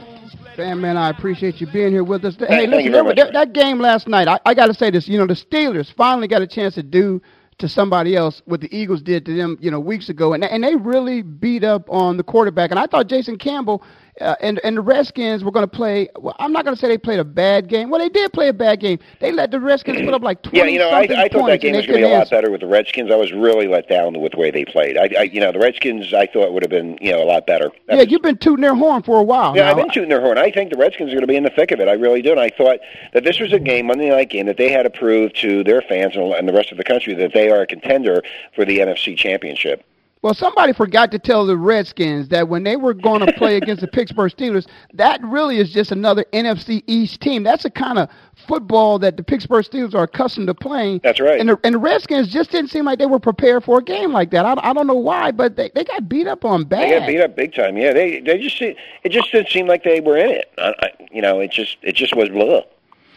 Fan 0.56 0.82
man, 0.82 0.98
I 0.98 1.10
appreciate 1.10 1.62
you 1.62 1.68
being 1.72 1.92
here 1.92 2.04
with 2.04 2.26
us. 2.26 2.36
Hey, 2.36 2.48
thank 2.48 2.72
listen, 2.72 2.86
you 2.86 2.92
very 2.92 3.08
that, 3.08 3.16
that, 3.16 3.34
that 3.34 3.54
game 3.54 3.80
last 3.80 4.10
night, 4.10 4.28
I, 4.28 4.40
I 4.46 4.54
got 4.54 4.68
to 4.68 4.74
say 4.74 4.92
this. 4.92 5.08
You 5.08 5.18
know, 5.18 5.26
the 5.26 5.34
Steelers 5.36 5.94
finally 5.96 6.28
got 6.28 6.42
a 6.42 6.48
chance 6.48 6.76
to 6.76 6.84
do 6.84 7.22
to 7.60 7.70
somebody 7.70 8.16
else 8.16 8.42
what 8.46 8.60
the 8.60 8.76
Eagles 8.76 9.02
did 9.02 9.26
to 9.26 9.36
them, 9.36 9.58
you 9.62 9.72
know, 9.72 9.80
weeks 9.80 10.10
ago, 10.10 10.34
and 10.34 10.44
and 10.44 10.64
they 10.64 10.76
really 10.76 11.22
beat 11.22 11.64
up 11.64 11.90
on 11.90 12.18
the 12.18 12.24
quarterback. 12.24 12.72
And 12.72 12.80
I 12.80 12.88
thought 12.88 13.08
Jason 13.08 13.38
Campbell 13.38 13.84
uh, 14.20 14.36
and 14.42 14.60
and 14.64 14.78
the 14.78 14.82
Redskins 14.82 15.44
were 15.44 15.52
going 15.52 15.68
to 15.68 15.76
play. 15.76 16.10
Well, 16.18 16.36
I'm 16.40 16.52
not 16.52 16.66
going 16.66 16.76
to 16.76 16.80
say 16.80 16.88
they 16.88 16.98
played 16.98 17.20
a 17.20 17.24
bad 17.24 17.68
game. 17.68 17.90
Well, 17.90 18.00
they 18.00 18.10
did 18.10 18.34
play 18.34 18.50
a 18.50 18.54
bad 18.54 18.80
game. 18.80 19.00
They 19.20 19.32
let 19.32 19.52
the 19.52 19.60
Redskins 19.60 20.02
put 20.02 20.14
up 20.14 20.22
like 20.22 20.42
20 20.44 20.58
Yeah, 20.58 20.66
you 20.66 20.80
know, 20.80 20.90
I, 20.90 21.02
something 21.02 21.18
I 21.18 21.22
thought 21.24 21.32
that 21.32 21.40
points, 21.40 21.62
game 21.62 21.70
and 21.70 21.78
was 21.78 21.86
they 21.86 21.92
going 21.92 22.02
to 22.02 22.08
be 22.08 22.14
a 22.14 22.18
lot 22.18 22.30
better 22.30 22.52
with 22.52 22.62
the 22.62 22.68
Redskins. 22.68 23.12
I 23.12 23.16
was 23.16 23.32
really 23.32 23.68
let 23.68 23.88
down 23.88 24.20
with 24.20 24.34
the 24.34 24.38
way 24.38 24.52
they 24.52 24.66
played. 24.66 24.98
I, 24.98 25.10
I 25.18 25.24
you 25.24 25.40
know, 25.40 25.52
the 25.52 25.60
Redskins, 25.60 26.14
I 26.14 26.26
thought 26.26 26.54
would 26.54 26.64
have 26.64 26.70
been, 26.70 26.98
you 27.02 27.12
know, 27.12 27.24
a 27.24 27.26
lot 27.26 27.46
better. 27.46 27.72
That 27.88 27.98
Yeah, 27.98 28.04
you've 28.04 28.22
been 28.22 28.38
tooting 28.38 28.62
their 28.62 28.76
horn 28.76 29.04
for 29.04 29.20
a 29.20 29.24
while. 29.24 29.56
Yeah, 29.56 29.64
now. 29.64 29.72
I've 29.72 29.78
been 29.78 29.92
tooting 29.92 30.10
their 30.10 30.22
horn. 30.22 30.38
I 30.38 30.52
think 30.52 30.72
the 30.72 30.78
Redskins 30.78 31.12
are 31.12 31.16
going 31.16 31.22
to 31.22 31.28
be 31.28 31.36
in 31.36 31.44
the 31.44 31.50
thick 31.50 31.72
of 31.72 31.80
it. 31.80 31.88
I 31.88 31.94
really 31.94 32.22
do. 32.22 32.32
And 32.32 32.40
I 32.40 32.50
thought 32.50 32.80
that 33.14 33.24
this 33.24 33.40
was 33.40 33.54
a 33.54 33.60
game, 33.60 33.88
Monday 33.88 34.10
night 34.10 34.30
game, 34.30 34.46
that 34.48 34.58
they 34.58 34.72
had 34.72 34.84
to 34.84 34.90
prove 34.90 35.34
to 35.34 35.64
their 35.64 35.82
fans 35.82 36.16
and 36.16 36.30
and 36.34 36.48
the 36.48 36.54
rest 36.54 36.72
of 36.72 36.78
the 36.78 36.84
country 36.84 37.14
that 37.16 37.34
they 37.34 37.50
are 37.50 37.62
a 37.62 37.68
contender 37.68 38.22
for 38.56 38.66
the 38.66 38.80
NFC 38.80 39.16
Championship. 39.18 39.84
Well, 40.22 40.34
somebody 40.34 40.74
forgot 40.74 41.12
to 41.12 41.20
tell 41.20 41.46
the 41.46 41.56
Redskins 41.56 42.28
that 42.28 42.50
when 42.50 42.64
they 42.64 42.76
were 42.76 42.94
going 42.94 43.20
to 43.26 43.32
play 43.34 43.56
against 43.56 43.82
the 43.82 43.88
Pittsburgh 43.88 44.32
Steelers, 44.32 44.68
that 44.94 45.24
really 45.24 45.58
is 45.58 45.72
just 45.72 45.92
another 45.92 46.26
NFC 46.34 46.84
East 46.88 47.22
team. 47.22 47.44
That's 47.44 47.64
the 47.64 47.70
kind 47.70 47.98
of 47.98 48.10
football 48.48 49.00
that 49.00 49.16
the 49.16 49.24
Pittsburgh 49.24 49.64
Steelers 49.64 49.94
are 49.94 50.04
accustomed 50.04 50.48
to 50.48 50.54
playing. 50.54 51.00
That's 51.04 51.20
right. 51.20 51.40
And 51.40 51.50
the, 51.50 51.60
and 51.64 51.76
the 51.76 51.80
Redskins 51.80 52.28
just 52.28 52.52
didn't 52.52 52.70
seem 52.70 52.86
like 52.86 53.00
they 53.00 53.06
were 53.06 53.20
prepared 53.20 53.64
for 53.64 53.80
a 53.80 53.84
game 53.84 54.12
like 54.12 54.32
that. 54.32 54.46
I, 54.46 54.56
I 54.62 54.74
don't 54.74 54.88
know 54.88 54.94
why, 54.94 55.32
but 55.32 55.56
they, 55.56 55.72
they 55.74 55.86
got 55.86 56.10
beat 56.10 56.28
up 56.28 56.44
on 56.44 56.66
bad. 56.66 56.82
They 56.82 57.00
got 57.00 57.08
beat 57.08 57.22
up 57.22 57.36
big 57.36 57.54
time. 57.54 57.78
Yeah, 57.78 57.94
they 57.94 58.20
they 58.20 58.40
just 58.40 58.62
it 58.62 58.78
just 59.10 59.32
didn't 59.32 59.50
seem 59.50 59.68
like 59.68 59.84
they 59.84 60.02
were 60.02 60.18
in 60.18 60.32
it. 60.32 60.52
I, 60.58 60.74
I, 60.82 60.90
you 61.12 61.22
know, 61.22 61.40
it 61.40 61.52
just 61.52 61.78
it 61.82 61.96
just 61.96 62.16
was 62.16 62.30
blah. 62.30 62.62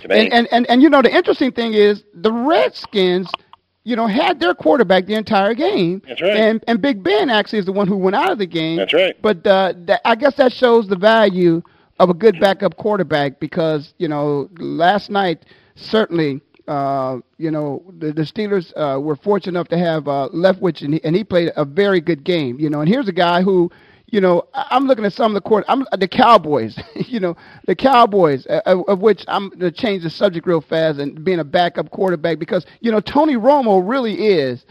And, 0.04 0.32
and 0.32 0.48
and 0.50 0.68
and 0.68 0.82
you 0.82 0.90
know 0.90 1.02
the 1.02 1.14
interesting 1.14 1.52
thing 1.52 1.74
is 1.74 2.02
the 2.14 2.32
Redskins, 2.32 3.30
you 3.84 3.96
know, 3.96 4.06
had 4.06 4.38
their 4.38 4.54
quarterback 4.54 5.06
the 5.06 5.14
entire 5.14 5.54
game. 5.54 6.02
That's 6.06 6.20
right. 6.20 6.36
And 6.36 6.64
and 6.68 6.80
Big 6.80 7.02
Ben 7.02 7.30
actually 7.30 7.58
is 7.58 7.66
the 7.66 7.72
one 7.72 7.88
who 7.88 7.96
went 7.96 8.16
out 8.16 8.30
of 8.30 8.38
the 8.38 8.46
game. 8.46 8.76
That's 8.76 8.92
right. 8.92 9.20
But 9.20 9.46
uh, 9.46 9.74
that, 9.86 10.00
I 10.04 10.14
guess 10.14 10.36
that 10.36 10.52
shows 10.52 10.88
the 10.88 10.96
value 10.96 11.62
of 11.98 12.10
a 12.10 12.14
good 12.14 12.38
backup 12.40 12.76
quarterback 12.76 13.40
because 13.40 13.94
you 13.98 14.08
know 14.08 14.48
last 14.58 15.10
night 15.10 15.44
certainly. 15.74 16.40
Uh, 16.68 17.18
you 17.38 17.50
know 17.50 17.82
the, 17.98 18.12
the 18.12 18.22
Steelers 18.22 18.72
uh, 18.76 18.98
were 19.00 19.16
fortunate 19.16 19.50
enough 19.58 19.66
to 19.66 19.76
have 19.76 20.06
uh, 20.06 20.28
Leftwich, 20.32 20.82
and 20.82 20.94
he, 20.94 21.00
and 21.02 21.16
he 21.16 21.24
played 21.24 21.50
a 21.56 21.64
very 21.64 22.00
good 22.00 22.22
game. 22.22 22.56
You 22.60 22.70
know, 22.70 22.80
and 22.80 22.88
here's 22.88 23.08
a 23.08 23.12
guy 23.12 23.42
who 23.42 23.68
you 24.12 24.20
know, 24.20 24.46
I'm 24.52 24.86
looking 24.86 25.06
at 25.06 25.14
some 25.14 25.32
of 25.32 25.34
the 25.34 25.48
court. 25.48 25.64
I'm 25.68 25.86
the 25.98 26.06
Cowboys. 26.06 26.78
you 26.94 27.18
know, 27.18 27.34
the 27.66 27.74
Cowboys, 27.74 28.46
uh, 28.46 28.60
of, 28.66 28.84
of 28.86 29.00
which 29.00 29.24
I'm 29.26 29.48
going 29.48 29.60
to 29.60 29.72
change 29.72 30.02
the 30.04 30.10
subject 30.10 30.46
real 30.46 30.60
fast 30.60 31.00
and 31.00 31.24
being 31.24 31.40
a 31.40 31.44
backup 31.44 31.90
quarterback 31.90 32.38
because 32.38 32.66
you 32.80 32.92
know 32.92 33.00
Tony 33.00 33.34
Romo 33.34 33.82
really 33.84 34.28
is 34.28 34.64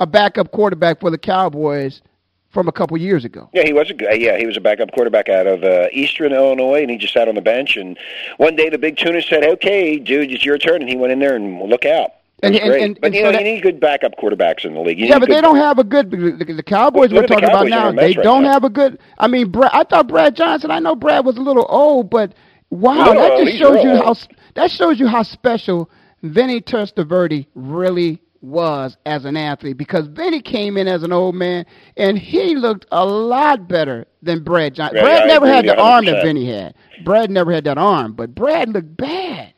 a 0.00 0.06
backup 0.06 0.50
quarterback 0.50 1.00
for 1.00 1.10
the 1.10 1.16
Cowboys 1.16 2.02
from 2.50 2.66
a 2.66 2.72
couple 2.72 2.96
years 2.98 3.24
ago. 3.24 3.48
Yeah, 3.52 3.62
he 3.62 3.72
was 3.72 3.90
a 3.90 4.18
yeah 4.18 4.36
he 4.36 4.44
was 4.44 4.56
a 4.56 4.60
backup 4.60 4.90
quarterback 4.90 5.28
out 5.28 5.46
of 5.46 5.62
uh, 5.62 5.86
Eastern 5.92 6.32
Illinois, 6.32 6.82
and 6.82 6.90
he 6.90 6.98
just 6.98 7.14
sat 7.14 7.28
on 7.28 7.36
the 7.36 7.42
bench. 7.42 7.76
And 7.76 7.96
one 8.38 8.56
day 8.56 8.70
the 8.70 8.78
big 8.78 8.96
tuna 8.96 9.22
said, 9.22 9.44
"Okay, 9.44 9.98
dude, 9.98 10.32
it's 10.32 10.44
your 10.44 10.58
turn," 10.58 10.82
and 10.82 10.90
he 10.90 10.96
went 10.96 11.12
in 11.12 11.20
there 11.20 11.36
and 11.36 11.60
look 11.62 11.84
out. 11.84 12.10
And- 12.42 12.54
and- 12.56 12.74
and- 12.74 12.98
but 13.00 13.12
you 13.14 13.20
so 13.20 13.24
know, 13.26 13.32
that- 13.32 13.44
you 13.44 13.52
need 13.54 13.62
good 13.62 13.80
backup 13.80 14.16
quarterbacks 14.18 14.64
in 14.64 14.74
the 14.74 14.80
league. 14.80 14.98
You 14.98 15.06
yeah, 15.06 15.18
but 15.18 15.28
they 15.28 15.40
don't 15.40 15.56
have 15.56 15.78
a 15.78 15.84
good. 15.84 16.10
The, 16.10 16.52
the 16.54 16.62
Cowboys 16.62 17.10
Look 17.10 17.22
we're 17.22 17.22
the 17.22 17.28
talking 17.28 17.48
Cowboys, 17.48 17.68
about 17.68 17.94
now. 17.94 18.00
They 18.00 18.08
right 18.08 18.22
don't 18.22 18.42
now. 18.42 18.52
have 18.52 18.64
a 18.64 18.70
good. 18.70 18.98
I 19.18 19.28
mean, 19.28 19.50
Brad, 19.50 19.70
I 19.72 19.84
thought 19.84 20.08
Brad 20.08 20.34
Johnson. 20.36 20.70
I 20.70 20.78
know 20.78 20.94
Brad 20.94 21.24
was 21.24 21.36
a 21.36 21.40
little 21.40 21.66
old, 21.68 22.10
but 22.10 22.34
wow, 22.70 23.12
No, 23.12 23.14
that 23.14 23.44
just 23.44 23.56
shows 23.58 23.82
you 23.82 23.90
how 23.96 24.14
that 24.56 24.70
shows 24.70 25.00
you 25.00 25.06
how 25.06 25.22
special 25.22 25.88
Vinny 26.22 26.60
Testaverde 26.60 27.46
really 27.54 28.20
was 28.42 28.94
as 29.06 29.24
an 29.24 29.38
athlete 29.38 29.78
because 29.78 30.06
Vinny 30.08 30.42
came 30.42 30.76
in 30.76 30.86
as 30.86 31.02
an 31.02 31.12
old 31.12 31.34
man 31.34 31.64
and 31.96 32.18
he 32.18 32.54
looked 32.56 32.84
a 32.92 33.02
lot 33.06 33.66
better 33.68 34.04
than 34.22 34.44
Brad 34.44 34.74
Johnson. 34.74 35.00
Brad 35.00 35.26
never 35.26 35.46
had 35.46 35.64
the 35.64 35.72
you 35.72 35.80
arm 35.80 36.04
that 36.04 36.16
100%. 36.16 36.22
Vinny 36.24 36.52
had. 36.52 36.74
Brad 37.04 37.30
never 37.30 37.52
had 37.52 37.64
that 37.64 37.78
arm, 37.78 38.12
but 38.12 38.34
Brad 38.34 38.68
looked 38.68 38.98
bad. 38.98 39.53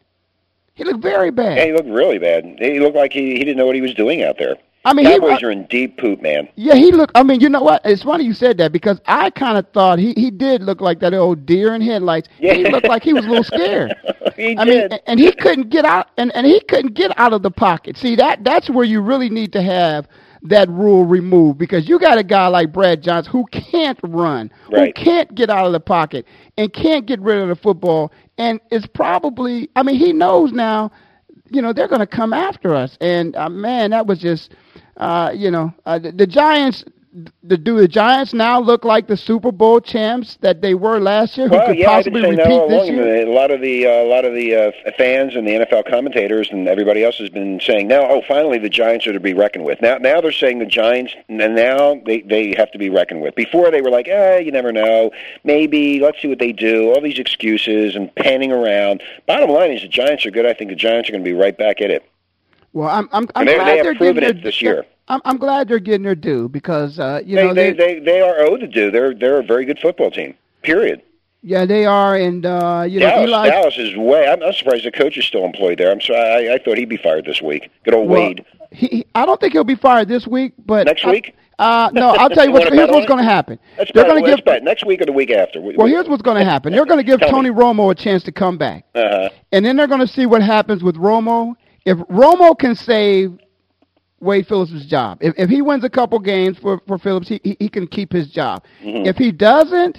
He 0.77 0.85
looked 0.85 1.03
very 1.03 1.31
bad. 1.31 1.57
Yeah, 1.57 1.65
he 1.65 1.73
looked 1.73 1.89
really 1.89 2.19
bad. 2.19 2.45
He 2.59 2.79
looked 2.79 2.97
like 2.97 3.13
he 3.13 3.33
he 3.33 3.39
didn't 3.39 3.57
know 3.57 3.67
what 3.67 3.75
he 3.75 3.81
was 3.81 3.95
doing 3.95 4.23
out 4.23 4.37
there. 4.39 4.57
I 4.85 4.93
mean, 4.93 5.07
he- 5.07 5.13
Cowboys 5.19 5.43
are 5.43 5.51
in 5.51 5.65
deep 5.67 5.97
poop, 5.97 6.21
man. 6.21 6.49
Yeah, 6.55 6.75
he 6.75 6.93
looked. 6.93 7.13
I 7.17 7.23
mean, 7.23 7.41
you 7.41 7.49
know 7.49 7.63
what? 7.63 7.81
It's 7.85 8.03
funny 8.03 8.25
you 8.25 8.35
said 8.35 8.59
that 8.59 8.73
because 8.73 9.01
I 9.07 9.31
kind 9.31 9.57
of 9.57 9.67
thought 9.73 9.99
he 9.99 10.13
he 10.13 10.31
did 10.31 10.63
look 10.63 10.83
like 10.83 11.01
that 11.01 11.15
old 11.15 11.47
deer 11.47 11.75
in 11.75 11.81
headlights. 11.81 12.29
Yeah. 12.39 12.55
He 12.55 12.65
looked 12.65 12.87
like 12.87 13.03
he 13.03 13.15
was 13.15 13.25
a 13.25 13.29
little 13.29 13.43
scared. 13.43 13.97
he 14.37 14.57
I 14.57 14.65
mean, 14.67 14.91
and 15.07 15.19
he 15.19 15.33
couldn't 15.33 15.71
get 15.71 15.87
out, 15.87 16.09
and 16.19 16.31
and 16.37 16.47
he 16.47 16.61
couldn't 16.61 16.95
get 16.95 17.19
out 17.19 17.33
of 17.33 17.43
the 17.43 17.51
pocket. 17.51 17.97
See 17.97 18.15
that 18.17 18.45
that's 18.45 18.69
where 18.69 18.85
you 18.85 19.01
really 19.01 19.31
need 19.31 19.53
to 19.55 19.63
have 19.63 20.07
that 20.49 20.69
rule 20.69 21.05
removed 21.05 21.59
because 21.59 21.89
you 21.89 21.99
got 21.99 22.19
a 22.19 22.23
guy 22.25 22.47
like 22.49 22.73
Brad 22.73 23.03
Johnson 23.03 23.33
who 23.33 23.47
can't 23.47 23.99
run, 24.03 24.51
Right. 24.71 24.97
who 24.97 25.05
can't 25.05 25.35
get 25.35 25.51
out 25.51 25.67
of 25.67 25.73
the 25.73 25.81
pocket, 25.81 26.27
and 26.57 26.73
can't 26.73 27.07
get 27.07 27.21
rid 27.21 27.39
of 27.39 27.49
the 27.49 27.57
football, 27.57 28.13
and 28.39 28.61
it's 28.71 28.87
probably. 28.87 29.69
I 29.77 29.83
mean, 29.83 29.97
he 29.97 30.13
knows 30.13 30.53
now 30.53 30.91
you 31.51 31.63
know, 31.63 31.73
they're 31.73 31.89
going 31.89 32.01
to 32.01 32.07
come 32.07 32.33
after 32.33 32.75
us. 32.75 32.97
And 33.01 33.37
uh, 33.37 33.49
man, 33.49 33.91
that 33.91 34.07
was 34.07 34.19
just, 34.19 34.53
uh, 34.97 35.31
you 35.35 35.51
know, 35.51 35.73
uh, 35.87 35.99
the, 35.99 36.13
the 36.13 36.27
Giants. 36.27 36.85
The, 37.43 37.57
do 37.57 37.79
the 37.79 37.89
Giants 37.89 38.35
now 38.35 38.61
look 38.61 38.85
like 38.85 39.07
the 39.07 39.17
Super 39.17 39.51
Bowl 39.51 39.81
champs 39.81 40.37
that 40.43 40.61
they 40.61 40.75
were 40.75 41.01
last 41.01 41.39
year? 41.39 41.49
Who 41.49 41.57
well, 41.57 41.69
could 41.69 41.79
yeah, 41.79 41.87
possibly 41.87 42.21
I've 42.21 42.37
been 42.37 42.39
repeat 42.39 42.45
that 42.45 42.53
all 42.53 42.69
this 42.69 42.89
along. 42.91 42.95
year? 42.95 43.27
A 43.27 43.33
lot 43.33 43.51
of 43.51 43.63
the 43.63 43.87
uh, 43.87 43.91
a 43.91 44.09
lot 44.09 44.27
of 44.27 44.35
the 44.35 44.55
uh, 44.55 44.71
fans 44.99 45.35
and 45.35 45.49
the 45.49 45.53
NFL 45.53 45.89
commentators 45.89 46.51
and 46.51 46.69
everybody 46.69 47.03
else 47.03 47.17
has 47.17 47.31
been 47.31 47.59
saying 47.59 47.89
now, 47.89 48.03
oh, 48.03 48.21
finally 48.29 48.59
the 48.59 48.69
Giants 48.69 49.07
are 49.07 49.15
to 49.15 49.21
be 49.21 49.33
reckoned 49.33 49.65
with. 49.65 49.81
Now, 49.81 49.97
now 49.97 50.21
they're 50.21 50.31
saying 50.31 50.59
the 50.59 50.67
Giants, 50.67 51.15
and 51.31 51.39
now 51.55 52.03
they 52.05 52.21
they 52.21 52.55
have 52.55 52.71
to 52.73 52.79
be 52.79 52.91
reckoned 52.91 53.23
with. 53.23 53.35
Before 53.35 53.71
they 53.71 53.81
were 53.81 53.91
like, 53.91 54.09
eh, 54.09 54.37
you 54.39 54.53
never 54.53 54.71
know, 54.71 55.11
maybe 55.43 56.01
let's 56.01 56.21
see 56.21 56.29
what 56.29 56.39
they 56.39 56.53
do. 56.53 56.93
All 56.93 57.01
these 57.01 57.19
excuses 57.19 57.97
and 57.97 58.15
panning 58.17 58.53
around. 58.53 59.03
Bottom 59.27 59.49
line 59.49 59.71
is 59.71 59.81
the 59.81 59.89
Giants 59.89 60.27
are 60.27 60.31
good. 60.31 60.45
I 60.45 60.53
think 60.53 60.69
the 60.69 60.77
Giants 60.77 61.09
are 61.09 61.13
going 61.13 61.25
to 61.25 61.31
be 61.31 61.35
right 61.35 61.57
back 61.57 61.81
at 61.81 61.91
it. 61.91 62.07
Well, 62.75 62.91
I'm 62.91 63.09
I'm, 63.11 63.27
I'm 63.35 63.41
And 63.41 63.49
they, 63.49 63.55
glad 63.55 63.67
they 63.67 63.87
have 63.87 63.97
proven 63.97 64.23
it 64.23 64.43
this 64.43 64.61
year. 64.61 64.85
I'm 65.09 65.21
I'm 65.25 65.37
glad 65.39 65.69
they're 65.69 65.79
getting 65.79 66.03
their 66.03 66.15
due 66.15 66.49
because 66.49 66.99
uh, 66.99 67.21
you 67.25 67.37
they, 67.37 67.45
know 67.45 67.55
they, 67.55 67.73
they, 67.73 67.95
they 67.95 68.01
they 68.01 68.21
are 68.21 68.41
owed 68.41 68.61
to 68.61 68.67
do. 68.67 68.91
They're 68.91 69.15
they're 69.15 69.39
a 69.41 69.45
very 69.45 69.65
good 69.65 69.79
football 69.79 70.11
team. 70.11 70.35
Period. 70.63 71.03
yeah 71.43 71.65
they 71.65 71.87
are 71.87 72.17
and 72.17 72.45
uh, 72.45 72.85
you 72.89 72.99
know 73.01 73.07
Dallas, 73.11 73.29
Eli 73.29 73.49
Dallas 73.51 73.79
is 73.79 73.97
way. 73.97 74.27
I'm, 74.27 74.43
I'm 74.43 74.53
surprised 74.53 74.85
the 74.85 74.91
coach 74.91 75.17
is 75.17 75.25
still 75.25 75.45
employed 75.45 75.79
there. 75.79 75.93
I'm 75.93 76.01
sorry. 76.01 76.49
I, 76.51 76.55
I 76.55 76.59
thought 76.59 76.77
he'd 76.77 76.89
be 76.89 76.97
fired 76.97 77.25
this 77.25 77.41
week. 77.41 77.71
Good 77.85 77.95
old 77.95 78.09
Well, 78.09 78.21
Wade. 78.23 78.45
he, 78.73 79.07
I 79.15 79.25
don't 79.27 79.41
think 79.41 79.53
he'll 79.53 79.63
be 79.65 79.77
fired 79.77 80.09
this 80.09 80.27
week, 80.27 80.55
but 80.65 80.87
Next 80.87 81.05
I- 81.05 81.11
week? 81.11 81.35
Uh, 81.59 81.89
no, 81.95 82.11
I'll 82.11 82.29
tell 82.29 82.45
you 82.45 82.53
what's 82.53 82.69
here's 82.69 82.91
what's 82.91 83.07
going 83.07 83.17
to 83.25 83.25
happen. 83.25 83.59
Let's 83.79 83.91
They're 83.95 84.05
going 84.05 84.23
to 84.23 84.29
give 84.37 84.45
bet 84.45 84.63
next 84.63 84.85
week 84.85 85.01
or 85.01 85.07
the 85.07 85.13
week 85.13 85.31
after. 85.31 85.59
well, 85.59 85.87
here's 85.87 86.07
what's 86.07 86.21
going 86.21 86.37
to 86.45 86.45
happen. 86.45 86.71
They're 86.75 86.85
going 86.85 86.99
to 86.99 87.03
give 87.05 87.19
Tell 87.21 87.29
me. 87.41 87.49
Tony 87.49 87.51
Romo 87.51 87.91
a 87.91 87.95
chance 87.95 88.23
to 88.25 88.33
come 88.33 88.59
back, 88.59 88.85
Uh-huh. 88.95 89.31
and 89.53 89.65
then 89.65 89.75
they're 89.77 89.87
going 89.87 90.03
to 90.03 90.07
see 90.07 90.27
what 90.27 90.43
happens 90.43 90.83
with 90.83 90.97
Romo. 90.97 91.55
If 91.87 91.97
Romo 92.09 92.59
can 92.59 92.75
save 92.75 93.39
Wade 94.27 94.47
Phillips' 94.47 94.85
job, 94.87 95.19
if 95.21 95.35
if 95.39 95.49
he 95.49 95.63
wins 95.63 95.85
a 95.85 95.91
couple 95.91 96.19
games 96.19 96.59
for 96.59 96.81
for 96.87 96.99
Phillips, 96.99 97.29
he 97.29 97.41
he, 97.43 97.57
he 97.59 97.69
can 97.69 97.87
keep 97.87 98.13
his 98.13 98.29
job. 98.29 98.65
Mhm. 98.83 99.07
If 99.07 99.17
he 99.17 99.33
doesn't, 99.33 99.99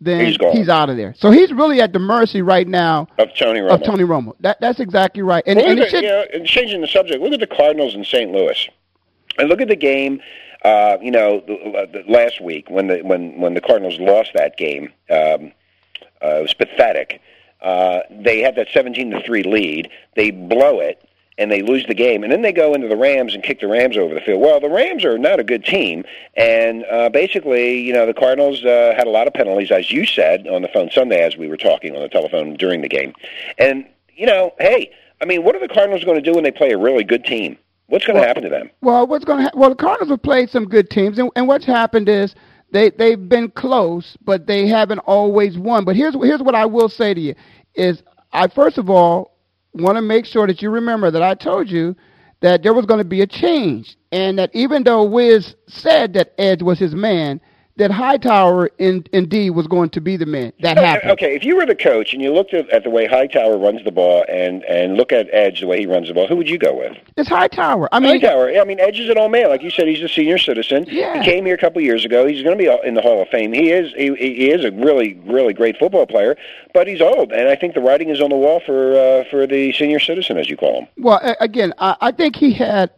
then 0.00 0.26
He's 0.26 0.36
gone. 0.36 0.70
out 0.70 0.90
of 0.90 0.96
there. 0.96 1.14
So 1.16 1.30
he's 1.30 1.52
really 1.52 1.80
at 1.80 1.92
the 1.92 1.98
mercy 1.98 2.42
right 2.42 2.66
now 2.66 3.06
Of 3.18 3.34
Tony 3.36 3.60
Romo. 3.60 3.70
of 3.70 3.82
Tony 3.84 4.04
Romo. 4.04 4.34
That 4.40 4.60
that's 4.60 4.80
exactly 4.80 5.22
right. 5.22 5.42
And, 5.46 5.58
Well, 5.58 5.70
and 5.70 5.80
at, 5.80 5.90
should, 5.90 6.02
you 6.02 6.08
know, 6.08 6.24
changing 6.44 6.80
the 6.80 6.88
subject, 6.88 7.22
look 7.22 7.32
at 7.32 7.40
the 7.40 7.46
Cardinals 7.46 7.94
in 7.94 8.04
St. 8.04 8.30
Louis, 8.30 8.68
and 9.38 9.48
look 9.48 9.60
at 9.60 9.68
the 9.68 9.76
game. 9.76 10.20
Uh, 10.64 10.96
you 11.02 11.10
know, 11.10 11.40
the, 11.46 11.88
the, 11.92 12.10
last 12.10 12.40
week 12.40 12.70
when 12.70 12.86
the 12.86 12.98
when 13.02 13.38
when 13.40 13.54
the 13.54 13.60
Cardinals 13.60 13.98
lost 14.00 14.30
that 14.34 14.56
game, 14.56 14.84
um, 15.10 15.52
uh, 16.22 16.38
it 16.38 16.42
was 16.42 16.54
pathetic. 16.54 17.20
Uh, 17.60 18.00
they 18.10 18.40
had 18.40 18.56
that 18.56 18.68
seventeen 18.72 19.10
to 19.10 19.22
three 19.22 19.42
lead. 19.42 19.90
They 20.16 20.30
blow 20.30 20.80
it. 20.80 21.06
And 21.36 21.50
they 21.50 21.62
lose 21.62 21.84
the 21.86 21.94
game, 21.94 22.22
and 22.22 22.30
then 22.30 22.42
they 22.42 22.52
go 22.52 22.74
into 22.74 22.86
the 22.86 22.96
Rams 22.96 23.34
and 23.34 23.42
kick 23.42 23.60
the 23.60 23.66
Rams 23.66 23.96
over 23.96 24.14
the 24.14 24.20
field. 24.20 24.40
Well, 24.40 24.60
the 24.60 24.70
Rams 24.70 25.04
are 25.04 25.18
not 25.18 25.40
a 25.40 25.42
good 25.42 25.64
team, 25.64 26.04
and 26.36 26.84
uh, 26.84 27.08
basically, 27.08 27.80
you 27.80 27.92
know, 27.92 28.06
the 28.06 28.14
Cardinals 28.14 28.64
uh, 28.64 28.94
had 28.96 29.08
a 29.08 29.10
lot 29.10 29.26
of 29.26 29.34
penalties, 29.34 29.72
as 29.72 29.90
you 29.90 30.06
said 30.06 30.46
on 30.46 30.62
the 30.62 30.68
phone 30.68 30.90
Sunday, 30.92 31.24
as 31.24 31.36
we 31.36 31.48
were 31.48 31.56
talking 31.56 31.96
on 31.96 32.02
the 32.02 32.08
telephone 32.08 32.54
during 32.54 32.82
the 32.82 32.88
game. 32.88 33.14
And 33.58 33.84
you 34.14 34.26
know, 34.26 34.52
hey, 34.60 34.92
I 35.20 35.24
mean, 35.24 35.42
what 35.42 35.56
are 35.56 35.60
the 35.60 35.72
Cardinals 35.72 36.04
going 36.04 36.22
to 36.22 36.22
do 36.22 36.34
when 36.34 36.44
they 36.44 36.50
play 36.50 36.70
a 36.70 36.78
really 36.78 37.04
good 37.04 37.24
team? 37.24 37.58
What's 37.86 38.06
going 38.06 38.20
to 38.20 38.26
happen 38.26 38.42
to 38.44 38.48
them? 38.48 38.70
Well, 38.80 39.06
what's 39.06 39.24
going 39.24 39.38
to 39.38 39.44
ha- 39.44 39.52
well, 39.54 39.70
the 39.70 39.76
Cardinals 39.76 40.10
have 40.10 40.22
played 40.22 40.50
some 40.50 40.64
good 40.64 40.88
teams, 40.88 41.18
and, 41.18 41.30
and 41.36 41.46
what's 41.46 41.64
happened 41.64 42.08
is 42.08 42.34
they 42.70 42.90
they've 42.90 43.28
been 43.28 43.50
close, 43.50 44.16
but 44.24 44.46
they 44.46 44.66
haven't 44.66 45.00
always 45.00 45.58
won. 45.58 45.84
But 45.84 45.96
here's 45.96 46.14
here's 46.14 46.42
what 46.42 46.54
I 46.54 46.66
will 46.66 46.88
say 46.88 47.14
to 47.14 47.20
you 47.20 47.34
is 47.74 48.02
I 48.32 48.48
first 48.48 48.78
of 48.78 48.88
all 48.88 49.33
want 49.74 49.96
to 49.96 50.02
make 50.02 50.24
sure 50.26 50.46
that 50.46 50.62
you 50.62 50.70
remember 50.70 51.10
that 51.10 51.22
I 51.22 51.34
told 51.34 51.68
you 51.68 51.96
that 52.40 52.62
there 52.62 52.74
was 52.74 52.86
going 52.86 52.98
to 52.98 53.04
be 53.04 53.22
a 53.22 53.26
change, 53.26 53.96
and 54.12 54.38
that 54.38 54.50
even 54.54 54.84
though 54.84 55.04
Wiz 55.04 55.54
said 55.66 56.12
that 56.14 56.34
Edge 56.38 56.62
was 56.62 56.78
his 56.78 56.94
man, 56.94 57.40
that 57.76 57.90
Hightower 57.90 58.70
in, 58.78 59.04
indeed 59.12 59.50
was 59.50 59.66
going 59.66 59.90
to 59.90 60.00
be 60.00 60.16
the 60.16 60.26
man. 60.26 60.52
That 60.60 60.78
Okay, 60.78 60.86
happened. 60.86 61.10
Okay, 61.12 61.34
if 61.34 61.44
you 61.44 61.56
were 61.56 61.66
the 61.66 61.74
coach 61.74 62.12
and 62.12 62.22
you 62.22 62.32
looked 62.32 62.54
at, 62.54 62.68
at 62.70 62.84
the 62.84 62.90
way 62.90 63.06
Hightower 63.06 63.58
runs 63.58 63.82
the 63.84 63.90
ball 63.90 64.24
and 64.28 64.62
and 64.64 64.96
look 64.96 65.12
at 65.12 65.28
Edge 65.32 65.60
the 65.60 65.66
way 65.66 65.80
he 65.80 65.86
runs 65.86 66.08
the 66.08 66.14
ball, 66.14 66.28
who 66.28 66.36
would 66.36 66.48
you 66.48 66.58
go 66.58 66.76
with? 66.76 66.96
It's 67.16 67.28
Hightower. 67.28 67.88
I 67.92 67.98
mean, 67.98 68.20
Hightower. 68.20 68.60
I 68.60 68.64
mean, 68.64 68.78
Edge 68.78 69.00
is 69.00 69.10
an 69.10 69.18
old 69.18 69.32
man, 69.32 69.48
like 69.48 69.62
you 69.62 69.70
said. 69.70 69.88
He's 69.88 70.02
a 70.02 70.08
senior 70.08 70.38
citizen. 70.38 70.84
Yeah. 70.88 71.18
He 71.18 71.24
came 71.24 71.44
here 71.46 71.54
a 71.56 71.58
couple 71.58 71.82
years 71.82 72.04
ago. 72.04 72.26
He's 72.26 72.42
going 72.42 72.56
to 72.56 72.62
be 72.62 72.70
in 72.86 72.94
the 72.94 73.02
Hall 73.02 73.20
of 73.20 73.28
Fame. 73.28 73.52
He 73.52 73.70
is. 73.70 73.92
He, 73.94 74.14
he 74.14 74.50
is 74.50 74.64
a 74.64 74.70
really, 74.70 75.14
really 75.26 75.52
great 75.52 75.76
football 75.78 76.06
player, 76.06 76.36
but 76.72 76.86
he's 76.86 77.00
old, 77.00 77.32
and 77.32 77.48
I 77.48 77.56
think 77.56 77.74
the 77.74 77.80
writing 77.80 78.08
is 78.08 78.20
on 78.20 78.30
the 78.30 78.36
wall 78.36 78.60
for 78.64 78.96
uh, 78.96 79.24
for 79.30 79.46
the 79.46 79.72
senior 79.72 79.98
citizen, 80.00 80.38
as 80.38 80.48
you 80.48 80.56
call 80.56 80.82
him. 80.82 80.88
Well, 80.98 81.20
again, 81.40 81.74
I, 81.78 81.96
I 82.00 82.12
think 82.12 82.36
he 82.36 82.52
had 82.52 82.90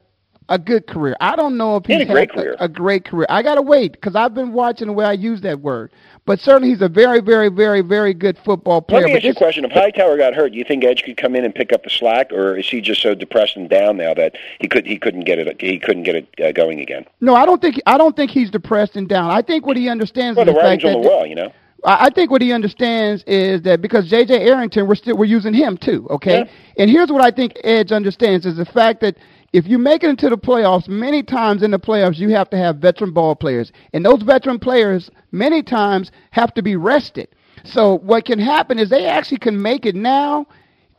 a 0.49 0.59
good 0.59 0.87
career. 0.87 1.17
I 1.21 1.37
don't 1.37 1.57
know 1.57 1.77
if 1.77 1.87
He 1.87 1.95
he's 1.95 2.03
had 2.03 2.11
a 2.11 2.13
great 2.13 2.31
career. 2.31 2.57
A, 2.61 2.69
great 2.69 3.05
career. 3.05 3.27
I 3.29 3.43
gotta 3.43 3.63
wait 3.63 3.93
because 3.93 4.15
I've 4.15 4.35
been 4.35 4.53
watching 4.53 4.87
the 4.87 4.93
way 4.93 5.05
I 5.05 5.13
use 5.13 5.41
that 5.43 5.61
word. 5.61 5.91
But 6.25 6.41
certainly, 6.41 6.71
he's 6.71 6.83
a 6.83 6.89
very, 6.89 7.21
very, 7.21 7.49
very, 7.49 7.83
very 7.83 8.13
good 8.13 8.37
football 8.45 8.83
player. 8.83 9.03
Let 9.03 9.07
me 9.07 9.13
but 9.13 9.17
ask 9.19 9.25
you 9.25 9.31
a 9.31 9.35
question: 9.35 9.65
If 9.65 9.71
Hightower 9.73 10.17
got 10.17 10.35
hurt, 10.35 10.53
do 10.53 10.59
you 10.59 10.65
think 10.65 10.85
Edge 10.85 11.05
could 11.05 11.17
come 11.17 11.37
in 11.37 11.45
and 11.45 11.55
pick 11.55 11.73
up 11.73 11.85
the 11.85 11.91
slack, 11.91 12.33
or 12.33 12.57
is 12.57 12.69
he 12.69 12.81
just 12.81 13.01
so 13.01 13.15
depressed 13.15 13.57
and 13.57 13.69
down 13.71 13.97
now 13.97 14.13
that 14.15 14.37
he 14.61 14.67
could 14.67 14.87
he 14.87 14.99
couldn't 14.99 15.25
get 15.25 15.39
it 15.39 15.61
he 15.61 15.79
couldn't 15.79 16.03
get 16.03 16.17
it 16.17 16.29
uh, 16.45 16.53
going 16.53 16.81
again? 16.81 17.07
No, 17.21 17.35
I 17.35 17.47
don't 17.47 17.61
think 17.61 17.81
I 17.87 17.97
don't 17.97 18.17
think 18.17 18.31
he's 18.31 18.51
depressed 18.51 18.97
and 18.97 19.09
down. 19.09 19.31
I 19.31 19.43
think 19.43 19.67
what 19.67 19.77
he 19.77 19.89
understands 19.89 20.37
Well, 20.37 20.49
is 20.49 20.55
the 20.55 20.61
the 20.61 20.67
fact 20.67 20.85
on 20.85 20.93
that 20.93 21.03
the 21.03 21.09
wall, 21.09 21.27
you 21.27 21.37
know. 21.37 21.53
I 21.85 22.07
I 22.07 22.11
think 22.11 22.31
what 22.31 22.43
he 22.43 22.53
understands 22.53 23.23
is 23.27 23.63
that 23.63 23.81
because 23.81 24.09
J.J. 24.09 24.35
Arrington, 24.49 24.87
we're 24.89 24.95
still 24.97 25.17
we're 25.17 25.27
using 25.27 25.55
him 25.55 25.77
too, 25.77 26.07
okay? 26.11 26.41
Yeah. 26.41 26.83
And 26.83 26.91
here's 26.91 27.11
what 27.11 27.23
I 27.23 27.31
think 27.31 27.53
Edge 27.63 27.93
understands 27.93 28.47
is 28.47 28.57
the 28.57 28.65
fact 28.65 29.01
that 29.01 29.17
if 29.57 29.67
you 29.67 29.79
make 29.79 30.05
it 30.05 30.11
into 30.11 30.29
the 30.29 30.37
playoffs, 30.37 30.87
many 30.87 31.23
times 31.23 31.63
in 31.63 31.71
the 31.71 31.79
playoffs 31.79 32.19
you 32.19 32.29
have 32.29 32.51
to 32.51 32.59
have 32.59 32.77
veteran 32.77 33.11
ball 33.11 33.35
players, 33.35 33.73
and 33.95 34.05
those 34.05 34.21
veteran 34.21 34.59
players 34.59 35.11
many 35.33 35.63
times 35.63 36.13
have 36.33 36.53
to 36.53 36.63
be 36.63 36.77
rested. 36.77 37.29
So 37.65 37.95
what 37.95 38.27
can 38.27 38.39
happen 38.39 38.79
is 38.79 38.91
they 38.91 39.07
actually 39.07 39.39
can 39.39 39.61
make 39.61 39.87
it 39.87 39.95
now 39.95 40.47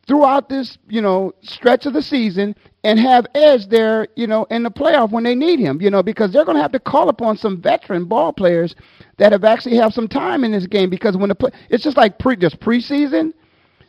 throughout 0.07 0.49
this, 0.49 0.79
you 0.89 1.01
know, 1.01 1.33
stretch 1.43 1.85
of 1.85 1.93
the 1.93 2.01
season 2.01 2.55
and 2.83 2.97
have 2.97 3.27
Edge 3.35 3.67
there, 3.67 4.07
you 4.15 4.25
know, 4.25 4.45
in 4.45 4.63
the 4.63 4.71
playoff 4.71 5.11
when 5.11 5.23
they 5.23 5.35
need 5.35 5.59
him, 5.59 5.79
you 5.79 5.91
know, 5.91 6.01
because 6.01 6.31
they're 6.31 6.45
going 6.45 6.57
to 6.57 6.61
have 6.61 6.71
to 6.71 6.79
call 6.79 7.09
upon 7.09 7.37
some 7.37 7.61
veteran 7.61 8.05
ball 8.05 8.33
players 8.33 8.75
that 9.17 9.33
have 9.33 9.43
actually 9.43 9.75
have 9.75 9.93
some 9.93 10.07
time 10.07 10.43
in 10.43 10.51
this 10.51 10.65
game 10.65 10.89
because 10.89 11.15
when 11.15 11.29
the 11.29 11.35
play, 11.35 11.51
it's 11.69 11.83
just 11.83 11.95
like 11.97 12.17
pre 12.17 12.35
there's 12.35 12.55
preseason, 12.55 13.33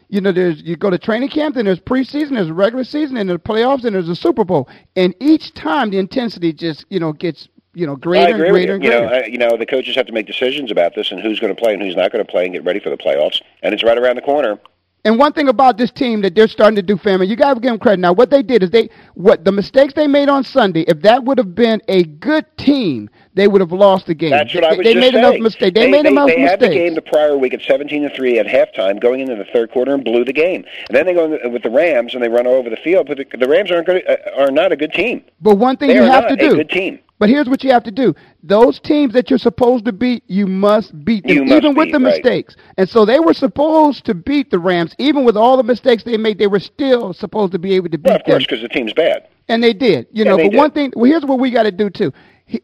you 0.09 0.20
know, 0.20 0.32
there's 0.32 0.62
you 0.62 0.76
go 0.76 0.90
to 0.90 0.98
training 0.98 1.28
camp, 1.28 1.54
then 1.54 1.66
there's 1.66 1.80
preseason, 1.80 2.30
there's 2.30 2.50
regular 2.50 2.84
season, 2.84 3.16
and 3.16 3.28
there's 3.28 3.40
playoffs, 3.40 3.84
and 3.84 3.94
there's 3.94 4.09
a 4.09 4.16
Super 4.16 4.44
Bowl, 4.44 4.68
and 4.96 5.14
each 5.20 5.54
time 5.54 5.90
the 5.90 5.98
intensity 5.98 6.52
just 6.52 6.86
you 6.88 6.98
know 6.98 7.12
gets 7.12 7.48
you 7.74 7.86
know 7.86 7.92
I 7.92 7.96
greater 7.96 8.34
agree 8.34 8.46
and 8.46 8.52
with 8.52 8.52
greater 8.52 8.72
you. 8.72 8.74
and 8.74 8.84
You 8.84 8.90
know, 8.90 9.06
I, 9.06 9.24
you 9.26 9.38
know, 9.38 9.56
the 9.56 9.66
coaches 9.66 9.94
have 9.96 10.06
to 10.06 10.12
make 10.12 10.26
decisions 10.26 10.70
about 10.70 10.94
this 10.94 11.12
and 11.12 11.20
who's 11.20 11.38
going 11.38 11.54
to 11.54 11.61
play 11.61 11.74
and 11.74 11.82
who's 11.82 11.96
not 11.96 12.11
going 12.11 12.24
to 12.24 12.30
play 12.30 12.44
and 12.44 12.54
get 12.54 12.64
ready 12.64 12.80
for 12.80 12.90
the 12.90 12.96
playoffs. 12.96 13.42
And 13.62 13.74
it's 13.74 13.84
right 13.84 13.98
around 13.98 14.16
the 14.16 14.22
corner. 14.22 14.59
And 15.05 15.18
one 15.18 15.32
thing 15.32 15.49
about 15.49 15.78
this 15.78 15.90
team 15.92 16.20
that 16.22 16.34
they're 16.34 16.49
starting 16.49 16.74
to 16.76 16.82
do, 16.82 16.99
family, 16.99 17.26
you 17.28 17.36
got 17.36 17.55
to 17.55 17.61
give 17.61 17.70
them 17.70 17.78
credit. 17.78 18.01
Now, 18.01 18.12
what 18.12 18.30
they 18.30 18.42
did 18.42 18.62
is 18.64 18.70
they, 18.70 18.90
what 19.14 19.44
the 19.44 19.53
mistakes 19.53 19.94
they 19.94 20.07
made 20.09 20.28
on 20.28 20.42
Sunday, 20.44 20.80
if 20.82 21.01
that 21.03 21.24
would 21.24 21.38
have 21.38 21.55
been 21.55 21.80
a 21.88 22.03
good 22.05 22.44
team, 22.59 23.09
they 23.34 23.46
would 23.46 23.61
have 23.61 23.70
lost 23.72 24.07
the 24.07 24.14
game. 24.14 24.30
That's 24.30 24.53
what 24.53 24.62
they, 24.62 24.66
I 24.66 24.70
was 24.74 24.78
they 24.78 24.94
just 24.94 25.01
made 25.01 25.12
saying. 25.14 25.24
enough 25.24 25.40
mistakes. 25.40 25.74
They, 25.74 25.84
They, 25.86 25.90
made 25.90 26.05
they, 26.05 26.11
enough 26.11 26.26
they 26.26 26.40
had 26.40 26.59
the 26.61 26.68
game 26.68 26.94
the 26.94 27.01
prior 27.03 27.38
week 27.38 27.55
at 27.55 27.62
17 27.62 28.03
to 28.03 28.11
three 28.14 28.38
at 28.40 28.46
halftime, 28.46 29.01
going 29.01 29.20
into 29.20 29.36
the 29.36 29.46
third 29.53 29.70
quarter 29.70 29.94
and 29.94 30.05
blew 30.05 30.24
the 30.24 30.32
game. 30.32 30.64
And 30.88 30.96
then 30.96 31.07
they 31.07 31.14
go 31.14 31.28
the, 31.38 31.49
with 31.49 31.62
the 31.62 31.70
Rams 31.70 32.14
and 32.14 32.22
they 32.22 32.28
run 32.28 32.46
all 32.46 32.55
over 32.55 32.68
the 32.68 32.76
field. 32.76 33.07
But 33.07 33.18
the, 33.18 33.26
the 33.38 33.49
Rams 33.49 33.70
aren't 33.70 33.86
good, 33.86 34.03
uh, 34.07 34.16
are 34.36 34.51
not 34.51 34.72
a 34.72 34.76
good 34.76 34.92
team. 34.92 35.24
But 35.40 35.55
one 35.55 35.76
thing 35.76 35.88
They 35.88 35.94
you 35.94 36.03
have 36.03 36.24
not 36.24 36.28
to 36.28 36.34
a 36.34 36.36
do. 36.51 36.57
good 36.57 36.70
team. 36.70 36.99
But 37.18 37.28
here's 37.28 37.48
what 37.48 37.64
you 37.64 37.72
have 37.72 37.82
to 37.84 37.90
do: 37.90 38.14
those 38.42 38.78
teams 38.78 39.12
that 39.14 39.28
you're 39.30 39.38
supposed 39.38 39.84
to 39.86 39.92
beat, 39.92 40.22
you 40.28 40.46
must 40.46 41.04
beat 41.04 41.24
them, 41.26 41.46
must 41.46 41.52
even 41.52 41.74
with 41.74 41.90
the 41.90 41.98
right. 41.98 42.14
mistakes. 42.14 42.56
And 42.76 42.88
so 42.88 43.04
they 43.04 43.18
were 43.18 43.34
supposed 43.34 44.04
to 44.06 44.14
beat 44.14 44.50
the 44.50 44.58
Rams, 44.58 44.94
even 44.98 45.24
with 45.24 45.36
all 45.36 45.56
the 45.56 45.62
mistakes 45.64 46.04
they 46.04 46.16
made. 46.16 46.38
They 46.38 46.46
were 46.46 46.60
still 46.60 47.12
supposed 47.12 47.52
to 47.52 47.58
be 47.58 47.74
able 47.74 47.88
to 47.90 47.98
beat 47.98 48.08
Well, 48.08 48.16
of 48.16 48.24
them. 48.24 48.32
course, 48.34 48.44
because 48.44 48.62
the 48.62 48.68
team's 48.68 48.92
bad. 48.92 49.26
And 49.48 49.62
they 49.62 49.72
did, 49.72 50.06
you 50.12 50.24
Yeah, 50.24 50.30
know. 50.30 50.36
But 50.36 50.50
did. 50.50 50.54
one 50.56 50.70
thing, 50.70 50.92
well, 50.94 51.10
here's 51.10 51.24
what 51.24 51.38
we 51.40 51.50
got 51.50 51.64
to 51.64 51.72
do 51.72 51.90
too. 51.90 52.12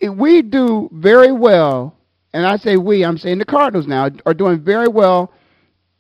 We 0.09 0.40
do 0.42 0.88
very 0.92 1.32
well, 1.32 1.96
and 2.32 2.46
I 2.46 2.57
say 2.57 2.76
we. 2.76 3.05
I'm 3.05 3.18
saying 3.18 3.38
the 3.38 3.44
Cardinals 3.44 3.86
now 3.86 4.09
are 4.24 4.34
doing 4.34 4.61
very 4.62 4.88
well 4.88 5.32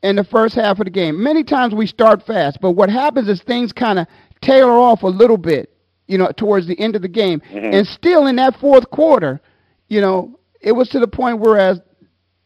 in 0.02 0.16
the 0.16 0.24
first 0.24 0.54
half 0.54 0.78
of 0.78 0.84
the 0.84 0.90
game. 0.90 1.22
Many 1.22 1.42
times 1.44 1.74
we 1.74 1.86
start 1.86 2.24
fast, 2.24 2.58
but 2.60 2.72
what 2.72 2.88
happens 2.88 3.28
is 3.28 3.42
things 3.42 3.72
kind 3.72 3.98
of 3.98 4.06
tailor 4.42 4.72
off 4.72 5.02
a 5.02 5.06
little 5.08 5.36
bit, 5.38 5.73
you 6.06 6.18
know, 6.18 6.30
towards 6.36 6.66
the 6.66 6.78
end 6.78 6.96
of 6.96 7.02
the 7.02 7.08
game. 7.08 7.40
Mhm. 7.52 7.74
And 7.74 7.86
still 7.86 8.26
in 8.26 8.36
that 8.36 8.56
fourth 8.60 8.90
quarter, 8.90 9.40
you 9.88 10.00
know, 10.00 10.38
it 10.60 10.72
was 10.72 10.88
to 10.90 10.98
the 10.98 11.06
point 11.08 11.40
whereas 11.40 11.80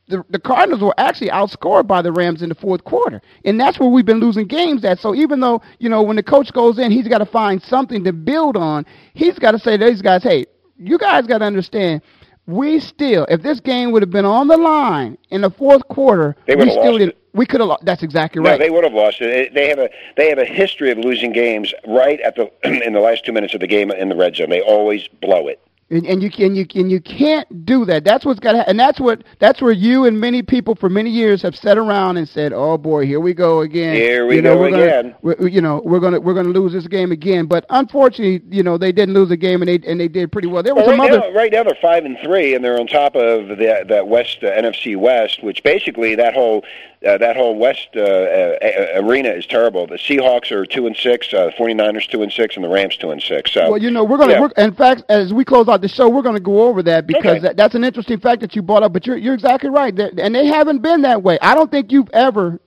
the, 0.08 0.24
the 0.30 0.38
Cardinals 0.38 0.80
were 0.80 0.94
actually 0.96 1.28
outscored 1.28 1.86
by 1.86 2.00
the 2.00 2.10
Rams 2.12 2.40
in 2.40 2.48
the 2.48 2.54
fourth 2.54 2.82
quarter. 2.84 3.20
And 3.44 3.60
that's 3.60 3.78
where 3.78 3.88
we've 3.90 4.06
been 4.06 4.20
losing 4.20 4.46
games 4.46 4.84
at. 4.84 4.98
So 5.00 5.14
even 5.14 5.40
though, 5.40 5.60
you 5.78 5.88
know, 5.90 6.02
when 6.02 6.16
the 6.16 6.22
coach 6.22 6.50
goes 6.52 6.78
in, 6.78 6.90
he's 6.90 7.06
got 7.08 7.18
to 7.18 7.26
find 7.26 7.60
something 7.62 8.02
to 8.04 8.12
build 8.12 8.56
on. 8.56 8.86
He's 9.12 9.38
got 9.38 9.50
to 9.50 9.58
say 9.58 9.76
to 9.76 9.84
these 9.84 10.00
guys, 10.00 10.22
hey, 10.22 10.46
you 10.78 10.96
guys 10.96 11.26
got 11.26 11.38
to 11.38 11.44
understand, 11.44 12.00
we 12.46 12.80
still, 12.80 13.26
if 13.28 13.42
this 13.42 13.60
game 13.60 13.92
would 13.92 14.00
have 14.00 14.10
been 14.10 14.24
on 14.24 14.48
the 14.48 14.56
line 14.56 15.18
in 15.30 15.42
the 15.42 15.50
fourth 15.50 15.86
quarter, 15.88 16.36
They 16.46 16.54
we 16.56 16.70
still 16.70 16.96
didn't. 16.96 17.10
it. 17.10 17.18
We 17.34 17.46
could 17.46 17.60
have. 17.60 17.68
Lost. 17.68 17.84
That's 17.84 18.02
exactly 18.02 18.42
No, 18.42 18.50
right. 18.50 18.58
they 18.58 18.70
would 18.70 18.84
have 18.84 18.92
lost. 18.94 19.18
They 19.20 19.66
have 19.68 19.78
a 19.78 19.90
they 20.16 20.28
have 20.28 20.38
a 20.38 20.44
history 20.44 20.90
of 20.90 20.98
losing 20.98 21.32
games 21.32 21.72
right 21.86 22.20
at 22.20 22.36
the 22.36 22.50
in 22.84 22.92
the 22.92 23.00
last 23.00 23.24
two 23.24 23.32
minutes 23.32 23.54
of 23.54 23.60
the 23.60 23.66
game 23.66 23.90
in 23.90 24.08
the 24.08 24.16
red 24.16 24.36
zone. 24.36 24.50
They 24.50 24.62
always 24.62 25.08
blow 25.08 25.48
it. 25.48 25.60
And, 25.90 26.06
and 26.06 26.22
you 26.22 26.30
can 26.30 26.54
you 26.54 26.66
and 26.74 26.90
you 26.90 27.00
can't 27.00 27.64
do 27.64 27.86
that. 27.86 28.04
That's 28.04 28.26
what's 28.26 28.40
got 28.40 28.52
to, 28.52 28.68
and 28.68 28.78
that's 28.78 29.00
what 29.00 29.24
that's 29.38 29.62
where 29.62 29.72
you 29.72 30.04
and 30.04 30.20
many 30.20 30.42
people 30.42 30.74
for 30.74 30.90
many 30.90 31.08
years 31.08 31.40
have 31.40 31.56
sat 31.56 31.78
around 31.78 32.18
and 32.18 32.28
said, 32.28 32.52
"Oh 32.52 32.76
boy, 32.76 33.06
here 33.06 33.20
we 33.20 33.32
go 33.32 33.60
again." 33.62 33.94
Here 33.94 34.26
we 34.26 34.36
you 34.36 34.42
know, 34.42 34.56
go 34.56 34.60
we're 34.60 34.68
again. 34.68 35.04
Gonna, 35.22 35.36
we're, 35.38 35.48
you 35.48 35.62
know, 35.62 35.80
we're 35.82 36.00
gonna 36.00 36.20
we're 36.20 36.34
gonna 36.34 36.50
lose 36.50 36.74
this 36.74 36.86
game 36.86 37.10
again. 37.10 37.46
But 37.46 37.64
unfortunately, 37.70 38.42
you 38.54 38.62
know, 38.62 38.76
they 38.76 38.92
didn't 38.92 39.14
lose 39.14 39.30
the 39.30 39.38
game, 39.38 39.62
and 39.62 39.68
they 39.70 39.80
and 39.90 39.98
they 39.98 40.08
did 40.08 40.30
pretty 40.30 40.48
well. 40.48 40.62
There 40.62 40.74
was 40.74 40.82
Well, 40.86 40.92
some 40.92 41.00
right, 41.00 41.10
other. 41.10 41.20
now, 41.30 41.34
right 41.34 41.50
now 41.52 41.62
they're 41.62 41.78
five 41.80 42.04
and 42.04 42.18
three, 42.22 42.54
and 42.54 42.62
they're 42.62 42.78
on 42.78 42.86
top 42.86 43.16
of 43.16 43.48
the, 43.48 43.84
that 43.88 44.08
West 44.08 44.38
uh, 44.42 44.50
NFC 44.50 44.94
West, 44.94 45.42
which 45.42 45.62
basically 45.62 46.14
that 46.16 46.34
whole 46.34 46.64
uh, 47.06 47.16
that 47.16 47.34
whole 47.34 47.56
West 47.56 47.88
uh, 47.96 48.00
uh, 48.00 48.58
arena 48.96 49.30
is 49.30 49.46
terrible. 49.46 49.86
The 49.86 49.94
Seahawks 49.96 50.50
are 50.52 50.66
two 50.66 50.86
and 50.86 50.96
six, 50.96 51.32
uh, 51.32 51.50
49ers 51.58 52.08
two 52.10 52.22
and 52.22 52.30
six, 52.32 52.56
and 52.56 52.64
the 52.64 52.68
Rams 52.68 52.96
two 52.96 53.10
and 53.10 53.22
six. 53.22 53.52
So, 53.52 53.70
Well, 53.70 53.80
you 53.80 53.90
know, 53.90 54.04
we're 54.04 54.18
gonna. 54.18 54.32
yeah. 54.34 54.40
We're, 54.42 54.50
in 54.64 54.74
fact, 54.74 55.04
as 55.08 55.32
we 55.32 55.46
close 55.46 55.66
out 55.68 55.77
the 55.82 55.88
show, 55.88 56.08
we're 56.08 56.22
gonna 56.22 56.40
go 56.40 56.62
over 56.68 56.82
that 56.84 57.06
because 57.06 57.24
Okay. 57.32 57.38
that, 57.40 57.56
that's 57.56 57.74
an 57.74 57.84
interesting 57.84 58.18
fact 58.20 58.40
that 58.42 58.54
you 58.56 58.62
brought 58.62 58.82
up. 58.82 58.92
But 58.92 59.06
you're 59.06 59.16
you're 59.16 59.34
exactly 59.34 59.70
right, 59.70 59.94
They're- 59.94 60.12
and 60.18 60.34
they 60.34 60.46
haven't 60.46 60.82
been 60.82 61.02
that 61.02 61.22
way. 61.22 61.38
I 61.42 61.54
don't 61.54 61.70
think 61.70 61.92
you've 61.92 62.10
ever 62.12 62.60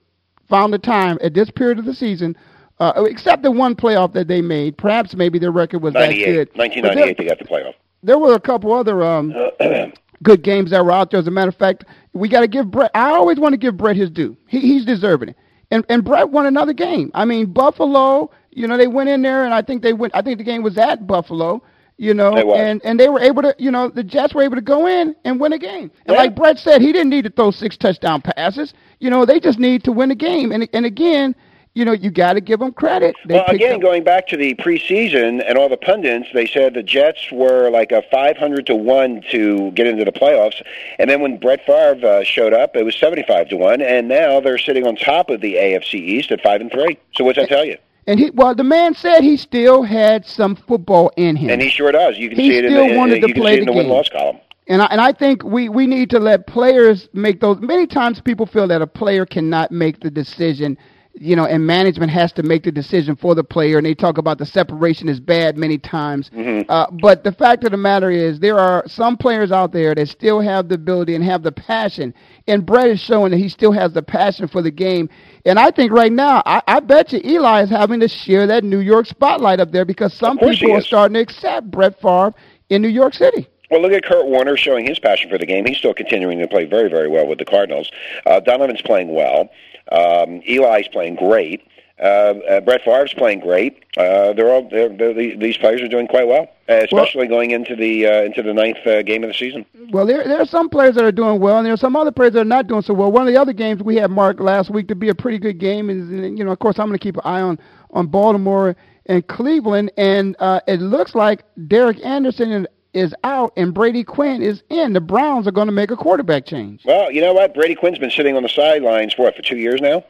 found 0.48 0.74
a 0.74 0.78
time 0.78 1.18
at 1.22 1.34
this 1.34 1.50
period 1.50 1.78
of 1.78 1.84
the 1.84 1.94
season, 1.94 2.36
uh, 2.78 3.04
except 3.08 3.42
the 3.42 3.50
one 3.50 3.74
playoff 3.74 4.12
that 4.12 4.28
they 4.28 4.40
made. 4.42 4.76
Perhaps 4.76 5.14
maybe 5.14 5.38
their 5.38 5.50
record 5.52 5.82
was 5.82 5.94
that 5.94 6.10
good. 6.12 6.48
1998, 6.54 6.94
there, 6.94 7.14
they 7.14 7.28
got 7.28 7.38
the 7.38 7.44
playoff. 7.44 7.74
there 8.02 8.18
were 8.18 8.34
a 8.34 8.40
couple 8.40 8.72
other 8.72 9.02
um, 9.02 9.32
good 10.22 10.42
games 10.42 10.70
that 10.70 10.84
were 10.84 10.92
out 10.92 11.10
there. 11.10 11.20
As 11.20 11.26
a 11.26 11.30
matter 11.30 11.48
of 11.48 11.56
fact, 11.56 11.84
we 12.12 12.28
got 12.28 12.40
to 12.40 12.48
give 12.48 12.70
Brett. 12.70 12.90
I 12.94 13.10
always 13.12 13.38
want 13.38 13.52
to 13.54 13.56
give 13.58 13.76
Brett 13.76 13.96
his 13.96 14.10
due. 14.10 14.36
He, 14.46 14.60
he's 14.60 14.84
deserving 14.84 15.30
it. 15.30 15.36
And 15.70 15.86
and 15.88 16.04
Brett 16.04 16.28
won 16.28 16.44
another 16.46 16.74
game. 16.74 17.10
I 17.14 17.24
mean, 17.24 17.46
Buffalo. 17.46 18.30
You 18.54 18.68
know, 18.68 18.76
they 18.76 18.86
went 18.88 19.08
in 19.08 19.22
there, 19.22 19.46
and 19.46 19.54
I 19.54 19.62
think 19.62 19.82
they 19.82 19.94
went. 19.94 20.14
I 20.14 20.20
think 20.20 20.36
the 20.36 20.44
game 20.44 20.62
was 20.62 20.76
at 20.76 21.06
Buffalo. 21.06 21.62
You 21.98 22.14
know, 22.14 22.32
and 22.54 22.80
and 22.84 22.98
they 22.98 23.08
were 23.08 23.20
able 23.20 23.42
to. 23.42 23.54
You 23.58 23.70
know, 23.70 23.88
the 23.88 24.02
Jets 24.02 24.34
were 24.34 24.42
able 24.42 24.56
to 24.56 24.62
go 24.62 24.86
in 24.86 25.14
and 25.24 25.38
win 25.38 25.52
a 25.52 25.58
game. 25.58 25.90
And 26.06 26.14
Yeah. 26.14 26.22
like 26.22 26.34
Brett 26.34 26.58
said, 26.58 26.80
he 26.80 26.92
didn't 26.92 27.10
need 27.10 27.24
to 27.24 27.30
throw 27.30 27.50
six 27.50 27.76
touchdown 27.76 28.22
passes. 28.22 28.74
You 28.98 29.10
know, 29.10 29.24
they 29.24 29.38
just 29.38 29.58
need 29.58 29.84
to 29.84 29.92
win 29.92 30.10
a 30.10 30.14
game. 30.16 30.52
And 30.52 30.68
and 30.72 30.84
again, 30.86 31.34
you 31.74 31.84
know, 31.84 31.92
you 31.92 32.10
got 32.10 32.34
to 32.34 32.40
give 32.40 32.60
them 32.60 32.72
credit. 32.72 33.14
They 33.26 33.34
well, 33.34 33.46
again, 33.48 33.80
going 33.80 34.04
back 34.04 34.26
to 34.28 34.36
the 34.36 34.54
preseason 34.56 35.42
and 35.46 35.56
all 35.56 35.68
the 35.68 35.78
pundits, 35.78 36.28
they 36.34 36.46
said 36.46 36.74
the 36.74 36.82
Jets 36.82 37.30
were 37.32 37.70
like 37.70 37.92
a 37.92 38.02
500 38.10 38.66
to 38.66 38.74
1 38.76 39.22
to 39.30 39.70
get 39.72 39.86
into 39.86 40.04
the 40.04 40.12
playoffs. 40.12 40.62
And 40.98 41.08
then 41.08 41.20
when 41.22 41.38
Brett 41.38 41.64
Favre 41.64 42.06
uh, 42.06 42.24
showed 42.24 42.52
up, 42.52 42.76
it 42.76 42.84
was 42.84 42.94
75 42.96 43.48
to 43.50 43.56
1. 43.56 43.80
And 43.80 44.08
now 44.08 44.40
they're 44.40 44.58
sitting 44.58 44.86
on 44.86 44.96
top 44.96 45.30
of 45.30 45.40
the 45.40 45.54
AFC 45.54 45.94
East 45.94 46.30
at 46.30 46.42
5 46.42 46.60
and 46.60 46.70
3. 46.70 46.98
So 47.14 47.24
what's 47.24 47.38
that 47.38 47.48
tell 47.48 47.64
you? 47.64 47.78
And 48.06 48.18
he 48.18 48.30
well, 48.30 48.54
the 48.54 48.64
man 48.64 48.94
said 48.94 49.22
he 49.22 49.36
still 49.36 49.82
had 49.82 50.26
some 50.26 50.56
football 50.56 51.12
in 51.16 51.36
him. 51.36 51.50
And 51.50 51.62
he 51.62 51.68
sure 51.68 51.92
does. 51.92 52.18
You 52.18 52.28
can 52.28 52.38
He 52.38 52.50
see 52.50 52.58
it 52.58 52.64
in 52.64 52.74
the, 52.74 52.96
wanted 52.96 53.20
to 53.20 53.34
play 53.34 53.52
see 53.52 53.56
it 53.56 53.58
in 53.60 53.66
the 53.66 53.72
the 53.72 53.78
win-loss 53.78 54.08
column. 54.08 54.38
And 54.68 54.80
I, 54.80 54.86
and 54.86 55.00
I 55.00 55.12
think 55.12 55.42
we, 55.42 55.68
we 55.68 55.86
need 55.86 56.08
to 56.10 56.20
let 56.20 56.46
players 56.46 57.08
make 57.12 57.40
those. 57.40 57.60
Many 57.60 57.86
times 57.86 58.20
people 58.20 58.46
feel 58.46 58.68
that 58.68 58.80
a 58.80 58.86
player 58.86 59.26
cannot 59.26 59.72
make 59.72 60.00
the 60.00 60.10
decision, 60.10 60.78
you 61.14 61.36
know, 61.36 61.44
and 61.44 61.66
management 61.66 62.10
has 62.10 62.32
to 62.32 62.42
make 62.42 62.64
the 62.64 62.72
decision 62.72 63.16
for 63.16 63.34
the 63.34 63.44
player. 63.44 63.76
And 63.76 63.86
they 63.86 63.94
talk 63.94 64.18
about 64.18 64.38
the 64.38 64.46
separation 64.46 65.08
is 65.08 65.20
bad 65.20 65.56
many 65.56 65.78
times. 65.78 66.30
Mm-hmm. 66.30 66.70
Uh, 66.70 66.86
but 67.00 67.22
the 67.24 67.32
fact 67.32 67.64
of 67.64 67.70
the 67.70 67.76
matter 67.76 68.10
is, 68.10 68.40
there 68.40 68.58
are 68.58 68.82
some 68.86 69.16
players 69.16 69.52
out 69.52 69.72
there 69.72 69.94
that 69.94 70.08
still 70.08 70.40
have 70.40 70.68
the 70.68 70.74
ability 70.74 71.14
and 71.14 71.24
have 71.24 71.42
the 71.42 71.52
passion. 71.52 72.14
And 72.46 72.64
Brett 72.64 72.88
is 72.88 73.00
showing 73.00 73.30
that 73.32 73.38
he 73.38 73.48
still 73.48 73.72
has 73.72 73.92
the 73.92 74.02
passion 74.02 74.48
for 74.48 74.62
the 74.62 74.70
game. 74.70 75.08
And 75.44 75.58
I 75.58 75.70
think 75.70 75.92
right 75.92 76.12
now, 76.12 76.42
I, 76.46 76.62
I 76.66 76.80
bet 76.80 77.12
you 77.12 77.20
Eli 77.24 77.62
is 77.62 77.70
having 77.70 78.00
to 78.00 78.08
share 78.08 78.46
that 78.46 78.64
New 78.64 78.80
York 78.80 79.06
spotlight 79.06 79.60
up 79.60 79.70
there 79.70 79.84
because 79.84 80.12
some 80.14 80.38
people 80.38 80.72
are 80.72 80.80
starting 80.80 81.14
to 81.14 81.20
accept 81.20 81.70
Brett 81.70 82.00
Favre 82.00 82.34
in 82.70 82.82
New 82.82 82.88
York 82.88 83.14
City. 83.14 83.48
Well, 83.70 83.80
look 83.80 83.92
at 83.92 84.04
Kurt 84.04 84.26
Warner 84.26 84.54
showing 84.54 84.86
his 84.86 84.98
passion 84.98 85.30
for 85.30 85.38
the 85.38 85.46
game. 85.46 85.64
He's 85.64 85.78
still 85.78 85.94
continuing 85.94 86.38
to 86.40 86.46
play 86.46 86.66
very, 86.66 86.90
very 86.90 87.08
well 87.08 87.26
with 87.26 87.38
the 87.38 87.46
Cardinals. 87.46 87.90
Uh, 88.26 88.38
Donovan's 88.40 88.82
playing 88.82 89.14
well. 89.14 89.48
Um, 89.92 90.40
Eli's 90.46 90.88
playing 90.88 91.16
great. 91.16 91.66
Uh, 92.02 92.34
uh, 92.48 92.60
Brett 92.60 92.82
Favre's 92.82 93.14
playing 93.14 93.40
great. 93.40 93.84
Uh, 93.96 94.32
they're 94.32 94.50
all 94.50 94.68
they're, 94.68 94.88
they're, 94.88 95.14
these 95.14 95.56
players 95.56 95.80
are 95.82 95.88
doing 95.88 96.08
quite 96.08 96.26
well, 96.26 96.48
uh, 96.68 96.80
especially 96.82 97.28
going 97.28 97.52
into 97.52 97.76
the 97.76 98.06
uh, 98.06 98.22
into 98.22 98.42
the 98.42 98.52
ninth 98.52 98.84
uh, 98.86 99.02
game 99.02 99.22
of 99.22 99.28
the 99.28 99.34
season. 99.34 99.64
Well, 99.90 100.04
there 100.04 100.24
there 100.24 100.40
are 100.40 100.46
some 100.46 100.68
players 100.68 100.96
that 100.96 101.04
are 101.04 101.12
doing 101.12 101.38
well, 101.38 101.58
and 101.58 101.66
there 101.66 101.72
are 101.72 101.76
some 101.76 101.94
other 101.94 102.10
players 102.10 102.32
that 102.32 102.40
are 102.40 102.44
not 102.44 102.66
doing 102.66 102.82
so 102.82 102.92
well. 102.92 103.12
One 103.12 103.28
of 103.28 103.32
the 103.32 103.40
other 103.40 103.52
games 103.52 103.82
we 103.82 103.96
had 103.96 104.10
marked 104.10 104.40
last 104.40 104.70
week 104.70 104.88
to 104.88 104.96
be 104.96 105.10
a 105.10 105.14
pretty 105.14 105.38
good 105.38 105.58
game 105.58 105.90
is, 105.90 106.08
you 106.10 106.44
know, 106.44 106.50
of 106.50 106.58
course, 106.58 106.80
I'm 106.80 106.88
going 106.88 106.98
to 106.98 107.02
keep 107.02 107.16
an 107.16 107.22
eye 107.24 107.40
on 107.40 107.58
on 107.90 108.08
Baltimore 108.08 108.74
and 109.06 109.24
Cleveland, 109.28 109.92
and 109.96 110.34
uh, 110.40 110.60
it 110.66 110.80
looks 110.80 111.14
like 111.14 111.44
Derek 111.68 112.04
Anderson 112.04 112.66
is 112.94 113.14
out 113.24 113.52
and 113.56 113.72
Brady 113.72 114.04
Quinn 114.04 114.42
is 114.42 114.62
in. 114.68 114.92
The 114.92 115.00
Browns 115.00 115.46
are 115.46 115.52
going 115.52 115.66
to 115.66 115.72
make 115.72 115.90
a 115.90 115.96
quarterback 115.96 116.46
change. 116.46 116.82
Well, 116.84 117.10
you 117.10 117.20
know 117.20 117.32
what? 117.32 117.54
Brady 117.54 117.74
Quinn's 117.74 117.98
been 117.98 118.10
sitting 118.10 118.36
on 118.36 118.42
the 118.42 118.48
sidelines 118.48 119.14
for 119.14 119.22
what 119.22 119.36
for 119.36 119.42
two 119.42 119.56
years 119.56 119.80
now. 119.80 120.04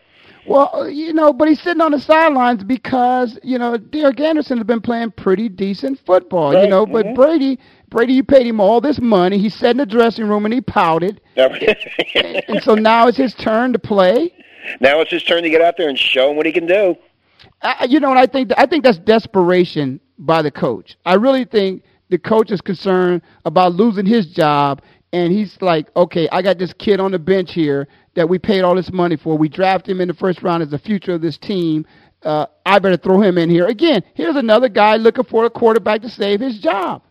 Well, 0.44 0.88
you 0.88 1.12
know, 1.12 1.32
but 1.32 1.46
he's 1.46 1.60
sitting 1.60 1.80
on 1.80 1.92
the 1.92 2.00
sidelines 2.00 2.64
because 2.64 3.38
you 3.44 3.58
know 3.58 3.76
Derek 3.76 4.18
Anderson 4.18 4.58
has 4.58 4.66
been 4.66 4.80
playing 4.80 5.12
pretty 5.12 5.48
decent 5.48 6.00
football. 6.04 6.52
You 6.60 6.68
know, 6.68 6.84
but 6.84 7.06
mhm. 7.06 7.14
Brady, 7.14 7.58
Brady, 7.90 8.14
you 8.14 8.24
paid 8.24 8.46
him 8.46 8.60
all 8.60 8.80
this 8.80 9.00
money. 9.00 9.38
He 9.38 9.48
sat 9.48 9.70
in 9.70 9.76
the 9.76 9.86
dressing 9.86 10.26
room 10.26 10.44
and 10.44 10.52
he 10.52 10.60
pouted. 10.60 11.20
and 11.36 12.62
so 12.62 12.74
now 12.74 13.06
it's 13.06 13.18
his 13.18 13.34
turn 13.34 13.72
to 13.72 13.78
play. 13.78 14.34
now 14.80 15.00
it's 15.00 15.12
his 15.12 15.22
turn 15.22 15.44
to 15.44 15.50
get 15.50 15.60
out 15.60 15.76
there 15.76 15.88
and 15.88 15.98
show 15.98 16.30
him 16.30 16.36
what 16.36 16.46
he 16.46 16.52
can 16.52 16.66
do. 16.66 16.96
I, 17.62 17.86
you 17.88 18.00
know, 18.00 18.10
and 18.10 18.18
I 18.18 18.26
think 18.26 18.50
I 18.56 18.66
think 18.66 18.82
that's 18.82 18.98
desperation 18.98 20.00
by 20.18 20.42
the 20.42 20.50
coach. 20.50 20.96
I 21.06 21.14
really 21.14 21.44
think 21.44 21.84
the 22.12 22.18
coach 22.18 22.50
is 22.50 22.60
concerned 22.60 23.22
about 23.46 23.72
losing 23.72 24.04
his 24.04 24.26
job, 24.26 24.82
and 25.14 25.32
he's 25.32 25.56
like, 25.62 25.88
okay, 25.96 26.28
I 26.30 26.42
got 26.42 26.58
this 26.58 26.74
kid 26.74 27.00
on 27.00 27.10
the 27.10 27.18
bench 27.18 27.54
here 27.54 27.88
that 28.14 28.28
we 28.28 28.38
paid 28.38 28.60
all 28.60 28.74
this 28.74 28.92
money 28.92 29.16
for. 29.16 29.38
We 29.38 29.48
draft 29.48 29.88
him 29.88 29.98
in 29.98 30.08
the 30.08 30.14
first 30.14 30.42
round 30.42 30.62
as 30.62 30.68
the 30.68 30.78
future 30.78 31.14
of 31.14 31.22
this 31.22 31.38
team. 31.38 31.86
Uh, 32.22 32.44
I 32.66 32.78
better 32.80 32.98
throw 32.98 33.22
him 33.22 33.38
in 33.38 33.48
here 33.48 33.66
again. 33.66 34.02
Here's 34.12 34.36
another 34.36 34.68
guy 34.68 34.96
looking 34.96 35.24
for 35.24 35.46
a 35.46 35.50
quarterback 35.50 36.02
to 36.02 36.10
save 36.10 36.40
his 36.40 36.58
job. 36.58 37.02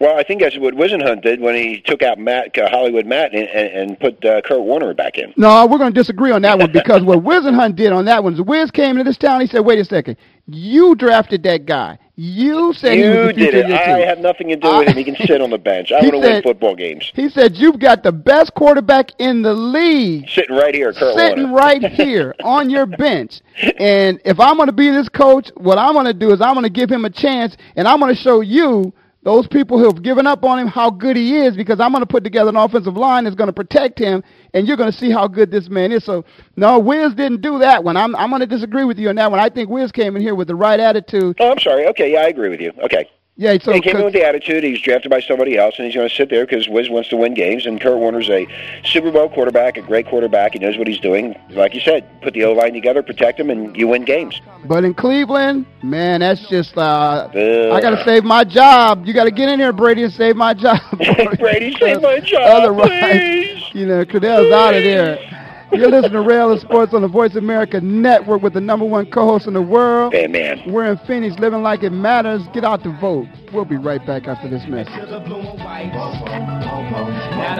Well, 0.00 0.18
I 0.18 0.22
think 0.24 0.40
that's 0.40 0.58
what 0.58 0.74
Whisenhunt 0.74 1.22
did 1.22 1.40
when 1.40 1.54
he 1.54 1.80
took 1.80 2.02
out 2.02 2.18
Matt 2.18 2.56
uh, 2.58 2.68
Hollywood 2.68 3.06
Matt 3.06 3.34
and, 3.34 3.46
and, 3.48 3.90
and 3.90 4.00
put 4.00 4.24
uh, 4.24 4.40
Kurt 4.40 4.62
Warner 4.62 4.94
back 4.94 5.18
in. 5.18 5.32
No, 5.36 5.66
we're 5.66 5.78
going 5.78 5.92
to 5.92 6.00
disagree 6.00 6.32
on 6.32 6.42
that 6.42 6.58
one 6.58 6.72
because 6.72 7.02
what 7.02 7.20
Whisenhunt 7.20 7.76
did 7.76 7.92
on 7.92 8.06
that 8.06 8.24
one 8.24 8.32
is 8.34 8.40
Wiz 8.40 8.70
came 8.70 8.92
into 8.92 9.04
this 9.04 9.18
town. 9.18 9.40
He 9.42 9.46
said, 9.46 9.60
"Wait 9.60 9.78
a 9.78 9.84
second, 9.84 10.16
you 10.46 10.94
drafted 10.94 11.42
that 11.44 11.66
guy. 11.66 11.98
You 12.16 12.72
said 12.74 12.94
he 12.98 13.02
was 13.08 13.28
You 13.28 13.32
did 13.32 13.54
it. 13.54 13.66
I 13.66 13.96
team." 13.98 14.06
have 14.06 14.18
nothing 14.18 14.48
to 14.48 14.56
do 14.56 14.78
with 14.78 14.88
him. 14.88 14.96
He 14.96 15.04
can 15.04 15.16
sit 15.26 15.40
on 15.40 15.50
the 15.50 15.58
bench. 15.58 15.92
I 15.92 16.00
want 16.00 16.12
to 16.12 16.18
win 16.18 16.42
football 16.42 16.74
games. 16.74 17.10
He 17.14 17.28
said, 17.28 17.56
"You've 17.56 17.78
got 17.78 18.02
the 18.02 18.12
best 18.12 18.54
quarterback 18.54 19.12
in 19.18 19.42
the 19.42 19.54
league 19.54 20.28
Sitting 20.28 20.56
right 20.56 20.74
here, 20.74 20.92
Kurt 20.92 21.14
sitting 21.16 21.50
Warner. 21.50 21.56
right 21.56 21.82
here 21.92 22.34
on 22.42 22.70
your 22.70 22.86
bench. 22.86 23.40
And 23.78 24.20
if 24.24 24.40
I'm 24.40 24.56
going 24.56 24.66
to 24.68 24.72
be 24.72 24.90
this 24.90 25.08
coach, 25.08 25.50
what 25.56 25.78
I'm 25.78 25.92
going 25.92 26.06
to 26.06 26.14
do 26.14 26.32
is 26.32 26.40
I'm 26.40 26.54
going 26.54 26.64
to 26.64 26.70
give 26.70 26.90
him 26.90 27.04
a 27.04 27.10
chance, 27.10 27.56
and 27.76 27.86
I'm 27.86 28.00
going 28.00 28.14
to 28.14 28.20
show 28.20 28.40
you." 28.40 28.92
Those 29.24 29.46
people 29.46 29.78
who 29.78 29.84
have 29.84 30.02
given 30.02 30.26
up 30.26 30.44
on 30.44 30.58
him, 30.58 30.66
how 30.66 30.90
good 30.90 31.16
he 31.16 31.36
is, 31.38 31.54
because 31.54 31.78
I'm 31.78 31.92
going 31.92 32.02
to 32.02 32.06
put 32.06 32.24
together 32.24 32.48
an 32.48 32.56
offensive 32.56 32.96
line 32.96 33.22
that's 33.22 33.36
going 33.36 33.46
to 33.46 33.52
protect 33.52 33.96
him, 33.98 34.24
and 34.52 34.66
you're 34.66 34.76
going 34.76 34.90
to 34.90 34.98
see 34.98 35.12
how 35.12 35.28
good 35.28 35.50
this 35.50 35.68
man 35.68 35.92
is. 35.92 36.04
So, 36.04 36.24
no, 36.56 36.80
Wiz 36.80 37.14
didn't 37.14 37.40
do 37.40 37.60
that 37.60 37.84
one. 37.84 37.96
I'm 37.96 38.16
I'm 38.16 38.30
going 38.30 38.40
to 38.40 38.46
disagree 38.46 38.84
with 38.84 38.98
you 38.98 39.10
on 39.10 39.14
that 39.16 39.30
one. 39.30 39.38
I 39.38 39.48
think 39.48 39.70
Wiz 39.70 39.92
came 39.92 40.16
in 40.16 40.22
here 40.22 40.34
with 40.34 40.48
the 40.48 40.56
right 40.56 40.80
attitude. 40.80 41.36
Oh, 41.38 41.52
I'm 41.52 41.60
sorry. 41.60 41.86
Okay, 41.88 42.12
yeah, 42.12 42.22
I 42.22 42.28
agree 42.28 42.48
with 42.48 42.60
you. 42.60 42.72
Okay. 42.82 43.08
Yeah, 43.36 43.56
so 43.62 43.72
he 43.72 43.80
came 43.80 43.96
in 43.96 44.04
with 44.04 44.12
the 44.12 44.22
attitude. 44.24 44.62
He's 44.62 44.80
drafted 44.82 45.10
by 45.10 45.20
somebody 45.20 45.56
else, 45.56 45.76
and 45.78 45.86
he's 45.86 45.94
going 45.94 46.06
to 46.08 46.14
sit 46.14 46.28
there 46.28 46.44
because 46.44 46.68
Wiz 46.68 46.90
wants 46.90 47.08
to 47.08 47.16
win 47.16 47.32
games. 47.32 47.64
And 47.64 47.80
Kurt 47.80 47.96
Warner's 47.96 48.28
a 48.28 48.46
Super 48.84 49.10
Bowl 49.10 49.30
quarterback, 49.30 49.78
a 49.78 49.82
great 49.82 50.06
quarterback. 50.06 50.52
He 50.52 50.58
knows 50.58 50.76
what 50.76 50.86
he's 50.86 51.00
doing. 51.00 51.34
Like 51.48 51.74
you 51.74 51.80
said, 51.80 52.06
put 52.20 52.34
the 52.34 52.44
O 52.44 52.52
line 52.52 52.74
together, 52.74 53.02
protect 53.02 53.40
him, 53.40 53.48
and 53.48 53.74
you 53.74 53.88
win 53.88 54.04
games. 54.04 54.38
But 54.66 54.84
in 54.84 54.92
Cleveland, 54.92 55.64
man, 55.82 56.20
that's 56.20 56.46
just 56.48 56.76
uh, 56.76 57.30
Uh, 57.34 57.72
I 57.72 57.80
got 57.80 57.90
to 57.96 58.04
save 58.04 58.22
my 58.22 58.44
job. 58.44 59.06
You 59.06 59.14
got 59.14 59.24
to 59.24 59.30
get 59.30 59.48
in 59.48 59.58
here, 59.58 59.72
Brady, 59.72 60.02
and 60.02 60.12
save 60.12 60.36
my 60.36 60.52
job. 60.52 60.78
Brady, 61.38 61.74
save 61.80 62.02
my 62.02 62.20
job, 62.20 62.42
Otherwise, 62.42 63.62
you 63.72 63.86
know, 63.86 64.04
Cadell's 64.04 64.52
out 64.52 64.74
of 64.74 64.82
there. 64.82 65.41
You're 65.72 65.90
listening 65.90 66.12
to 66.12 66.20
Ray 66.20 66.36
Ellis 66.36 66.60
Sports 66.60 66.92
on 66.92 67.00
the 67.00 67.08
Voice 67.08 67.34
America 67.34 67.80
Network 67.80 68.42
with 68.42 68.52
the 68.52 68.60
number 68.60 68.84
one 68.84 69.06
co-host 69.06 69.46
in 69.46 69.54
the 69.54 69.62
world. 69.62 70.12
Hey, 70.12 70.26
man. 70.26 70.60
We're 70.70 70.84
in 70.84 70.98
Phoenix, 70.98 71.38
living 71.38 71.62
like 71.62 71.82
it 71.82 71.90
matters. 71.90 72.42
Get 72.52 72.62
out 72.62 72.82
to 72.82 72.90
vote. 73.00 73.26
We'll 73.54 73.64
be 73.64 73.76
right 73.76 74.04
back 74.06 74.28
after 74.28 74.50
this 74.50 74.66
message. 74.68 74.92
Now 74.94 75.06
the 75.06 75.20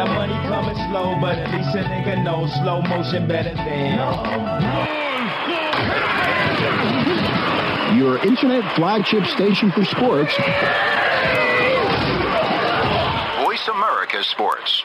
money 0.04 0.34
coming 0.46 0.76
slow, 0.90 1.16
but 1.22 1.38
at 1.38 1.50
least 1.54 1.74
a 1.74 1.82
nigga 1.88 2.22
knows 2.22 2.52
slow 2.52 2.82
motion 2.82 3.26
better 3.26 3.54
than. 3.54 3.98
Your 7.98 8.18
internet 8.26 8.76
flagship 8.76 9.24
station 9.26 9.70
for 9.72 9.84
sports. 9.86 10.36
Voice 13.44 13.68
America 13.68 14.22
Sports. 14.24 14.84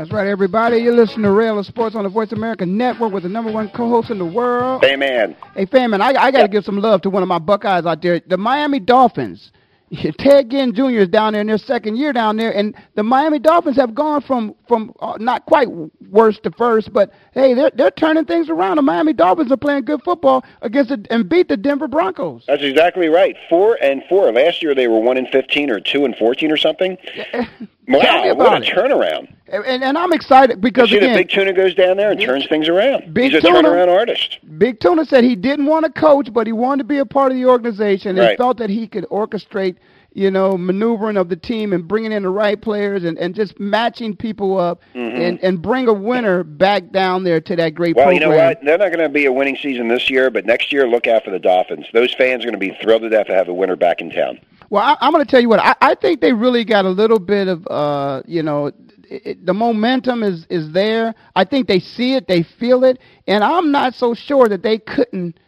That's 0.00 0.12
right, 0.12 0.28
everybody. 0.28 0.78
You're 0.78 0.94
listening 0.94 1.24
to 1.24 1.30
Ray 1.30 1.48
Ellis 1.48 1.66
Sports 1.66 1.94
on 1.94 2.04
the 2.04 2.08
Voice 2.08 2.32
America 2.32 2.64
Network 2.64 3.12
with 3.12 3.22
the 3.22 3.28
number 3.28 3.52
one 3.52 3.68
co-host 3.68 4.08
in 4.08 4.16
the 4.16 4.24
world. 4.24 4.82
Hey, 4.82 4.96
man. 4.96 5.36
Hey, 5.54 5.66
man, 5.86 6.00
I, 6.00 6.14
I 6.14 6.30
got 6.30 6.40
to 6.40 6.48
give 6.48 6.64
some 6.64 6.78
love 6.78 7.02
to 7.02 7.10
one 7.10 7.22
of 7.22 7.28
my 7.28 7.38
Buckeyes 7.38 7.84
out 7.84 8.00
there, 8.00 8.18
the 8.26 8.38
Miami 8.38 8.80
Dolphins. 8.80 9.52
Ted 10.18 10.50
Ginn 10.50 10.72
Jr. 10.72 11.00
is 11.00 11.08
down 11.08 11.34
there 11.34 11.42
in 11.42 11.48
their 11.48 11.58
second 11.58 11.96
year 11.96 12.14
down 12.14 12.38
there, 12.38 12.50
and 12.50 12.74
the 12.94 13.02
Miami 13.02 13.38
Dolphins 13.40 13.76
have 13.76 13.94
gone 13.94 14.22
from 14.22 14.54
from 14.68 14.94
uh, 15.00 15.18
not 15.18 15.44
quite 15.46 15.68
worst 16.08 16.44
to 16.44 16.50
first, 16.52 16.92
but 16.92 17.12
hey, 17.32 17.52
they're 17.54 17.72
they're 17.74 17.90
turning 17.90 18.24
things 18.24 18.48
around. 18.48 18.76
The 18.76 18.82
Miami 18.82 19.12
Dolphins 19.12 19.50
are 19.50 19.56
playing 19.56 19.84
good 19.84 20.00
football 20.02 20.44
against 20.62 20.90
the, 20.90 21.04
and 21.10 21.28
beat 21.28 21.48
the 21.48 21.56
Denver 21.56 21.88
Broncos. 21.88 22.44
That's 22.46 22.62
exactly 22.62 23.08
right. 23.08 23.36
Four 23.48 23.76
and 23.82 24.02
four. 24.08 24.32
Last 24.32 24.62
year 24.62 24.74
they 24.74 24.86
were 24.86 25.00
one 25.00 25.16
and 25.16 25.28
fifteen 25.28 25.68
or 25.70 25.80
two 25.80 26.04
and 26.04 26.16
fourteen 26.16 26.52
or 26.52 26.56
something. 26.56 26.96
Wow, 27.98 28.34
what 28.34 28.52
a 28.62 28.66
it. 28.66 28.74
turnaround! 28.74 29.32
And, 29.48 29.64
and, 29.64 29.82
and 29.84 29.98
I'm 29.98 30.12
excited 30.12 30.60
because 30.60 30.92
again, 30.92 31.16
Big 31.16 31.28
Tuna 31.30 31.52
goes 31.52 31.74
down 31.74 31.96
there 31.96 32.10
and 32.12 32.20
turns 32.20 32.46
things 32.46 32.68
around. 32.68 33.12
Big 33.12 33.32
He's 33.32 33.42
a 33.42 33.46
Tuna- 33.46 33.68
turnaround 33.68 33.88
artist. 33.88 34.38
Big 34.58 34.78
Tuna 34.80 35.04
said 35.04 35.24
he 35.24 35.34
didn't 35.36 35.66
want 35.66 35.84
to 35.86 35.92
coach, 36.00 36.32
but 36.32 36.46
he 36.46 36.52
wanted 36.52 36.78
to 36.82 36.84
be 36.84 36.98
a 36.98 37.06
part 37.06 37.32
of 37.32 37.36
the 37.38 37.46
organization 37.46 38.10
and 38.10 38.18
Right. 38.20 38.38
felt 38.38 38.58
that 38.58 38.70
he 38.70 38.86
could 38.86 39.04
orchestrate, 39.10 39.74
you 40.12 40.30
know, 40.30 40.56
maneuvering 40.56 41.16
of 41.16 41.28
the 41.28 41.36
team 41.36 41.72
and 41.72 41.88
bringing 41.88 42.12
in 42.12 42.22
the 42.22 42.28
right 42.28 42.60
players 42.60 43.02
and, 43.02 43.18
and 43.18 43.34
just 43.34 43.58
matching 43.58 44.14
people 44.14 44.56
up 44.58 44.82
Mhm. 44.94 45.20
and, 45.20 45.38
and 45.42 45.60
bring 45.62 45.88
a 45.88 45.92
winner 45.92 46.44
back 46.44 46.90
down 46.92 47.24
there 47.24 47.40
to 47.40 47.56
that 47.56 47.74
great 47.74 47.96
Well, 47.96 48.04
program. 48.06 48.22
you 48.30 48.36
know 48.36 48.44
what? 48.44 48.60
They're 48.64 48.78
not 48.78 48.92
going 48.92 49.00
to 49.04 49.08
be 49.08 49.26
a 49.26 49.32
winning 49.32 49.56
season 49.56 49.88
this 49.88 50.08
year, 50.08 50.30
but 50.30 50.46
next 50.46 50.72
year, 50.72 50.86
look 50.86 51.08
out 51.08 51.24
for 51.24 51.30
the 51.32 51.38
Dolphins. 51.40 51.86
Those 51.92 52.14
fans 52.14 52.44
are 52.44 52.50
going 52.50 52.52
to 52.52 52.58
be 52.58 52.76
thrilled 52.80 53.02
to 53.02 53.08
death 53.08 53.26
to 53.26 53.34
have 53.34 53.48
a 53.48 53.54
winner 53.54 53.74
back 53.76 54.00
in 54.00 54.10
town. 54.10 54.38
Well, 54.70 54.82
I, 54.84 54.96
I'm 55.00 55.12
going 55.12 55.24
to 55.24 55.30
tell 55.30 55.40
you 55.40 55.48
what. 55.50 55.60
I, 55.60 55.74
I 55.80 55.94
think 55.96 56.20
they 56.20 56.32
really 56.32 56.64
got 56.64 56.86
a 56.86 56.90
little 56.90 57.18
bit 57.18 57.48
of, 57.48 57.66
uh, 57.68 58.22
you 58.26 58.42
know, 58.42 58.66
it, 58.66 58.74
it, 59.10 59.46
the 59.46 59.54
momentum 59.54 60.22
is 60.22 60.46
is 60.48 60.72
there. 60.72 61.14
I 61.36 61.44
think 61.44 61.66
they 61.68 61.80
see 61.80 62.14
it, 62.14 62.28
they 62.28 62.44
feel 62.44 62.84
it, 62.84 63.00
and 63.26 63.44
I'm 63.44 63.72
not 63.72 63.94
so 63.94 64.14
sure 64.14 64.48
that 64.48 64.62
they 64.62 64.78
couldn't, 64.78 65.38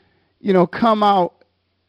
you 0.41 0.53
know, 0.53 0.67
come 0.67 1.03
out 1.05 1.42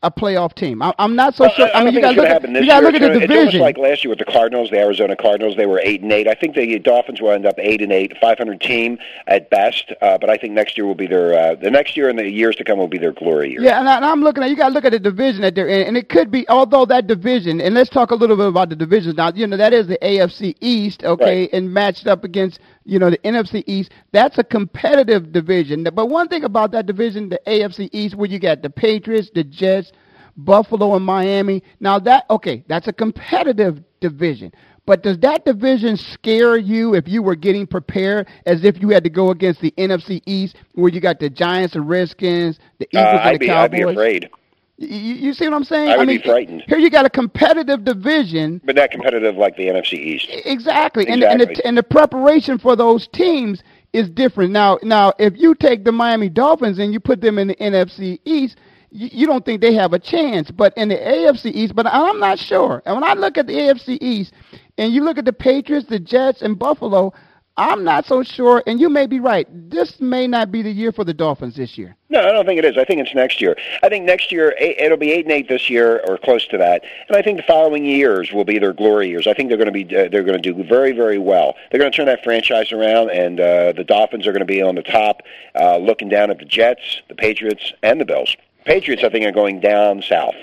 a 0.03 0.11
playoff 0.11 0.53
team. 0.53 0.81
I, 0.81 0.93
I'm 0.99 1.15
not 1.15 1.33
so 1.35 1.45
Well, 1.45 1.53
sure. 1.55 1.67
I, 1.73 1.79
I 1.79 1.83
mean, 1.85 1.93
you 1.93 2.01
got 2.01 2.11
to 2.13 2.21
look 2.21 2.29
at 2.29 2.41
you 2.43 2.65
got 2.67 2.81
to 2.81 2.81
year. 2.81 2.81
look 2.81 2.95
at 2.95 2.99
the 3.01 3.05
It's 3.07 3.15
almost 3.15 3.27
division. 3.29 3.61
like 3.61 3.77
last 3.77 4.03
year 4.03 4.09
with 4.09 4.19
the 4.19 4.25
Cardinals, 4.25 4.69
the 4.69 4.77
Arizona 4.79 5.15
Cardinals. 5.15 5.55
They 5.55 5.65
were 5.65 5.79
eight 5.83 6.01
and 6.01 6.11
eight. 6.11 6.27
I 6.27 6.33
think 6.35 6.55
the 6.55 6.77
Dolphins 6.79 7.21
will 7.21 7.31
end 7.31 7.45
up 7.45 7.55
eight 7.57 7.81
and 7.81 7.91
eight, 7.91 8.13
500 8.21 8.61
team 8.61 8.99
at 9.27 9.49
best. 9.49 9.91
Uh, 10.01 10.17
but 10.17 10.29
I 10.29 10.37
think 10.37 10.53
next 10.53 10.77
year 10.77 10.85
will 10.85 10.93
be 10.95 11.07
their 11.07 11.33
uh, 11.33 11.55
the 11.55 11.71
next 11.71 11.95
year 11.97 12.09
and 12.09 12.19
the 12.19 12.29
years 12.29 12.55
to 12.57 12.63
come 12.63 12.77
will 12.77 12.87
be 12.87 12.97
their 12.97 13.13
glory 13.13 13.51
year. 13.51 13.61
Yeah, 13.61 13.79
and, 13.79 13.87
I, 13.89 13.95
and 13.95 14.05
I'm 14.05 14.21
looking 14.21 14.43
at 14.43 14.49
you. 14.49 14.55
Got 14.57 14.69
to 14.69 14.73
look 14.73 14.85
at 14.85 14.91
the 14.91 14.99
division 14.99 15.41
that 15.41 15.55
they're 15.55 15.67
in, 15.69 15.87
and 15.87 15.97
it 15.97 16.09
could 16.09 16.29
be. 16.29 16.47
Although 16.49 16.85
that 16.85 17.07
division, 17.07 17.61
and 17.61 17.73
let's 17.73 17.89
talk 17.89 18.11
a 18.11 18.15
little 18.15 18.35
bit 18.35 18.47
about 18.47 18.69
the 18.69 18.75
divisions 18.75 19.15
now. 19.15 19.31
You 19.33 19.47
know, 19.47 19.57
that 19.57 19.73
is 19.73 19.87
the 19.87 19.97
AFC 20.01 20.55
East, 20.59 21.03
okay, 21.03 21.49
and 21.53 21.73
matched 21.73 22.07
up 22.07 22.23
against 22.23 22.59
you 22.85 22.99
know 22.99 23.09
the 23.09 23.17
NFC 23.19 23.63
East. 23.67 23.91
That's 24.11 24.37
a 24.37 24.43
competitive 24.43 25.31
division. 25.31 25.83
But 25.93 26.07
one 26.07 26.27
thing 26.27 26.43
about 26.43 26.71
that 26.71 26.85
division, 26.85 27.29
the 27.29 27.39
AFC 27.47 27.89
East, 27.91 28.15
where 28.15 28.29
you 28.29 28.39
got 28.39 28.61
the 28.61 28.69
Patriots, 28.69 29.29
the 29.33 29.43
Jets, 29.43 29.91
Buffalo, 30.37 30.95
and 30.95 31.05
Miami. 31.05 31.63
Now 31.79 31.99
that 31.99 32.25
okay, 32.29 32.63
that's 32.67 32.87
a 32.87 32.93
competitive 32.93 33.83
division. 33.99 34.51
But 34.85 35.01
does 35.01 35.17
that 35.19 35.45
division 35.45 35.95
scare 35.95 36.57
you 36.57 36.93
if 36.93 37.07
you 37.07 37.23
were 37.23 37.35
getting 37.35 37.65
prepared 37.65 38.27
as 38.45 38.65
if 38.65 38.81
you 38.81 38.89
had 38.89 39.03
to 39.05 39.09
go 39.09 39.31
against 39.31 39.61
the 39.61 39.71
NFC 39.77 40.21
East, 40.25 40.57
where 40.73 40.89
you 40.91 40.99
got 40.99 41.19
the 41.19 41.29
Giants, 41.29 41.73
the 41.73 41.81
Redskins, 41.81 42.59
the 42.79 42.87
Uh, 42.93 42.99
Eagles, 42.99 43.21
and 43.23 43.29
I'd 43.29 43.35
the 43.35 43.39
be 43.39 43.47
Cowboys? 43.47 43.63
I'd 43.63 43.71
be 43.71 43.81
afraid, 43.81 44.29
You, 44.77 44.87
you 44.87 45.33
see 45.33 45.45
what 45.47 45.53
I'm 45.53 45.63
saying? 45.63 45.89
I 45.89 45.97
would 45.97 46.07
mean, 46.07 46.17
be 46.17 46.23
frightened. 46.23 46.63
Here 46.67 46.77
you 46.79 46.89
got 46.89 47.05
a 47.05 47.09
competitive 47.09 47.83
division, 47.83 48.59
but 48.65 48.75
not 48.75 48.91
competitive 48.91 49.35
like 49.35 49.55
the 49.55 49.67
NFC 49.67 49.93
East. 49.93 50.27
exactly, 50.29 51.07
and 51.07 51.23
and 51.23 51.41
Exactly. 51.41 51.55
the, 51.55 51.67
and 51.67 51.77
the 51.77 51.83
preparation 51.83 52.57
for 52.57 52.75
those 52.75 53.07
teams 53.07 53.61
is 53.93 54.09
different. 54.09 54.51
Now, 54.51 54.79
now 54.81 55.13
if 55.19 55.33
you 55.37 55.53
take 55.53 55.83
the 55.85 55.91
Miami 55.91 56.29
Dolphins 56.29 56.79
and 56.79 56.91
you 56.91 56.99
put 56.99 57.21
them 57.21 57.37
in 57.37 57.49
the 57.49 57.55
NFC 57.55 58.19
East, 58.25 58.57
you, 58.89 59.09
you 59.11 59.27
don't 59.27 59.45
think 59.45 59.61
they 59.61 59.75
have 59.75 59.93
a 59.93 59.99
chance. 59.99 60.49
But 60.49 60.73
in 60.75 60.89
the 60.89 60.95
AFC 60.95 61.45
East, 61.51 61.75
but 61.75 61.85
I'm 61.85 62.19
not 62.19 62.39
sure. 62.39 62.81
And 62.85 62.95
when 62.95 63.03
I 63.03 63.13
look 63.13 63.37
at 63.37 63.45
the 63.45 63.53
AFC 63.53 63.99
East, 64.01 64.33
and 64.79 64.91
you 64.91 65.03
look 65.03 65.19
at 65.19 65.25
the 65.25 65.33
Patriots, 65.33 65.87
the 65.87 65.99
Jets, 65.99 66.41
and 66.41 66.57
Buffalo. 66.57 67.13
I'm 67.55 67.83
not 67.83 68.07
so 68.07 68.23
sure, 68.23 68.63
and 68.65 68.79
you 68.79 68.89
may 68.89 69.05
be 69.05 69.19
right. 69.19 69.47
This 69.69 70.01
may 70.01 70.25
not 70.25 70.51
be 70.51 70.63
the 70.63 70.71
year 70.71 70.91
for 70.91 71.03
the 71.03 71.13
Dolphins 71.13 71.55
this 71.55 71.77
year. 71.77 71.95
No, 72.09 72.19
I 72.19 72.31
don't 72.31 72.47
think 72.47 72.57
it 72.57 72.65
is. 72.65 72.77
I 72.77 72.83
think 72.83 72.99
it's 72.99 73.13
next 73.13 73.39
year. 73.39 73.55
I 73.83 73.89
think 73.89 74.05
next 74.05 74.31
year 74.31 74.55
it'll 74.57 74.97
be 74.97 75.11
eight 75.11 75.25
and 75.25 75.31
eight 75.31 75.49
this 75.49 75.69
year, 75.69 76.03
or 76.07 76.17
close 76.17 76.47
to 76.47 76.57
that. 76.57 76.83
And 77.07 77.15
I 77.15 77.21
think 77.21 77.37
the 77.37 77.43
following 77.43 77.85
years 77.85 78.31
will 78.31 78.43
be 78.43 78.57
their 78.57 78.73
glory 78.73 79.09
years. 79.09 79.27
I 79.27 79.35
think 79.35 79.49
they're 79.49 79.57
going 79.57 79.71
to 79.71 79.85
be 79.85 79.85
uh, 79.95 80.09
they're 80.09 80.23
going 80.23 80.41
to 80.41 80.53
do 80.53 80.63
very 80.63 80.93
very 80.93 81.19
well. 81.19 81.53
They're 81.69 81.79
going 81.79 81.91
to 81.91 81.95
turn 81.95 82.07
that 82.07 82.23
franchise 82.23 82.71
around, 82.71 83.11
and 83.11 83.39
uh, 83.39 83.73
the 83.73 83.83
Dolphins 83.83 84.25
are 84.25 84.31
going 84.31 84.39
to 84.39 84.45
be 84.45 84.61
on 84.61 84.73
the 84.73 84.83
top, 84.83 85.21
uh, 85.53 85.77
looking 85.77 86.09
down 86.09 86.31
at 86.31 86.39
the 86.39 86.45
Jets, 86.45 87.01
the 87.07 87.15
Patriots, 87.15 87.71
and 87.83 88.01
the 88.01 88.05
Bills. 88.05 88.35
Patriots, 88.65 89.03
I 89.03 89.09
think, 89.09 89.25
are 89.25 89.31
going 89.31 89.59
down 89.59 90.01
south. 90.01 90.35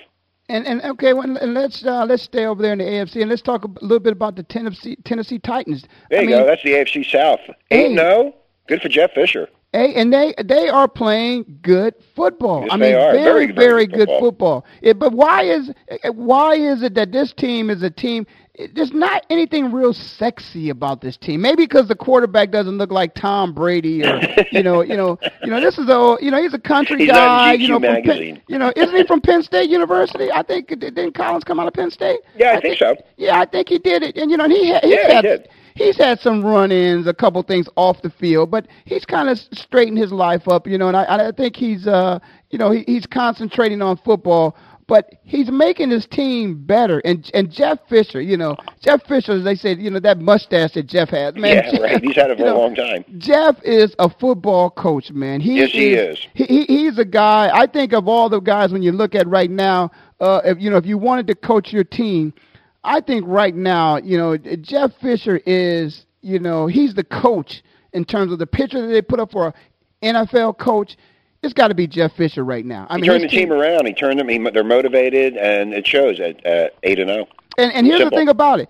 And 0.50 0.66
and 0.66 0.82
okay, 0.82 1.12
well, 1.12 1.36
and 1.36 1.54
let's 1.54 1.84
uh, 1.86 2.04
let's 2.04 2.24
stay 2.24 2.44
over 2.46 2.60
there 2.60 2.72
in 2.72 2.78
the 2.78 2.84
AFC 2.84 3.20
and 3.20 3.30
let's 3.30 3.40
talk 3.42 3.64
a 3.64 3.68
little 3.80 4.00
bit 4.00 4.12
about 4.12 4.34
the 4.34 4.42
Tennessee 4.42 4.96
Tennessee 5.04 5.38
Titans. 5.38 5.84
There 6.10 6.18
I 6.18 6.22
you 6.22 6.28
mean, 6.28 6.38
go. 6.38 6.46
That's 6.46 6.62
the 6.62 6.72
AFC 6.72 7.08
South. 7.08 7.40
Eight 7.70 7.92
no. 7.92 8.34
Good 8.66 8.82
for 8.82 8.88
Jeff 8.88 9.12
Fisher. 9.12 9.48
Hey, 9.72 9.94
and 9.94 10.12
they 10.12 10.34
they 10.44 10.68
are 10.68 10.88
playing 10.88 11.60
good 11.62 11.94
football. 12.16 12.62
Yes, 12.62 12.70
I 12.72 12.76
they 12.78 12.92
mean, 12.92 13.00
are. 13.00 13.12
very 13.12 13.46
Very, 13.46 13.52
very 13.52 13.86
good 13.86 14.08
football. 14.08 14.62
football. 14.62 14.66
Yeah, 14.82 14.94
but 14.94 15.12
why 15.12 15.42
is 15.44 15.70
why 16.14 16.54
is 16.56 16.82
it 16.82 16.94
that 16.94 17.12
this 17.12 17.32
team 17.32 17.70
is 17.70 17.82
a 17.84 17.90
team? 17.90 18.26
There's 18.74 18.92
not 18.92 19.24
anything 19.30 19.72
real 19.72 19.92
sexy 19.92 20.70
about 20.70 21.00
this 21.00 21.16
team. 21.16 21.40
Maybe 21.40 21.64
because 21.64 21.88
the 21.88 21.94
quarterback 21.94 22.50
doesn't 22.50 22.78
look 22.78 22.90
like 22.90 23.14
Tom 23.14 23.54
Brady, 23.54 24.04
or 24.04 24.20
you 24.52 24.62
know, 24.62 24.82
you 24.82 24.96
know, 24.96 25.18
you 25.44 25.50
know, 25.50 25.60
this 25.60 25.78
is 25.78 25.88
a, 25.88 26.16
you 26.20 26.30
know, 26.30 26.40
he's 26.40 26.54
a 26.54 26.58
country 26.58 26.98
He's 26.98 27.08
guy. 27.08 27.54
You 27.54 27.68
know, 27.68 27.74
from 27.76 27.82
Penn, 27.82 27.92
magazine. 27.92 28.42
you 28.48 28.58
know, 28.58 28.72
isn't 28.76 28.94
he 28.94 29.04
from 29.04 29.20
Penn 29.20 29.42
State 29.42 29.70
University? 29.70 30.30
I 30.30 30.42
think 30.42 30.68
didn't 30.68 31.14
Collins 31.14 31.44
come 31.44 31.60
out 31.60 31.66
of 31.66 31.74
Penn 31.74 31.90
State? 31.90 32.20
Yeah, 32.36 32.56
I, 32.56 32.60
think, 32.60 32.78
so. 32.78 32.96
Yeah, 33.16 33.40
I 33.40 33.46
think 33.46 33.68
he 33.68 33.78
did 33.78 34.02
it, 34.02 34.16
and 34.16 34.30
you 34.30 34.36
know, 34.36 34.44
and 34.44 34.52
he 34.52 34.68
had, 34.68 34.84
he's 34.84 34.92
Yeah, 34.92 35.06
he 35.06 35.14
had, 35.14 35.22
did. 35.22 35.48
He's 35.74 35.96
had 35.96 36.18
some 36.18 36.44
run-ins, 36.44 37.06
a 37.06 37.14
couple 37.14 37.42
things 37.42 37.66
off 37.76 38.02
the 38.02 38.10
field, 38.10 38.50
but 38.50 38.66
he's 38.84 39.06
kind 39.06 39.28
of 39.28 39.38
straightened 39.38 39.96
his 39.96 40.12
life 40.12 40.48
up, 40.48 40.66
you 40.66 40.76
know. 40.76 40.88
And 40.88 40.96
I, 40.96 41.28
I 41.28 41.32
think 41.32 41.56
he's, 41.56 41.86
uh, 41.86 42.18
you 42.50 42.58
know, 42.58 42.70
he, 42.70 42.84
he's 42.86 43.06
concentrating 43.06 43.80
on 43.80 43.96
football, 43.96 44.56
but 44.90 45.14
he's 45.22 45.48
making 45.52 45.88
his 45.88 46.04
team 46.04 46.66
better. 46.66 47.00
And 47.04 47.30
and 47.32 47.48
Jeff 47.48 47.78
Fisher, 47.88 48.20
you 48.20 48.36
know, 48.36 48.56
Jeff 48.80 49.04
Fisher, 49.06 49.32
as 49.34 49.44
they 49.44 49.54
said, 49.54 49.78
you 49.78 49.88
know, 49.88 50.00
that 50.00 50.18
mustache 50.18 50.72
that 50.72 50.88
Jeff 50.88 51.10
has, 51.10 51.36
man. 51.36 51.62
yeah, 51.72 51.80
right. 51.80 52.02
He's 52.02 52.16
had 52.16 52.32
it 52.32 52.38
for 52.38 52.42
a 52.42 52.46
know, 52.46 52.58
long 52.58 52.74
time. 52.74 53.04
Jeff 53.18 53.54
is 53.62 53.94
a 54.00 54.10
football 54.10 54.68
coach, 54.68 55.12
man. 55.12 55.40
He 55.40 55.58
Yes, 55.58 55.70
he 55.70 55.94
is. 55.94 56.18
He, 56.34 56.44
he 56.44 56.64
he's 56.64 56.98
a 56.98 57.04
guy. 57.04 57.50
I 57.54 57.68
think 57.68 57.92
of 57.92 58.08
all 58.08 58.28
the 58.28 58.40
guys 58.40 58.72
when 58.72 58.82
you 58.82 58.90
look 58.90 59.14
at 59.14 59.28
right 59.28 59.50
now, 59.50 59.92
uh, 60.18 60.40
if 60.44 60.60
you 60.60 60.70
know, 60.70 60.76
if 60.76 60.86
you 60.86 60.98
wanted 60.98 61.28
to 61.28 61.36
coach 61.36 61.72
your 61.72 61.84
team, 61.84 62.34
I 62.82 63.00
think 63.00 63.24
right 63.28 63.54
now, 63.54 63.98
you 63.98 64.18
know, 64.18 64.36
Jeff 64.36 64.90
Fisher 65.00 65.36
is, 65.46 66.04
you 66.20 66.40
know, 66.40 66.66
he's 66.66 66.94
the 66.94 67.04
coach 67.04 67.62
in 67.92 68.04
terms 68.04 68.32
of 68.32 68.40
the 68.40 68.46
picture 68.46 68.80
that 68.80 68.92
they 68.92 69.02
put 69.02 69.20
up 69.20 69.30
for 69.30 69.54
an 70.02 70.16
NFL 70.16 70.58
coach. 70.58 70.96
It's 71.42 71.54
got 71.54 71.68
to 71.68 71.74
be 71.74 71.86
Jeff 71.86 72.12
Fisher 72.16 72.44
right 72.44 72.64
now. 72.66 72.86
I 72.90 72.96
he 72.96 73.02
mean, 73.02 73.10
turned 73.10 73.22
the 73.24 73.28
his 73.28 73.32
team 73.38 73.52
around. 73.52 73.86
He 73.86 73.94
turned 73.94 74.18
them. 74.20 74.28
He, 74.28 74.38
they're 74.50 74.62
motivated, 74.62 75.36
and 75.36 75.72
it 75.72 75.86
shows 75.86 76.20
at 76.20 76.44
uh, 76.46 76.68
eight 76.82 76.98
and 76.98 77.08
zero. 77.08 77.26
And, 77.56 77.72
and 77.72 77.86
here's 77.86 78.00
Simple. 78.00 78.16
the 78.16 78.20
thing 78.20 78.28
about 78.28 78.60
it. 78.60 78.68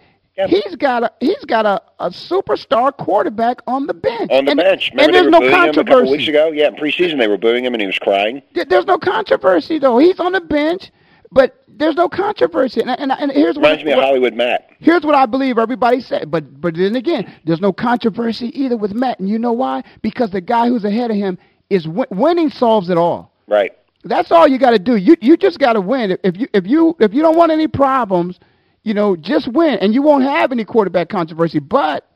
He's 0.48 0.74
got 0.76 1.02
a 1.02 1.12
he's 1.20 1.44
got 1.44 1.66
a, 1.66 1.82
a 1.98 2.08
superstar 2.08 2.96
quarterback 2.96 3.60
on 3.66 3.86
the 3.86 3.92
bench. 3.92 4.30
On 4.30 4.46
the 4.46 4.52
and, 4.52 4.58
bench. 4.60 4.88
and 4.90 5.00
Remember 5.00 5.12
there's 5.12 5.24
they 5.24 5.26
were 5.26 5.30
no 5.30 5.38
him 5.40 5.48
a 5.48 5.50
couple 5.50 5.84
controversy. 5.84 6.10
weeks 6.12 6.28
ago? 6.28 6.50
Yeah, 6.50 6.68
in 6.68 6.76
preseason 6.76 7.18
they 7.18 7.28
were 7.28 7.36
booing 7.36 7.64
him, 7.64 7.74
and 7.74 7.80
he 7.82 7.86
was 7.86 7.98
crying. 7.98 8.40
There's 8.54 8.86
no 8.86 8.96
controversy 8.96 9.78
though. 9.78 9.98
He's 9.98 10.18
on 10.18 10.32
the 10.32 10.40
bench, 10.40 10.92
but 11.30 11.62
there's 11.68 11.96
no 11.96 12.08
controversy. 12.08 12.80
And, 12.80 12.88
and, 12.90 13.12
and 13.12 13.30
here's 13.32 13.56
what, 13.56 13.64
Reminds 13.64 13.84
me 13.84 13.92
of 13.92 13.96
what- 13.98 14.06
Hollywood 14.06 14.34
Matt. 14.34 14.70
here's 14.78 15.02
what 15.02 15.14
I 15.14 15.26
believe 15.26 15.58
everybody 15.58 16.00
said. 16.00 16.30
But 16.30 16.58
but 16.58 16.74
then 16.74 16.96
again, 16.96 17.30
there's 17.44 17.60
no 17.60 17.72
controversy 17.74 18.46
either 18.58 18.78
with 18.78 18.94
Matt. 18.94 19.18
And 19.20 19.28
you 19.28 19.38
know 19.38 19.52
why? 19.52 19.82
Because 20.00 20.30
the 20.30 20.40
guy 20.40 20.68
who's 20.68 20.84
ahead 20.84 21.10
of 21.10 21.18
him 21.18 21.36
is 21.70 21.88
win- 21.88 22.06
winning 22.10 22.50
solves 22.50 22.90
it 22.90 22.98
all. 22.98 23.32
Right. 23.46 23.72
That's 24.04 24.30
all 24.30 24.46
you 24.48 24.58
got 24.58 24.70
to 24.70 24.78
do. 24.78 24.96
You 24.96 25.16
you 25.20 25.36
just 25.36 25.58
got 25.58 25.74
to 25.74 25.80
win. 25.80 26.16
If 26.24 26.36
you 26.36 26.48
if 26.52 26.66
you 26.66 26.96
if 27.00 27.12
you 27.14 27.22
don't 27.22 27.36
want 27.36 27.52
any 27.52 27.68
problems, 27.68 28.38
you 28.82 28.94
know, 28.94 29.14
just 29.16 29.48
win, 29.48 29.78
and 29.78 29.92
you 29.94 30.02
won't 30.02 30.24
have 30.24 30.52
any 30.52 30.64
quarterback 30.64 31.08
controversy. 31.08 31.58
But 31.58 32.06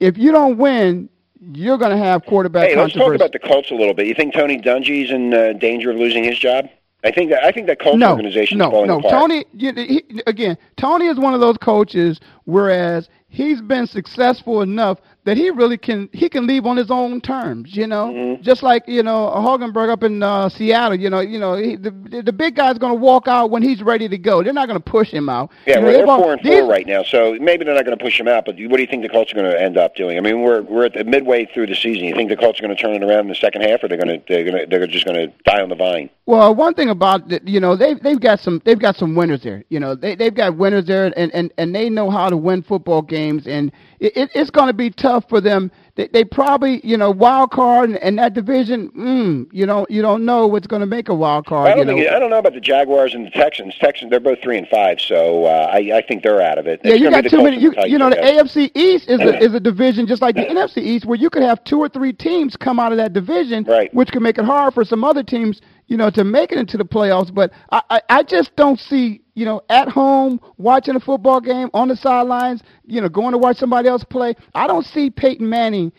if 0.00 0.16
you 0.16 0.32
don't 0.32 0.56
win, 0.56 1.10
you're 1.40 1.76
going 1.78 1.90
to 1.90 2.02
have 2.02 2.24
quarterback 2.24 2.68
Hey, 2.68 2.76
let's 2.76 2.94
talk 2.94 3.14
about 3.14 3.32
the 3.32 3.38
Colts 3.38 3.70
a 3.70 3.74
little 3.74 3.94
bit. 3.94 4.06
You 4.06 4.14
think 4.14 4.32
Tony 4.34 4.58
Dungy's 4.58 5.10
in 5.10 5.34
uh, 5.34 5.52
danger 5.54 5.90
of 5.90 5.96
losing 5.96 6.24
his 6.24 6.38
job? 6.38 6.68
I 7.04 7.10
think 7.10 7.30
that 7.30 7.44
I 7.44 7.50
think 7.52 7.66
that 7.66 7.80
Colts 7.80 7.98
no, 7.98 8.10
organization 8.10 8.58
no, 8.58 8.66
is 8.66 8.70
falling 8.70 8.88
no. 8.88 8.98
apart. 8.98 9.12
Tony, 9.12 9.44
you- 9.52 9.74
he, 9.74 10.22
again, 10.26 10.56
Tony 10.76 11.06
is 11.06 11.18
one 11.18 11.34
of 11.34 11.40
those 11.40 11.56
coaches. 11.58 12.20
Whereas 12.44 13.08
he's 13.28 13.60
been 13.60 13.86
successful 13.86 14.62
enough 14.62 15.00
that 15.24 15.36
he 15.36 15.50
really 15.50 15.76
can 15.76 16.08
he 16.12 16.28
can 16.28 16.46
leave 16.46 16.64
on 16.66 16.76
his 16.76 16.90
own 16.90 17.20
terms. 17.20 17.76
You 17.76 17.86
know, 17.86 18.06
Mm-hmm. 18.10 18.42
just 18.42 18.62
like 18.62 18.84
you 18.86 19.02
know 19.02 19.30
Hogenberg 19.36 19.90
up 19.90 20.02
in 20.02 20.22
uh, 20.22 20.48
Seattle. 20.48 20.98
You 20.98 21.10
know, 21.10 21.20
you 21.20 21.38
know 21.38 21.54
he, 21.56 21.76
the 21.76 21.90
the 22.24 22.32
big 22.32 22.56
guy's 22.56 22.78
going 22.78 22.92
to 22.94 22.98
walk 23.00 23.28
out 23.28 23.50
when 23.50 23.62
he's 23.62 23.82
ready 23.82 24.08
to 24.08 24.18
go. 24.18 24.42
They're 24.42 24.52
not 24.52 24.66
going 24.68 24.80
to 24.80 24.90
push 24.90 25.10
him 25.10 25.28
out. 25.28 25.50
Yeah, 25.66 25.76
You 25.76 25.80
know, 25.80 25.86
well, 25.86 25.96
they're 25.96 26.24
four 26.24 26.32
and 26.32 26.42
these- 26.42 26.60
four 26.60 26.68
right 26.70 26.86
now, 26.86 27.02
so 27.02 27.36
maybe 27.40 27.64
they're 27.64 27.74
not 27.74 27.84
going 27.84 27.96
to 27.96 28.02
push 28.02 28.18
him 28.18 28.28
out. 28.28 28.44
But 28.46 28.56
what 28.56 28.76
do 28.76 28.80
you 28.82 28.86
think 28.88 29.02
the 29.02 29.08
Colts 29.08 29.32
are 29.32 29.34
going 29.36 29.50
to 29.50 29.60
end 29.60 29.76
up 29.76 29.94
doing? 29.94 30.16
I 30.16 30.20
mean, 30.20 30.40
we're 30.42 30.62
we're 30.62 30.86
at 30.86 30.94
the 30.94 31.04
midway 31.04 31.44
through 31.46 31.66
the 31.66 31.74
season. 31.74 32.04
You 32.04 32.14
think 32.14 32.30
the 32.30 32.36
Colts 32.36 32.58
are 32.58 32.62
going 32.62 32.74
to 32.74 32.80
turn 32.80 32.94
it 32.94 33.02
around 33.02 33.20
in 33.20 33.28
the 33.28 33.34
second 33.34 33.62
half, 33.62 33.82
or 33.84 33.88
they're 33.88 33.98
going 33.98 34.20
to 34.20 34.24
they're 34.28 34.44
going 34.44 34.58
to 34.58 34.66
they're 34.66 34.86
just 34.86 35.04
going 35.04 35.16
to 35.16 35.32
die 35.44 35.60
on 35.60 35.68
the 35.68 35.74
vine? 35.76 36.08
Well, 36.26 36.54
one 36.54 36.74
thing 36.74 36.90
about 36.90 37.30
it, 37.32 37.46
you 37.46 37.58
know 37.60 37.74
they've 37.76 38.00
they've 38.00 38.20
got 38.20 38.38
some 38.40 38.62
they've 38.64 38.78
got 38.78 38.96
some 38.96 39.14
winners 39.16 39.42
there. 39.42 39.64
You 39.68 39.80
know 39.80 39.94
they 39.94 40.14
they've 40.14 40.34
got 40.34 40.56
winners 40.56 40.86
there, 40.86 41.12
and 41.16 41.30
and 41.34 41.52
and 41.58 41.74
they 41.74 41.90
know 41.90 42.08
how 42.08 42.30
to 42.30 42.36
win 42.36 42.62
football 42.62 43.02
games, 43.02 43.46
and 43.48 43.72
it, 43.98 44.16
it, 44.16 44.30
it's 44.34 44.50
going 44.50 44.68
to 44.68 44.72
be 44.72 44.90
tough 44.90 45.09
for 45.18 45.40
them. 45.40 45.72
They, 45.96 46.06
they 46.08 46.24
probably 46.24 46.80
you 46.86 46.96
know 46.96 47.10
wild 47.10 47.50
card 47.50 47.90
and, 47.90 47.98
and 47.98 48.18
that 48.18 48.32
division. 48.32 48.90
Mm, 48.92 49.48
you 49.52 49.66
know 49.66 49.86
you 49.90 50.00
don't 50.02 50.24
know 50.24 50.46
what's 50.46 50.68
going 50.68 50.80
to 50.80 50.86
make 50.86 51.08
a 51.08 51.14
wild 51.14 51.46
card. 51.46 51.66
I 51.66 51.70
don't 51.74 51.88
you 51.88 51.94
think 51.96 52.08
know. 52.10 52.16
I 52.16 52.18
don't 52.20 52.30
know 52.30 52.38
about 52.38 52.54
the 52.54 52.60
Jaguars 52.60 53.14
and 53.14 53.26
the 53.26 53.30
Texans. 53.30 53.74
Texans 53.80 54.10
they're 54.10 54.20
both 54.20 54.40
three 54.42 54.56
and 54.56 54.68
five, 54.68 55.00
so 55.00 55.44
uh, 55.46 55.70
I 55.72 55.78
I 55.98 56.02
think 56.06 56.22
they're 56.22 56.40
out 56.40 56.58
of 56.58 56.66
it. 56.68 56.80
Yeah, 56.84 56.92
It's 56.92 57.00
you 57.02 57.10
got 57.10 57.24
too 57.24 57.42
many. 57.42 57.58
You, 57.58 57.74
you 57.86 57.98
know, 57.98 58.08
the. 58.10 58.16
AFC 58.16 58.70
East 58.76 59.08
is 59.08 59.20
a 59.20 59.38
is 59.42 59.52
a 59.54 59.60
division 59.60 60.06
just 60.06 60.22
like 60.22 60.36
the 60.36 60.44
NFC 60.44 60.78
East, 60.78 61.04
where 61.06 61.18
you 61.18 61.28
could 61.30 61.42
have 61.42 61.62
two 61.64 61.78
or 61.80 61.88
three 61.88 62.12
teams 62.12 62.56
come 62.56 62.78
out 62.78 62.92
of 62.92 62.98
that 62.98 63.12
division, 63.12 63.64
Right. 63.64 63.92
which 63.92 64.12
could 64.12 64.22
make 64.22 64.38
it 64.38 64.44
hard 64.44 64.72
for 64.74 64.84
some 64.84 65.02
other 65.02 65.22
teams, 65.22 65.60
you 65.90 65.96
know, 65.96 66.08
to 66.08 66.24
make 66.24 66.52
it 66.52 66.56
into 66.58 66.78
the 66.78 66.84
playoffs. 66.84 67.34
But 67.34 67.52
I, 67.70 67.82
I, 67.90 68.00
I 68.08 68.22
just 68.22 68.54
don't 68.56 68.78
see, 68.78 69.20
you 69.34 69.44
know, 69.44 69.60
at 69.68 69.88
home 69.88 70.40
watching 70.56 70.94
a 70.94 71.00
football 71.00 71.40
game 71.40 71.68
on 71.74 71.88
the 71.88 71.96
sidelines, 71.96 72.62
you 72.86 73.00
know, 73.00 73.08
going 73.08 73.32
to 73.32 73.38
watch 73.38 73.56
somebody 73.56 73.88
else 73.88 74.04
play. 74.04 74.34
I 74.54 74.68
don't 74.68 74.86
see 74.86 75.10
Peyton 75.10 75.48
Manning 75.48 75.90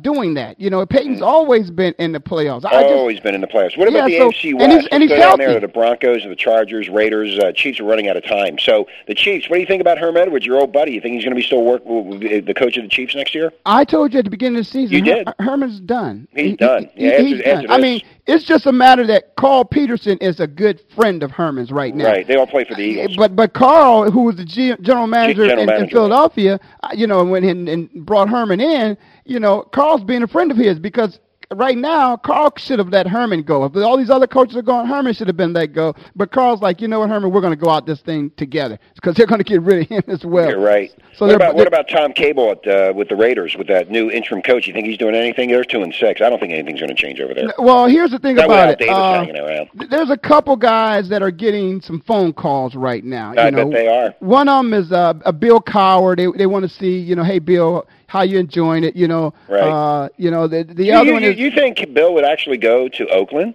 doing 0.00 0.34
that. 0.34 0.58
You 0.60 0.68
know, 0.70 0.84
Peyton's 0.84 1.22
always 1.22 1.70
been 1.70 1.94
in 2.00 2.10
the 2.10 2.18
playoffs. 2.20 2.64
I 2.64 2.82
just, 2.82 2.94
always 2.94 3.20
been 3.20 3.36
in 3.36 3.40
the 3.40 3.46
playoffs. 3.46 3.78
What 3.78 3.88
about 3.88 4.10
Yeah, 4.10 4.18
the 4.18 4.18
so- 4.18 4.30
AFC 4.30 4.50
and 4.50 4.58
West? 4.58 4.70
he's- 4.72 4.88
and 4.90 5.02
he's 5.04 5.12
down 5.12 5.38
there 5.38 5.60
the 5.60 5.68
Broncos, 5.68 6.22
and 6.22 6.32
the 6.32 6.36
Chargers, 6.36 6.88
Raiders. 6.88 7.38
Uh, 7.38 7.52
Chiefs 7.52 7.78
are 7.78 7.84
running 7.84 8.08
out 8.08 8.16
of 8.16 8.24
time. 8.24 8.58
So 8.58 8.86
the 9.06 9.14
Chiefs. 9.14 9.48
What 9.48 9.56
do 9.56 9.60
you 9.60 9.66
think 9.66 9.80
about 9.80 9.98
Herm 9.98 10.16
Edwards, 10.16 10.44
your 10.44 10.58
old 10.60 10.72
buddy? 10.72 10.90
You 10.92 11.00
think 11.00 11.14
he's 11.14 11.24
going 11.24 11.34
to 11.36 11.40
be 11.40 11.46
still 11.46 11.62
work 11.62 11.84
the 11.84 12.54
coach 12.56 12.76
of 12.76 12.82
the 12.82 12.88
Chiefs 12.88 13.14
next 13.14 13.32
year? 13.34 13.52
I 13.64 13.84
told 13.84 14.12
you 14.12 14.18
at 14.18 14.24
the 14.24 14.30
beginning 14.30 14.58
of 14.58 14.64
the 14.66 14.70
season, 14.72 14.92
You 14.96 15.02
did. 15.02 15.28
Her- 15.28 15.34
Herman's 15.44 15.78
done. 15.80 16.26
He's 16.34 16.50
He- 16.50 16.56
done. 16.56 16.88
he- 16.96 17.04
Yeah, 17.06 17.10
after- 17.12 17.22
he's 17.24 17.40
after 17.42 17.66
done. 17.68 17.76
I 17.78 17.82
mean, 17.82 18.02
it's 18.26 18.44
just 18.44 18.66
a 18.66 18.72
matter 18.72 19.06
that 19.06 19.36
Carl 19.36 19.64
Peterson 19.64 20.18
is 20.18 20.40
a 20.40 20.46
good 20.46 20.82
friend 20.94 21.22
of 21.22 21.30
Herman's 21.30 21.70
right 21.70 21.94
now. 21.94 22.06
Right. 22.06 22.26
They 22.26 22.36
all 22.36 22.46
play 22.46 22.64
for 22.64 22.74
the 22.74 22.82
Eagles. 22.82 23.16
But 23.16 23.36
but 23.36 23.54
Carl, 23.54 24.10
who 24.10 24.22
was 24.22 24.36
the 24.36 24.44
G, 24.44 24.74
general 24.80 25.06
manager, 25.06 25.46
general 25.46 25.68
in, 25.70 25.84
in. 25.84 25.88
Philadelphia, 25.88 26.58
uh, 26.82 26.88
you 26.94 27.06
know, 27.06 27.24
when 27.24 27.44
and, 27.44 27.68
and 27.68 27.88
brought 28.04 28.28
Herman 28.28 28.60
in, 28.60 28.96
you 29.24 29.38
know, 29.38 29.62
Carl's 29.62 30.02
being 30.02 30.22
a 30.22 30.28
friend 30.28 30.50
of 30.50 30.56
his 30.56 30.78
because 30.78 31.20
right 31.54 31.76
now 31.76 32.16
Carl 32.16 32.52
should 32.56 32.78
have 32.78 32.88
let 32.88 33.06
Herman 33.06 33.42
go. 33.42 33.64
If 33.64 33.76
all 33.76 33.96
these 33.96 34.10
other 34.10 34.26
coaches 34.26 34.56
are 34.56 34.62
going, 34.62 34.86
Herman 34.86 35.14
should 35.14 35.26
have 35.26 35.36
been 35.36 35.52
let 35.52 35.72
go. 35.72 35.94
But 36.14 36.32
Carl's 36.32 36.60
like, 36.60 36.80
you 36.80 36.88
know 36.88 37.00
what, 37.00 37.08
Herman, 37.08 37.30
we're 37.30 37.40
going 37.40 37.52
to 37.52 37.62
go 37.62 37.70
out 37.70 37.86
this 37.86 38.00
thing 38.00 38.30
together 38.36 38.78
because 38.94 39.14
they're 39.14 39.26
going 39.26 39.40
to 39.40 39.44
get 39.44 39.62
rid 39.62 39.82
of 39.82 39.88
him 39.88 40.02
as 40.08 40.24
well. 40.24 40.48
You're 40.48 40.60
right. 40.60 40.92
So 41.16 41.26
what 41.26 41.34
about 41.34 41.54
what 41.54 41.66
about 41.66 41.88
Tom 41.88 42.12
Cable 42.12 42.50
at, 42.50 42.66
uh, 42.66 42.92
with 42.94 43.08
the 43.08 43.16
Raiders 43.16 43.56
with 43.56 43.68
that 43.68 43.90
new 43.90 44.10
interim 44.10 44.42
coach? 44.42 44.66
You 44.66 44.72
think 44.72 44.86
he's 44.86 44.98
doing 44.98 45.14
anything? 45.14 45.48
They're 45.50 45.64
two 45.64 45.82
and 45.82 45.94
six. 45.94 46.20
I 46.20 46.28
don't 46.28 46.38
think 46.38 46.52
anything's 46.52 46.80
going 46.80 46.94
to 46.94 46.94
change 46.94 47.20
over 47.20 47.32
there. 47.32 47.52
Well, 47.58 47.86
here's 47.86 48.10
the 48.10 48.18
thing 48.18 48.36
That 48.36 48.46
about 48.46 48.80
it. 48.80 48.88
Uh, 48.88 49.24
hanging 49.24 49.38
around. 49.38 49.70
there's 49.90 50.10
a 50.10 50.16
couple 50.18 50.56
guys 50.56 51.08
that 51.08 51.22
are 51.22 51.30
getting 51.30 51.80
some 51.80 52.00
phone 52.00 52.32
calls 52.32 52.74
right 52.74 53.04
now. 53.04 53.32
You 53.32 53.40
I 53.40 53.50
know, 53.50 53.64
bet 53.64 53.72
they 53.72 53.88
are. 53.88 54.14
One 54.18 54.48
of 54.48 54.64
them 54.64 54.74
is 54.74 54.92
uh, 54.92 55.14
a 55.24 55.32
Bill 55.32 55.60
Cowher. 55.60 56.16
They 56.16 56.26
they 56.36 56.46
want 56.46 56.64
to 56.64 56.68
see, 56.68 56.98
you 56.98 57.16
know, 57.16 57.24
hey 57.24 57.38
Bill, 57.38 57.86
how 58.16 58.22
you 58.22 58.38
enjoying 58.38 58.84
it? 58.84 58.96
You 58.96 59.08
know, 59.08 59.34
Right. 59.48 59.62
uh, 59.62 60.08
you 60.16 60.30
know 60.30 60.46
the 60.48 60.64
the 60.64 60.86
you, 60.86 60.92
other 60.94 61.06
you, 61.06 61.12
one 61.12 61.24
is 61.24 61.38
you 61.38 61.50
think 61.50 61.92
Bill 61.92 62.14
would 62.14 62.24
actually 62.24 62.58
go 62.58 62.88
to 62.88 63.08
Oakland? 63.08 63.54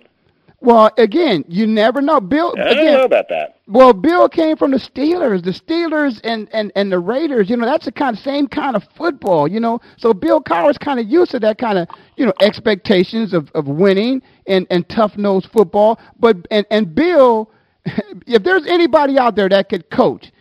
well, 0.62 0.91
again, 0.99 1.43
you 1.47 1.66
never 1.66 2.01
know. 2.01 2.22
Bill, 2.22 2.53
I 2.59 2.74
don't 2.76 2.86
know 2.93 3.03
about 3.03 3.30
that. 3.30 3.57
Well, 3.68 3.93
Bill 3.93 4.30
came 4.30 4.55
from 4.55 4.70
the 4.72 4.78
Steelers. 4.78 5.43
The 5.43 5.51
Steelers 5.51 6.22
and, 6.24 6.47
and, 6.53 6.72
and 6.76 6.91
the 6.91 6.99
Raiders, 6.99 7.49
you 7.49 7.57
know, 7.57 7.66
that's 7.66 7.86
the 7.86 7.91
kind 7.91 8.16
of 8.16 8.22
same 8.22 8.47
kind 8.47 8.76
of 8.76 8.84
football, 8.95 9.47
you 9.47 9.59
know. 9.59 9.82
So 9.97 10.14
Bill 10.14 10.39
Cowher's 10.39 10.78
kind 10.78 10.99
of 10.99 11.07
used 11.07 11.32
to 11.32 11.39
that 11.39 11.57
kind 11.57 11.80
of, 11.80 11.88
you 12.16 12.28
know, 12.28 12.34
expectations 12.41 13.34
of, 13.34 13.49
of 13.55 13.68
winning 13.68 14.22
and, 14.45 14.68
and 14.70 14.88
tough 14.88 15.18
nosed 15.18 15.49
football. 15.51 15.99
But 16.20 16.38
and, 16.51 16.66
and 16.70 16.93
Bill, 16.93 17.49
if 18.28 18.43
there's 18.43 18.68
anybody 18.68 19.18
out 19.18 19.36
there 19.36 19.49
that 19.49 19.68
could 19.70 19.89
coach 19.89 20.32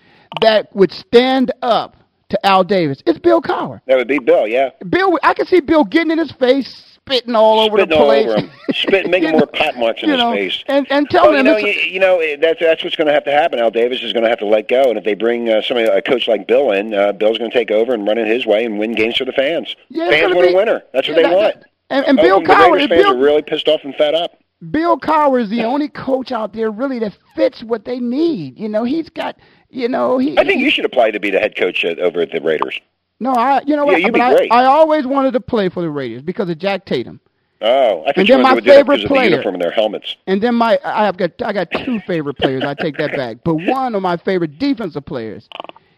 that 0.43 0.75
would 0.77 0.93
stand 0.93 1.51
up 1.63 1.97
to 2.31 2.47
Al 2.47 2.65
Davis, 2.65 3.03
it's 3.07 3.19
Bill 3.19 3.41
Cowher. 3.43 3.81
That 3.87 3.97
would 3.97 4.09
be 4.09 4.19
Bill, 4.19 4.47
yeah. 4.47 4.71
Bill, 4.89 5.19
I 5.23 5.35
can 5.35 5.47
see 5.47 5.61
Bill 5.61 5.85
getting 5.85 6.11
in 6.11 6.19
his 6.19 6.33
face, 6.33 6.85
spitting 6.95 7.35
all 7.35 7.61
over 7.61 7.77
Spitting 7.79 7.89
the 7.91 7.97
all 7.97 8.07
place. 8.07 8.27
over 8.27 8.41
him, 8.41 8.51
spitting, 8.73 9.11
making 9.13 9.31
more 9.33 9.47
pot 9.47 9.77
marks 9.77 10.03
in 10.03 10.09
you 10.09 10.15
his 10.15 10.23
know, 10.23 10.33
face. 10.33 10.65
and 10.67 10.87
and 10.91 11.07
Well, 11.13 11.23
telling 11.25 11.33
you 11.35 11.39
him 11.41 11.47
know, 11.47 11.57
you, 11.59 11.73
you 11.93 12.01
know 12.01 12.37
that's 12.41 12.61
that's 12.61 12.83
what's 12.85 12.97
going 12.97 13.09
to 13.09 13.13
have 13.13 13.25
to 13.25 13.33
happen. 13.33 13.59
Al 13.59 13.71
Davis 13.71 14.03
is 14.03 14.13
going 14.13 14.23
to 14.25 14.29
have 14.31 14.39
to 14.41 14.47
let 14.47 14.69
go, 14.69 14.89
and 14.91 14.99
if 14.99 15.05
they 15.05 15.15
bring 15.15 15.49
uh, 15.51 15.61
somebody 15.63 15.87
a 15.89 16.01
coach 16.03 16.27
like 16.29 16.47
Bill 16.47 16.73
in, 16.73 16.95
uh, 16.95 17.13
Bill's 17.13 17.39
going 17.39 17.51
to 17.51 17.57
take 17.57 17.71
over 17.71 17.93
and 17.95 18.07
run 18.07 18.19
it 18.19 18.27
his 18.27 18.47
way 18.47 18.65
and 18.65 18.79
win 18.79 18.93
games 18.95 19.17
for 19.17 19.25
the 19.25 19.33
fans. 19.33 19.75
Yeah, 19.89 20.09
fans 20.11 20.35
want 20.35 20.49
be- 20.49 20.55
a 20.55 20.57
winner. 20.57 20.83
That's 20.93 21.09
what 21.09 21.17
Yeah, 21.17 21.23
they 21.25 21.29
that- 21.31 21.37
want. 21.37 21.57
and- 21.91 22.07
and 22.07 22.17
Bill 22.17 22.37
Oakland, 22.37 22.47
the 22.49 22.55
Cowher- 22.55 22.79
fans 22.89 23.03
Bill- 23.03 23.15
are 23.15 23.19
really 23.19 23.43
pissed 23.43 23.69
off 23.69 23.81
and 23.85 23.95
fed 23.97 24.15
up. 24.15 24.33
Bill 24.71 24.99
Cowher 24.99 25.41
is 25.43 25.49
the 25.49 25.65
only 25.65 25.89
coach 25.89 26.31
out 26.33 26.53
there 26.53 26.71
really 26.71 26.99
that 26.99 27.17
fits 27.35 27.63
what 27.65 27.87
they 27.87 27.99
need. 27.99 28.59
You 28.59 28.69
know, 28.69 28.85
he's 28.85 29.09
got, 29.09 29.37
you 29.71 29.89
know, 29.89 30.19
he. 30.19 30.39
I 30.39 30.45
think 30.45 30.61
you 30.61 30.71
should 30.71 30.85
apply 30.85 31.11
to 31.13 31.21
be 31.21 31.31
the 31.31 31.39
head 31.39 31.57
coach 31.57 31.85
at, 31.85 31.99
over 31.99 32.21
at 32.21 32.31
the 32.33 32.41
Raiders. 32.41 32.79
No, 33.19 33.33
I. 33.33 33.61
You 33.67 33.77
know 33.77 33.85
what? 33.85 34.01
Yeah, 34.01 34.07
you'd 34.07 34.15
be 34.15 34.21
I, 34.21 34.35
great. 34.35 34.53
I 34.53 34.65
always 34.65 35.07
wanted 35.07 35.33
to 35.33 35.41
play 35.41 35.69
for 35.69 35.81
the 35.83 35.91
Raiders 35.91 36.23
because 36.23 36.49
of 36.49 36.59
Jack 36.59 36.85
Tatum. 36.87 37.21
Oh, 37.63 38.03
I 38.03 38.05
think 38.07 38.19
And 38.19 38.29
you 38.29 38.35
then 38.37 38.43
wanted 38.43 38.55
my 38.55 38.61
do 38.61 38.67
that 38.71 38.77
favorite 38.77 38.95
of 38.95 39.01
the 39.03 39.09
player- 39.09 39.31
uniform 39.31 39.55
and 39.57 39.63
their 39.63 39.71
helmets. 39.71 40.17
And 40.27 40.43
then 40.43 40.55
my, 40.55 40.79
I 40.83 41.05
have 41.05 41.19
got, 41.19 41.33
I 41.43 41.53
got 41.53 41.69
two 41.71 42.01
favorite 42.07 42.39
players. 42.39 42.65
I 42.65 42.73
take 42.73 42.97
that 42.97 43.15
back. 43.15 43.39
But 43.45 43.57
one 43.57 43.95
of 43.95 44.01
my 44.01 44.17
favorite 44.17 44.59
defensive 44.59 45.05
players 45.05 45.47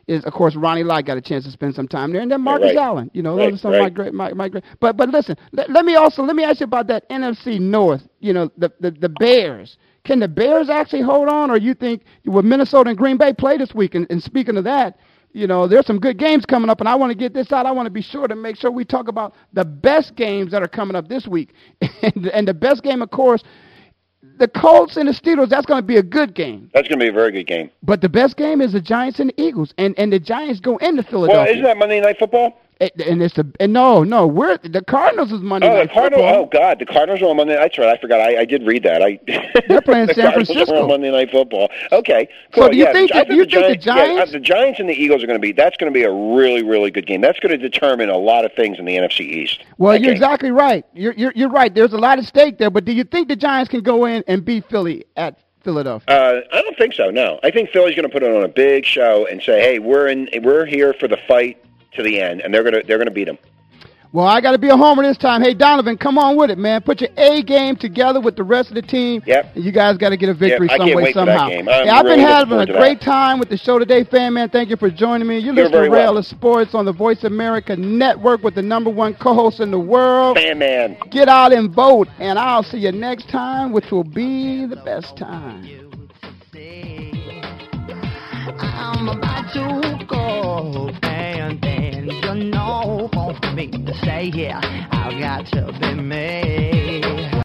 is 0.09 0.25
of 0.25 0.33
course 0.33 0.57
Ronnie 0.57 0.83
Lott 0.83 1.05
got 1.05 1.16
a 1.16 1.20
chance 1.20 1.45
to 1.45 1.53
spend 1.53 1.77
some 1.77 1.87
time 1.87 2.12
there, 2.12 2.20
and 2.20 2.31
then 2.31 2.41
Marcus 2.41 2.75
right. 2.75 2.77
Allen. 2.77 3.11
You 3.14 3.23
know, 3.23 3.37
Right, 3.37 3.51
those 3.51 3.61
are 3.61 3.62
some 3.62 3.75
of 3.75 3.81
my 3.81 3.91
great, 3.91 4.12
my, 4.12 4.33
my 4.33 4.49
great. 4.49 4.64
But 4.81 4.97
but 4.97 5.11
listen, 5.11 5.37
let, 5.53 5.70
let 5.70 5.85
me 5.85 5.95
also 5.95 6.25
let 6.25 6.35
me 6.35 6.43
ask 6.43 6.59
you 6.59 6.64
about 6.64 6.89
that 6.89 7.09
NFC 7.09 7.61
North. 7.61 8.03
You 8.18 8.33
know, 8.33 8.51
the 8.59 8.73
the, 8.81 8.91
the 8.91 9.09
Bears. 9.09 9.77
Can 10.05 10.19
the 10.19 10.29
Bears 10.29 10.69
actually 10.69 11.03
hold 11.03 11.29
on, 11.29 11.51
or 11.51 11.57
you 11.57 11.75
think 11.75 12.03
will 12.25 12.43
Minnesota 12.43 12.91
and 12.91 12.99
Green 12.99 13.17
Bay 13.17 13.33
play 13.33 13.57
this 13.57 13.75
week? 13.75 13.95
And, 13.95 14.07
and 14.11 14.23
speaking 14.23 14.57
of 14.57 14.65
that, 14.65 14.99
you 15.33 15.47
know, 15.47 15.67
there's 15.67 15.87
some 15.87 15.99
good 15.99 16.19
games 16.19 16.45
coming 16.45 16.69
up, 16.69 16.81
and 16.81 16.89
I 16.89 16.95
want 16.95 17.11
to 17.11 17.17
get 17.17 17.33
this 17.33 17.53
out. 17.53 17.67
I 17.67 17.71
want 17.71 17.87
to 17.87 17.91
be 17.91 18.03
sure 18.03 18.27
to 18.29 18.35
make 18.35 18.57
sure 18.57 18.71
we 18.71 18.85
talk 18.85 19.09
about 19.09 19.35
the 19.53 19.65
best 19.65 20.15
games 20.17 20.51
that 20.51 20.63
are 20.63 20.69
coming 20.69 20.97
up 20.97 21.09
this 21.09 21.27
week, 21.27 21.55
and, 22.03 22.27
and 22.29 22.49
the 22.49 22.55
best 22.55 22.83
game, 22.83 23.01
of 23.01 23.11
course, 23.11 23.43
the 24.39 24.49
Colts 24.49 24.97
and 24.97 25.09
the 25.09 25.13
Steelers. 25.13 25.49
That's 25.49 25.67
going 25.67 25.81
to 25.81 25.87
be 25.87 25.97
a 25.97 26.03
good 26.03 26.35
game. 26.35 26.71
That's 26.75 26.89
going 26.89 26.99
to 26.99 27.05
be 27.05 27.09
a 27.09 27.13
very 27.13 27.31
good 27.31 27.47
game. 27.47 27.71
But 27.83 28.01
the 28.01 28.09
best 28.09 28.37
game 28.37 28.61
is 28.61 28.73
the 28.73 28.81
Giants 28.81 29.21
and 29.21 29.31
the 29.31 29.41
Eagles, 29.41 29.73
and 29.79 29.97
and 29.99 30.13
the 30.13 30.19
Giants 30.19 30.61
go 30.61 30.77
into 30.79 31.03
Well, 31.03 31.11
Philadelphia. 31.11 31.53
isn't 31.53 31.65
that 31.65 31.77
Monday 31.79 32.01
Night 32.01 32.19
Football? 32.19 32.59
And, 33.07 33.22
it's 33.22 33.35
the 33.35 33.47
and 33.61 33.72
no 33.72 34.03
no 34.03 34.26
we're 34.26 34.59
the 34.59 34.83
Cardinals 34.83 35.33
is 35.33 35.41
Monday 35.41 35.68
oh, 35.68 35.74
night 35.74 35.89
the 35.89 35.95
Cardinals. 35.95 36.22
football. 36.24 36.43
Oh 36.45 36.47
God, 36.53 36.78
the 36.78 36.87
Cardinals 36.87 37.22
are 37.22 37.26
on 37.26 37.37
Monday. 37.37 37.55
That's 37.55 37.76
right. 37.78 37.89
I 37.89 38.01
forgot. 38.01 38.20
I, 38.20 38.41
I 38.41 38.45
did 38.45 38.66
read 38.66 38.83
that. 38.85 39.03
I 39.03 39.18
They're 39.68 39.80
playing 39.83 40.07
the 40.07 40.14
San 40.14 40.24
Cardinals 40.24 40.49
Francisco. 40.49 40.76
are 40.76 40.83
on 40.83 40.89
Monday 40.89 41.11
Night 41.11 41.30
Football. 41.30 41.68
Okay, 41.93 42.28
cool. 42.53 42.64
So 42.64 42.70
do 42.70 42.76
you 42.76 42.85
yeah, 42.85 42.93
think 42.93 43.12
I 43.14 43.24
that- 43.24 43.28
you 43.35 43.45
think 43.45 43.68
the 43.68 43.76
Giants, 43.76 44.30
yeah, 44.33 44.39
the 44.39 44.41
Giants 44.41 44.80
and 44.80 44.89
the 44.89 44.95
Eagles 44.95 45.22
are 45.22 45.26
going 45.26 45.39
to 45.39 45.43
be. 45.43 45.53
That's 45.53 45.76
going 45.76 45.93
to 45.93 45.97
be 45.97 46.05
a 46.05 46.12
really 46.12 46.62
really 46.62 46.91
good 46.91 47.07
game. 47.07 47.20
That's 47.20 47.39
going 47.41 47.53
to 47.53 47.59
determine 47.59 48.09
a 48.11 48.16
lot 48.18 48.45
of 48.45 48.53
things 48.55 48.78
in 48.78 48.85
the 48.85 48.97
NFC 48.97 49.20
East. 49.20 49.64
Well, 49.78 49.93
That 49.93 50.01
you're 50.01 50.14
game. 50.14 50.22
exactly 50.22 50.51
right. 50.51 50.85
You're, 50.95 51.14
you're 51.14 51.33
you're 51.35 51.51
right. 51.51 51.74
There's 51.74 51.93
a 51.93 51.99
lot 51.99 52.18
at 52.18 52.24
stake 52.24 52.59
there. 52.59 52.70
But 52.70 52.85
do 52.85 52.93
you 52.93 53.05
think 53.05 53.28
the 53.28 53.37
Giants 53.37 53.68
can 53.70 53.83
go 53.83 54.07
in 54.07 54.24
and 54.26 54.45
beat 54.45 54.68
Philly 54.68 55.05
at 55.16 55.39
Philadelphia? 55.62 56.07
Uh, 56.14 56.41
I 56.53 56.62
don't 56.62 56.76
think 56.76 56.95
so. 56.95 57.11
No, 57.11 57.39
I 57.45 57.51
think 57.51 57.70
Philly's 57.70 57.95
going 57.95 58.09
to 58.09 58.12
put 58.12 58.22
on 58.22 58.43
a 58.43 58.49
big 58.49 58.85
show 58.85 59.26
and 59.26 59.43
say, 59.43 59.61
"Hey, 59.61 59.78
we're 59.78 60.09
in. 60.09 60.28
We're 60.43 60.66
here 60.66 60.93
for 60.99 61.09
the 61.09 61.18
fight 61.28 61.62
to 61.97 62.03
the 62.03 62.20
end," 62.20 62.40
and 62.40 62.53
they're 62.53 62.62
going 62.62 62.74
to 62.74 62.82
they're 62.86 62.99
to 63.03 63.11
beat 63.11 63.26
them. 63.26 63.38
Well, 64.12 64.26
I 64.26 64.43
got 64.43 64.53
to 64.53 64.59
be 64.59 64.68
a 64.68 64.76
homer 64.76 65.03
this 65.03 65.16
time. 65.16 65.40
Hey, 65.40 65.55
Donovan, 65.55 65.97
come 65.97 66.18
on 66.18 66.36
with 66.36 66.51
it, 66.51 66.59
man. 66.59 66.82
Put 66.82 67.01
your 67.01 67.09
A 67.16 67.43
game 67.43 67.76
together 67.76 68.20
with 68.20 68.36
the 68.36 68.43
rest 68.43 68.68
of 68.68 68.74
the 68.74 68.82
team. 68.82 69.22
Yep. 69.24 69.57
And 69.57 69.64
you 69.64 69.72
guys 69.72 69.97
got 69.97 70.11
to 70.11 70.18
get 70.18 70.28
a 70.28 70.34
victory 70.34 70.68
Yep, 70.68 70.76
some 70.76 70.86
way, 70.88 70.95
wait 70.97 71.14
for 71.14 71.24
that 71.24 71.38
somehow. 71.38 71.49
game. 71.49 71.66
I'm 71.66 71.84
Hey, 71.84 71.88
I've 71.88 72.05
really 72.05 72.16
been 72.18 72.26
having 72.26 72.59
a 72.59 72.66
great 72.66 73.01
time 73.01 73.38
with 73.38 73.49
the 73.49 73.57
show 73.57 73.78
today, 73.78 74.05
fan 74.05 74.34
man. 74.34 74.51
Thank 74.51 74.68
you 74.68 74.76
for 74.76 74.90
joining 74.90 75.26
me. 75.26 75.38
You're 75.38 75.55
listening 75.55 75.72
very 75.72 75.88
to 75.88 75.95
Ray 75.95 76.03
Ellis 76.03 76.12
well. 76.12 76.18
of 76.18 76.26
Sports 76.26 76.74
on 76.74 76.84
the 76.84 76.93
Voice 76.93 77.24
America 77.24 77.74
Network 77.74 78.43
with 78.43 78.55
the 78.55 78.61
number 78.61 78.90
one 78.90 79.14
co-host 79.14 79.61
in 79.61 79.70
the 79.70 79.80
world. 79.80 80.36
Fan 80.36 80.59
man. 80.59 80.99
Get 81.11 81.30
out 81.30 81.55
and 81.55 81.74
vote, 81.74 82.09
and 82.18 82.38
I'll 82.38 82.62
see 82.62 82.78
you 82.78 82.93
next 82.93 83.30
time, 83.30 83.72
which 83.72 83.90
will 83.90 84.05
be 84.05 84.66
the 84.66 84.76
best 84.76 85.16
time. 85.16 85.91
I'm 88.45 89.09
about 89.09 89.53
to 89.53 90.05
go, 90.07 90.90
and 91.05 91.61
then 91.61 92.11
you 92.11 92.51
know 92.51 93.09
for 93.12 93.53
me 93.53 93.70
to 93.70 93.95
say, 94.05 94.30
yeah, 94.34 94.61
I've 94.90 95.20
got 95.20 95.47
to 95.53 95.78
be 95.80 95.95
me. 95.95 97.32